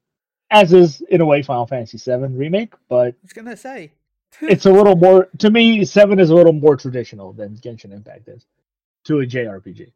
[0.51, 3.91] as is in a way Final Fantasy VII remake, but I was gonna say.
[4.41, 5.85] it's a little more to me.
[5.85, 8.45] Seven is a little more traditional than Genshin Impact is
[9.05, 9.91] to a JRPG.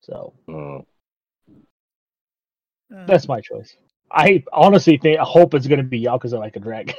[0.00, 0.84] So Mm.
[2.94, 3.76] Uh, That's my choice.
[4.14, 6.94] I honestly think I hope it's gonna be Yakuza Like a Dragon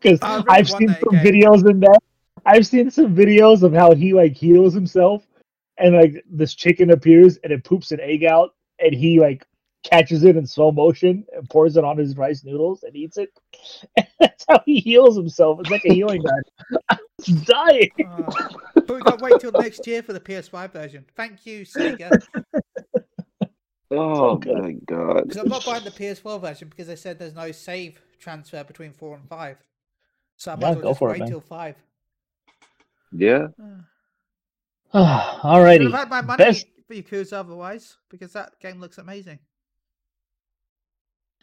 [0.00, 1.24] because really I've seen some game.
[1.24, 1.98] videos in that.
[2.46, 5.26] I've seen some videos of how he like heals himself,
[5.78, 9.46] and like this chicken appears and it poops an egg out, and he like
[9.82, 13.30] catches it in slow motion and pours it on his rice noodles and eats it.
[14.20, 15.60] That's how he heals himself.
[15.60, 16.78] It's like a healing guy.
[16.90, 17.90] I was dying.
[18.06, 21.04] uh, but we got to wait till next year for the PS5 version.
[21.16, 22.10] Thank you, Sega.
[23.90, 24.58] Oh good.
[24.62, 25.28] my god.
[25.28, 28.92] Because I'm not buying the PS4 version because they said there's no save transfer between
[28.92, 29.56] 4 and 5.
[30.36, 31.28] So I might Yeah, as well go just for it, wait man.
[31.28, 31.76] till 5.
[33.12, 33.48] Yeah.
[34.92, 35.84] Should Alrighty.
[35.90, 39.38] have had my money Best for Yakuza otherwise, because that game looks amazing.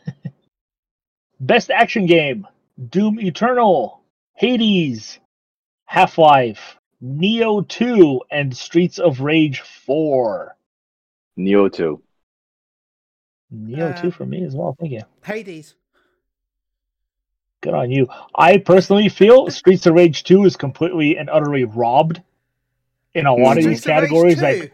[1.40, 2.48] Best action game:
[2.90, 4.02] Doom Eternal,
[4.34, 5.20] Hades,
[5.86, 10.56] Half Life, Nioh 2, and Streets of Rage 4.
[11.38, 12.02] Nioh 2.
[13.54, 14.76] Nioh 2 um, for me as well.
[14.80, 15.02] Thank you.
[15.24, 15.76] Hades.
[17.62, 18.08] Good on you.
[18.36, 22.22] I personally feel Streets of Rage 2 is completely and utterly robbed
[23.14, 24.40] in a lot of these Streets of Rage categories.
[24.40, 24.42] 2.
[24.42, 24.74] Like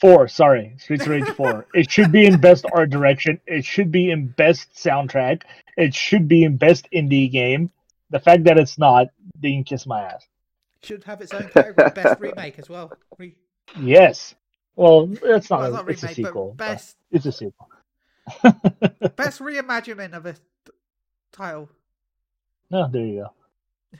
[0.00, 1.66] four, sorry, Streets of Rage 4.
[1.74, 3.40] It should be in best art direction.
[3.46, 5.42] It should be in best soundtrack.
[5.76, 7.70] It should be in best indie game.
[8.10, 9.08] The fact that it's not,
[9.40, 10.26] they can kiss my ass.
[10.82, 12.92] should have its own category, best remake as well.
[13.18, 13.36] Re-
[13.78, 14.34] Yes.
[14.76, 15.60] Well, it's not.
[15.60, 16.54] well, a, not a remake, sequel.
[16.54, 17.68] best It's a sequel.
[19.16, 20.38] Best reimagining of a t-
[21.32, 21.68] title.
[22.70, 23.98] No, there you go.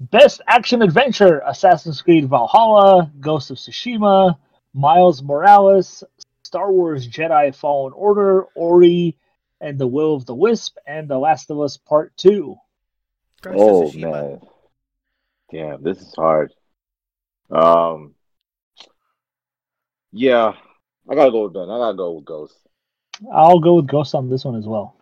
[0.00, 4.38] Best action adventure: Assassin's Creed Valhalla, Ghost of Tsushima,
[4.72, 6.04] Miles Morales,
[6.44, 9.16] Star Wars Jedi Fallen Order, Ori,
[9.60, 12.56] and The Will of the Wisp, and The Last of Us Part Two.
[13.42, 14.40] Ghost Oh man.
[15.50, 16.52] Damn, this is hard.
[17.50, 18.14] Um
[20.12, 20.52] Yeah,
[21.08, 21.70] I gotta go with Ben.
[21.70, 22.67] I gotta go with Ghost.
[23.32, 24.94] I'll go with Ghost on this one as well.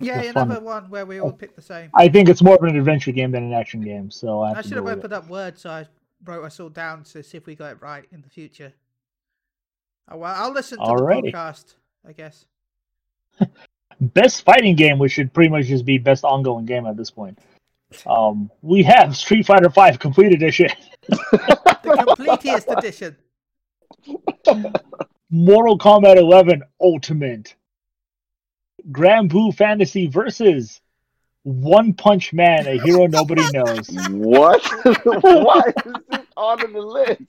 [0.00, 1.90] Yeah, the fun- another one where we all pick the same.
[1.94, 4.62] I think it's more of an adventure game than an action game, so I, I
[4.62, 4.98] should have with it.
[4.98, 5.86] opened up Word, so I
[6.24, 8.72] wrote us all down to see if we got it right in the future.
[10.10, 11.22] Oh, well, I'll listen to Alrighty.
[11.30, 11.74] the podcast,
[12.06, 12.46] I guess.
[14.00, 17.38] best fighting game, which should pretty much just be best ongoing game at this point.
[18.06, 20.68] Um, we have Street Fighter V Complete Edition,
[21.08, 23.16] The completiest edition.
[25.34, 27.56] Mortal Kombat 11 Ultimate,
[28.90, 30.82] Granblue Fantasy versus
[31.44, 33.88] One Punch Man, a hero nobody knows.
[34.10, 34.62] What?
[35.14, 37.22] Why is this on the list?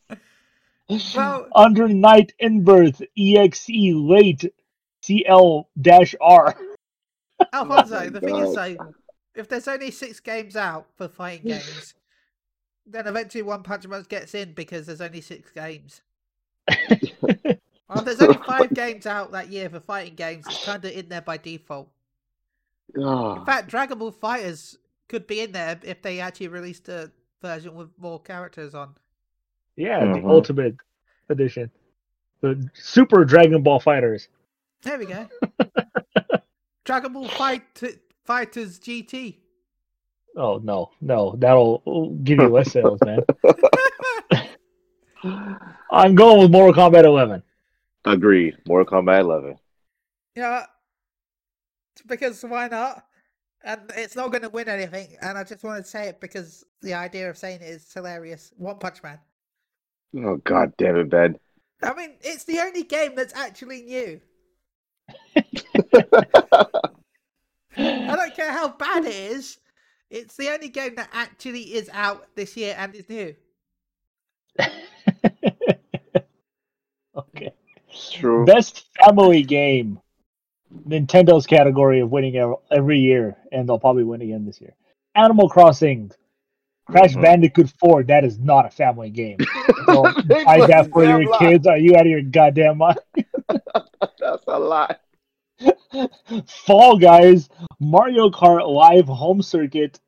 [1.15, 4.53] Well, Under Night in Birth EXE late
[5.01, 5.65] CL-R.
[6.19, 6.55] Alfonso,
[7.53, 8.77] oh my the thing is, God.
[8.77, 8.93] though,
[9.33, 11.93] if there's only six games out for fighting games,
[12.85, 16.01] then eventually One Punch Man gets in because there's only six games.
[17.93, 21.09] Well, there's only five games out that year for fighting games, it's kind of in
[21.09, 21.89] there by default.
[22.95, 24.77] In Oh, fact, Dragon Ball FighterZ
[25.09, 27.11] could be in there if they actually released a
[27.41, 28.95] version with more characters on.
[29.75, 30.21] Yeah, Mhm.
[30.21, 30.75] the ultimate
[31.29, 31.69] edition.
[32.41, 34.27] The Super Dragon Ball FighterZ.
[34.83, 35.27] There we go.
[36.83, 37.63] Dragon Ball Fight
[38.25, 39.37] Fighters GT.
[40.35, 43.19] Oh no, no, that'll give you less sales, man.
[45.91, 47.43] I'm going with Mortal Kombat 11.
[48.05, 48.57] Agreed.
[48.67, 49.57] Mortal Kombat 11.
[50.35, 50.65] Yeah,
[52.07, 53.05] because why not?
[53.63, 55.15] And it's not going to win anything.
[55.21, 58.51] And I just wanted to say it because the idea of saying it is hilarious.
[58.57, 59.19] One Punch Man.
[60.17, 61.37] Oh god damn it, Ben.
[61.81, 64.21] I mean, it's the only game that's actually new.
[65.35, 65.43] I
[68.15, 69.57] don't care how bad it is.
[70.09, 73.35] It's the only game that actually is out this year and is new.
[77.17, 77.53] okay.
[78.11, 78.45] True.
[78.45, 79.99] Best family game.
[80.87, 84.73] Nintendo's category of winning every year, and they'll probably win again this year.
[85.15, 86.11] Animal Crossing,
[86.89, 87.21] Crash Mhm.
[87.21, 88.03] Bandicoot 4.
[88.03, 89.37] That is not a family game.
[89.85, 91.37] Don't buy that for your lie.
[91.37, 91.67] kids.
[91.67, 92.97] Are you out of your goddamn mind?
[93.47, 94.95] That's a lie.
[96.47, 97.47] Fall Guys,
[97.79, 99.99] Mario Kart Live Home Circuit,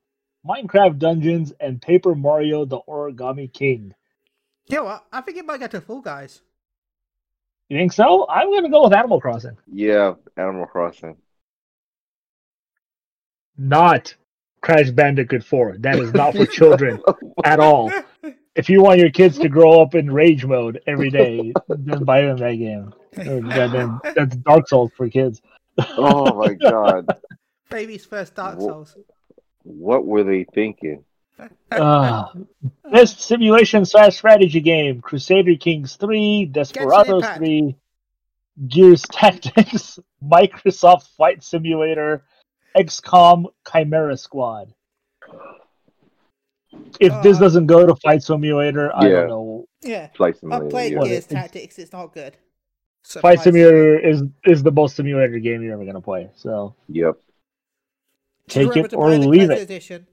[0.46, 3.94] Minecraft Dungeons, and Paper Mario: The Origami King.
[4.68, 5.00] You know?
[5.14, 6.42] I think it might go to Fall Guys.
[7.70, 8.28] You think so?
[8.30, 9.58] I'm gonna go with Animal Crossing.
[9.72, 11.18] Yeah, Animal Crossing.
[13.58, 14.14] Not
[14.62, 15.78] Crash Bandicoot 4.
[15.80, 17.02] That is not for children
[17.44, 17.92] at all.
[18.56, 22.22] If you want your kids to grow up in rage mode every day, then buy
[22.22, 22.94] them that game.
[23.16, 25.42] Goddamn, that's Dark Souls for kids.
[25.98, 27.08] Oh my god.
[27.70, 28.98] Baby's first Dark Wha- Souls.
[29.64, 31.04] What were they thinking?
[31.72, 32.32] Ah,
[32.92, 37.76] best simulation slash strategy game: Crusader Kings 3, Desperados 3,
[38.68, 42.24] Gears Tactics, Microsoft Flight Simulator,
[42.78, 44.74] XCOM Chimera Squad.
[47.00, 49.68] If this Uh, doesn't go to Flight Simulator, I don't know.
[49.82, 50.08] yeah.
[50.16, 50.70] Flight I Simulator.
[50.70, 51.04] played yeah.
[51.04, 51.78] Gears Tactics.
[51.80, 52.38] It's not good.
[53.04, 56.30] Flight Simulator is is the most simulator game you're ever gonna play.
[56.36, 57.18] So Yep.
[58.48, 59.62] Take it or leave it.
[59.62, 60.08] Edition.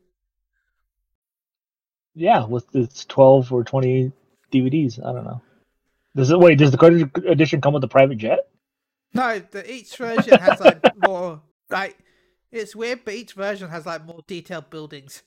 [2.15, 4.13] Yeah, with its twelve or twenty
[4.53, 5.41] DVDs, I don't know.
[6.15, 6.59] Does it wait?
[6.59, 8.41] Does the collector's edition come with a private jet?
[9.15, 11.41] No, the, each version has like more
[11.71, 11.99] like
[12.51, 15.23] it's weird, but each version has like more detailed buildings.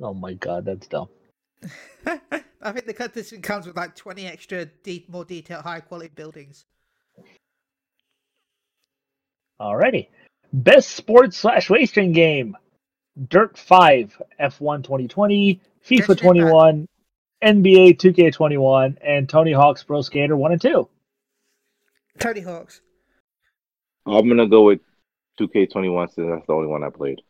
[0.00, 1.08] Oh my god, that's dumb.
[2.06, 6.10] I think the collector's edition comes with like twenty extra, de- more detailed, high quality
[6.14, 6.64] buildings.
[9.60, 10.08] Alrighty.
[10.52, 12.56] Best sports slash racing game.
[13.28, 16.88] Dirt 5, F1 2020, FIFA Genshin 21,
[17.44, 20.88] NBA 2K21, and Tony Hawk's Pro Skater 1 and 2.
[22.18, 22.80] Tony Hawk's.
[24.06, 24.80] I'm gonna go with
[25.38, 27.20] 2K21 since that's the only one I played.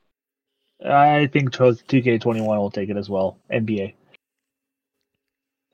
[0.85, 3.39] I think 2K21 will take it as well.
[3.53, 3.95] NBA.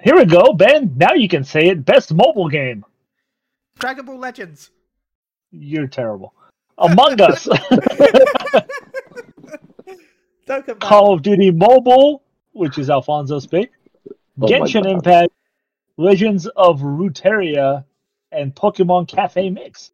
[0.03, 0.95] Here we go, Ben.
[0.97, 1.85] Now you can say it.
[1.85, 2.85] Best mobile game.
[3.79, 4.71] Dragon Ball Legends.
[5.51, 6.35] You're terrible.
[6.79, 7.47] Among Us,
[10.51, 10.89] Don't come back.
[10.89, 13.71] Call of Duty Mobile, which is Alfonso's pick.
[14.43, 15.33] Oh Genshin Impact,
[15.97, 17.85] Legends of Runeterra,
[18.33, 19.93] and Pokemon Cafe Mix.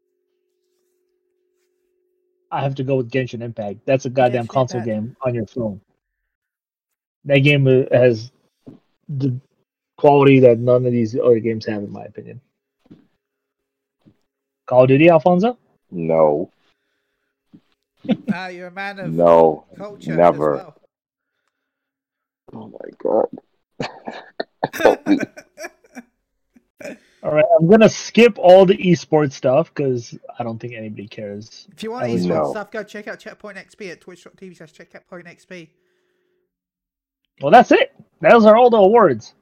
[2.51, 3.81] I have to go with Genshin Impact.
[3.85, 4.97] That's a goddamn Genshin console Impact.
[4.97, 5.81] game on your phone.
[7.27, 8.33] That game has
[9.11, 9.39] the
[9.99, 12.41] quality that none of these other games have, in my opinion.
[14.67, 15.59] Call of Duty, Alfonso?
[15.91, 16.51] No.
[18.33, 19.65] Ah, you're a man of No.
[19.77, 20.57] culture never.
[20.57, 20.81] as well.
[22.53, 23.29] Oh my god.
[27.23, 31.67] All right, I'm gonna skip all the esports stuff because I don't think anybody cares.
[31.73, 32.51] if you want esports No.
[32.51, 35.69] stuff, go check out Checkpoint XP at twitch.tv slash checkpoint XP.
[37.41, 37.93] Well, that's it.
[38.21, 39.35] Those are all the awards.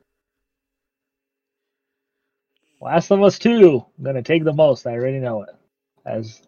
[2.81, 3.85] Last of Us Two.
[3.99, 4.87] I'm gonna take the most.
[4.87, 5.55] I already know it.
[6.07, 6.41] As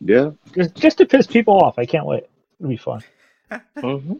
[0.00, 0.30] Yeah.
[0.54, 1.78] just just to piss people off.
[1.78, 2.24] I can't wait.
[2.60, 3.02] It'll be fun.
[3.78, 4.14] hmm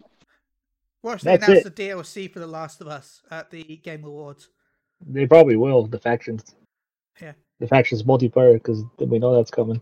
[1.03, 1.75] Watch they That's announced it.
[1.75, 4.49] the DLC for The Last of Us at the Game Awards.
[5.05, 5.85] They probably will.
[5.85, 6.43] The factions.
[7.21, 7.33] Yeah.
[7.59, 9.79] The factions multiplayer because we know that's coming.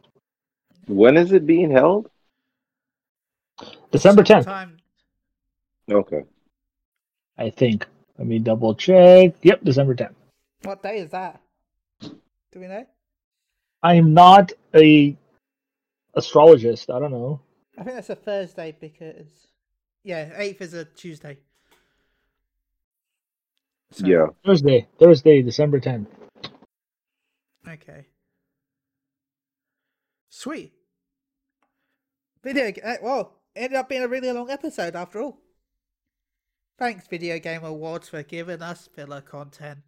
[0.87, 2.09] When is it being held?
[3.91, 4.77] December 10th, Sometime-
[5.89, 6.23] Okay.
[7.37, 7.85] I think.
[8.17, 9.33] Let me double check.
[9.41, 10.15] Yep, December 10th.
[10.63, 11.39] What day is that?
[12.01, 12.85] Do we know?
[13.83, 15.15] I'm not a
[16.15, 16.89] astrologist.
[16.89, 17.41] I don't know.
[17.77, 19.47] I think that's a Thursday because
[20.03, 21.37] yeah, eighth is a Tuesday.
[23.91, 24.27] So, Yeah.
[24.45, 24.87] Thursday.
[24.99, 26.07] Thursday, December 10th.
[27.67, 28.07] Okay.
[30.29, 30.73] Sweet.
[32.43, 32.71] Video.
[32.71, 35.37] ga- uh, Well, ended up being a really long episode after all.
[36.77, 39.79] Thanks, Video Game Awards, for giving us filler content.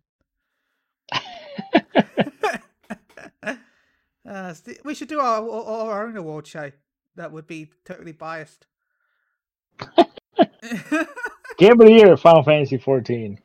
[4.27, 6.71] Uh, we should do our, our our own award show.
[7.15, 8.67] That would be totally biased.
[11.57, 13.39] Game of the year, Final Fantasy 14.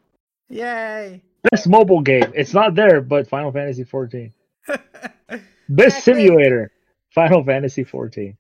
[0.50, 1.22] Yay!
[1.50, 2.30] Best mobile game.
[2.34, 4.32] It's not there, but Final Fantasy 14.
[5.68, 6.70] Best simulator,
[7.10, 8.36] Final Fantasy 14.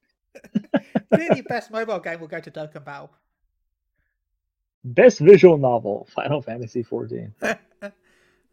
[1.14, 3.10] Clearly, best mobile game will go to Dokkan Battle.
[4.84, 7.34] Best visual novel, Final Fantasy 14.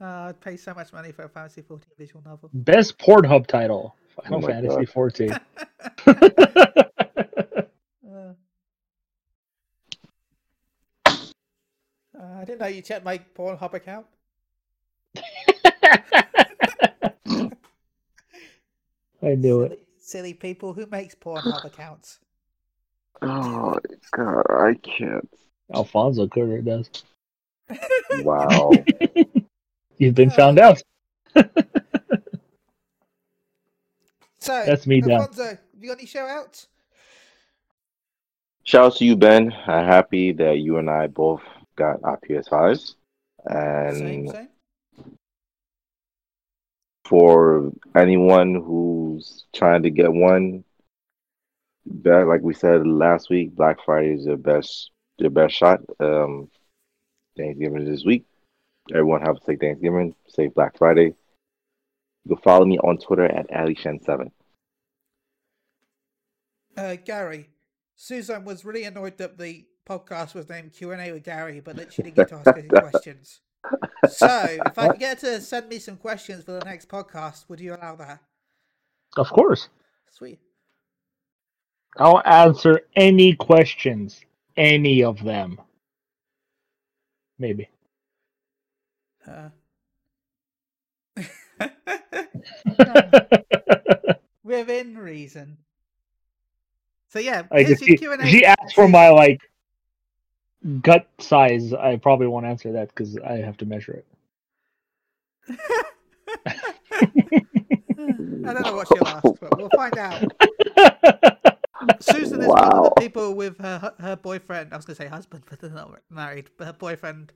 [0.02, 2.50] Uh, I'd pay so much money for a Fantasy 14 visual novel.
[2.54, 4.90] Best Pornhub title, Final Oh Fantasy God.
[4.90, 5.40] 14.
[8.12, 8.34] Uh,
[12.20, 14.06] uh, I didn't know you checked my Pornhub account.
[19.22, 19.72] I knew it.
[19.72, 22.20] Silly, silly people who makes Pornhub accounts.
[23.22, 23.78] Oh
[24.12, 25.30] God, I can't.
[25.74, 26.90] Alfonso Cutter does.
[28.24, 28.72] Wow.
[30.00, 30.82] You've been found out.
[34.40, 35.22] So That's me down.
[35.22, 36.68] Alfonso, have you got any shout outs?
[38.64, 39.52] Shout out to you, Ben.
[39.68, 41.42] I'm happy that you and I both
[41.76, 42.96] got our PS5s.
[43.46, 44.48] And same.
[47.06, 50.64] for anyone who's trying to get one,
[52.04, 55.82] that like we said last week, Black Friday is their best their best shot.
[56.00, 56.50] Um,
[57.36, 58.26] Thanksgiving is this week.
[58.92, 61.14] Everyone have a safe Thanksgiving, safe Black Friday.
[62.26, 64.32] You can follow me on Twitter at AliShen7.
[66.78, 67.50] Uh, Gary,
[67.96, 71.76] Susan was really annoyed that the podcast was named Q and A with Gary, but
[71.76, 73.42] that she didn't get to ask any questions.
[74.08, 77.50] So, if I could get her to send me some questions for the next podcast,
[77.50, 78.22] would you allow that?
[79.18, 79.68] Of course.
[80.12, 80.40] Sweet.
[81.98, 84.22] I'll answer any questions.
[84.56, 85.60] Any of them.
[87.38, 87.70] Maybe.
[89.30, 89.50] Uh.
[94.44, 95.58] Within reason.
[97.10, 98.26] So yeah, Like here's if she, Q&A.
[98.28, 99.42] she asked for my like
[100.82, 104.06] gut size, I probably won't answer that because I have to measure it.
[108.46, 110.24] I don't know what she'll ask, but we'll find out.
[112.00, 114.74] Susan is one of the people with her her boyfriend.
[114.74, 116.50] I was going to say husband, but they're not married.
[116.58, 117.34] But her boyfriend,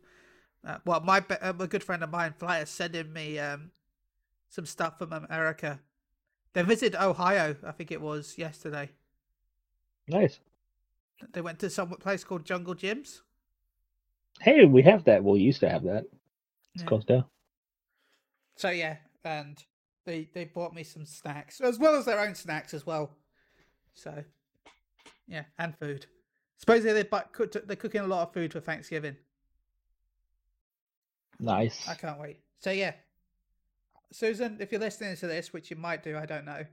[0.65, 3.72] uh, well, my uh, a good friend of mine, Flyer, sending me um
[4.49, 5.80] some stuff from America.
[6.53, 8.91] They visited Ohio, I think it was yesterday.
[10.07, 10.40] nice.
[11.31, 13.22] They went to some place called Jungle Jim's.
[14.41, 15.23] Hey, we have that.
[15.23, 16.06] Well, we used to have that.
[16.73, 16.88] It's Yeah.
[16.88, 17.26] closed down.
[18.56, 19.64] So yeah, and
[20.06, 23.15] they they bought me some snacks as well as their own snacks as well.
[23.94, 24.23] So
[25.27, 26.06] yeah, and food.
[26.57, 29.18] Supposedly they bu- cooked, they're cooking a lot of food for Thanksgiving.
[31.44, 31.88] Nice.
[31.88, 32.40] I can't wait.
[32.60, 32.94] So yeah,
[34.11, 36.64] Susan, if you're listening to this, which you might do, I don't know.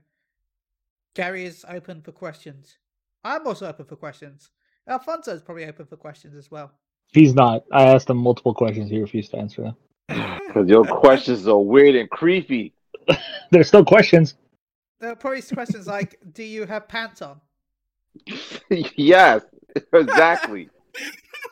[1.13, 2.77] Gary is open for questions.
[3.23, 4.49] I'm also open for questions.
[4.87, 6.71] Alfonso is probably open for questions as well.
[7.07, 7.65] He's not.
[7.73, 8.89] I asked him multiple questions.
[8.89, 9.75] He refused to answer them.
[10.47, 12.73] Because your questions are weird and creepy.
[13.51, 14.35] There's still questions.
[14.99, 17.39] There are probably questions like, "Do you have pants on?"
[18.69, 19.43] yes,
[19.93, 20.69] exactly.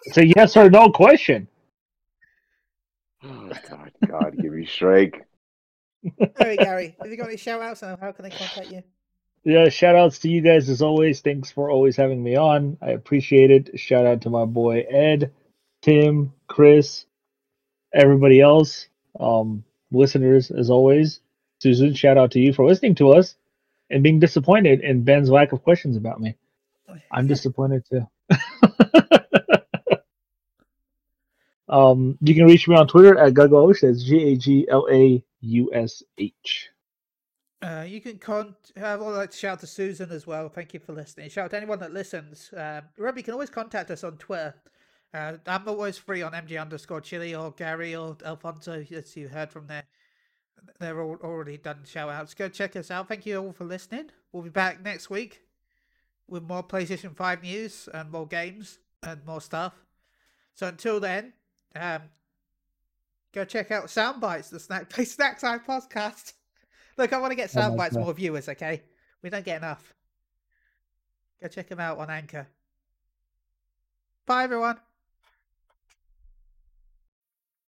[0.04, 1.48] It's a yes or no question.
[3.24, 5.20] Oh, God, God, give me strength.
[6.38, 8.84] Hey Gary, have you got any shout outs and how can they contact you?
[9.44, 11.22] Yeah, shout outs to you guys as always.
[11.22, 12.78] Thanks for always having me on.
[12.82, 13.80] I appreciate it.
[13.80, 15.34] Shout out to my boy Ed,
[15.82, 17.06] Tim, Chris,
[17.94, 18.88] everybody else,
[19.20, 21.20] um, listeners as always.
[21.62, 23.36] Susan, shout out to you for listening to us
[23.90, 26.36] and being disappointed in Ben's lack of questions about me.
[27.12, 28.08] I'm disappointed too.
[31.70, 33.82] um, you can reach me on Twitter at Gaglaush.
[33.82, 36.70] That's G A G L A U S H.
[37.62, 38.56] Uh, you can con.
[38.82, 40.50] I would like to shout out to Susan as well.
[40.50, 41.30] Thank you for listening.
[41.30, 42.50] Shout out to anyone that listens.
[42.56, 44.56] Um, remember, you can always contact us on Twitter.
[45.14, 49.52] Uh, I'm always free on MG underscore Chili or Gary or Alfonso, as you heard
[49.52, 49.84] from there.
[50.80, 52.34] They're all already done shout outs.
[52.34, 53.08] Go check us out.
[53.08, 54.12] Thank you all for listening.
[54.32, 55.42] We'll be back next week
[56.28, 59.74] with more PlayStation 5 news and more games and more stuff.
[60.54, 61.34] So until then,
[61.76, 62.02] um,
[63.34, 66.34] go check out Soundbites, the Snack Play Snack Time podcast.
[66.98, 68.04] Look, I want to get Oh Soundbites God.
[68.04, 68.84] more viewers, okay?
[69.22, 69.94] We don't get enough.
[71.42, 72.48] Go check them out on Anchor.
[74.26, 74.78] Bye, everyone.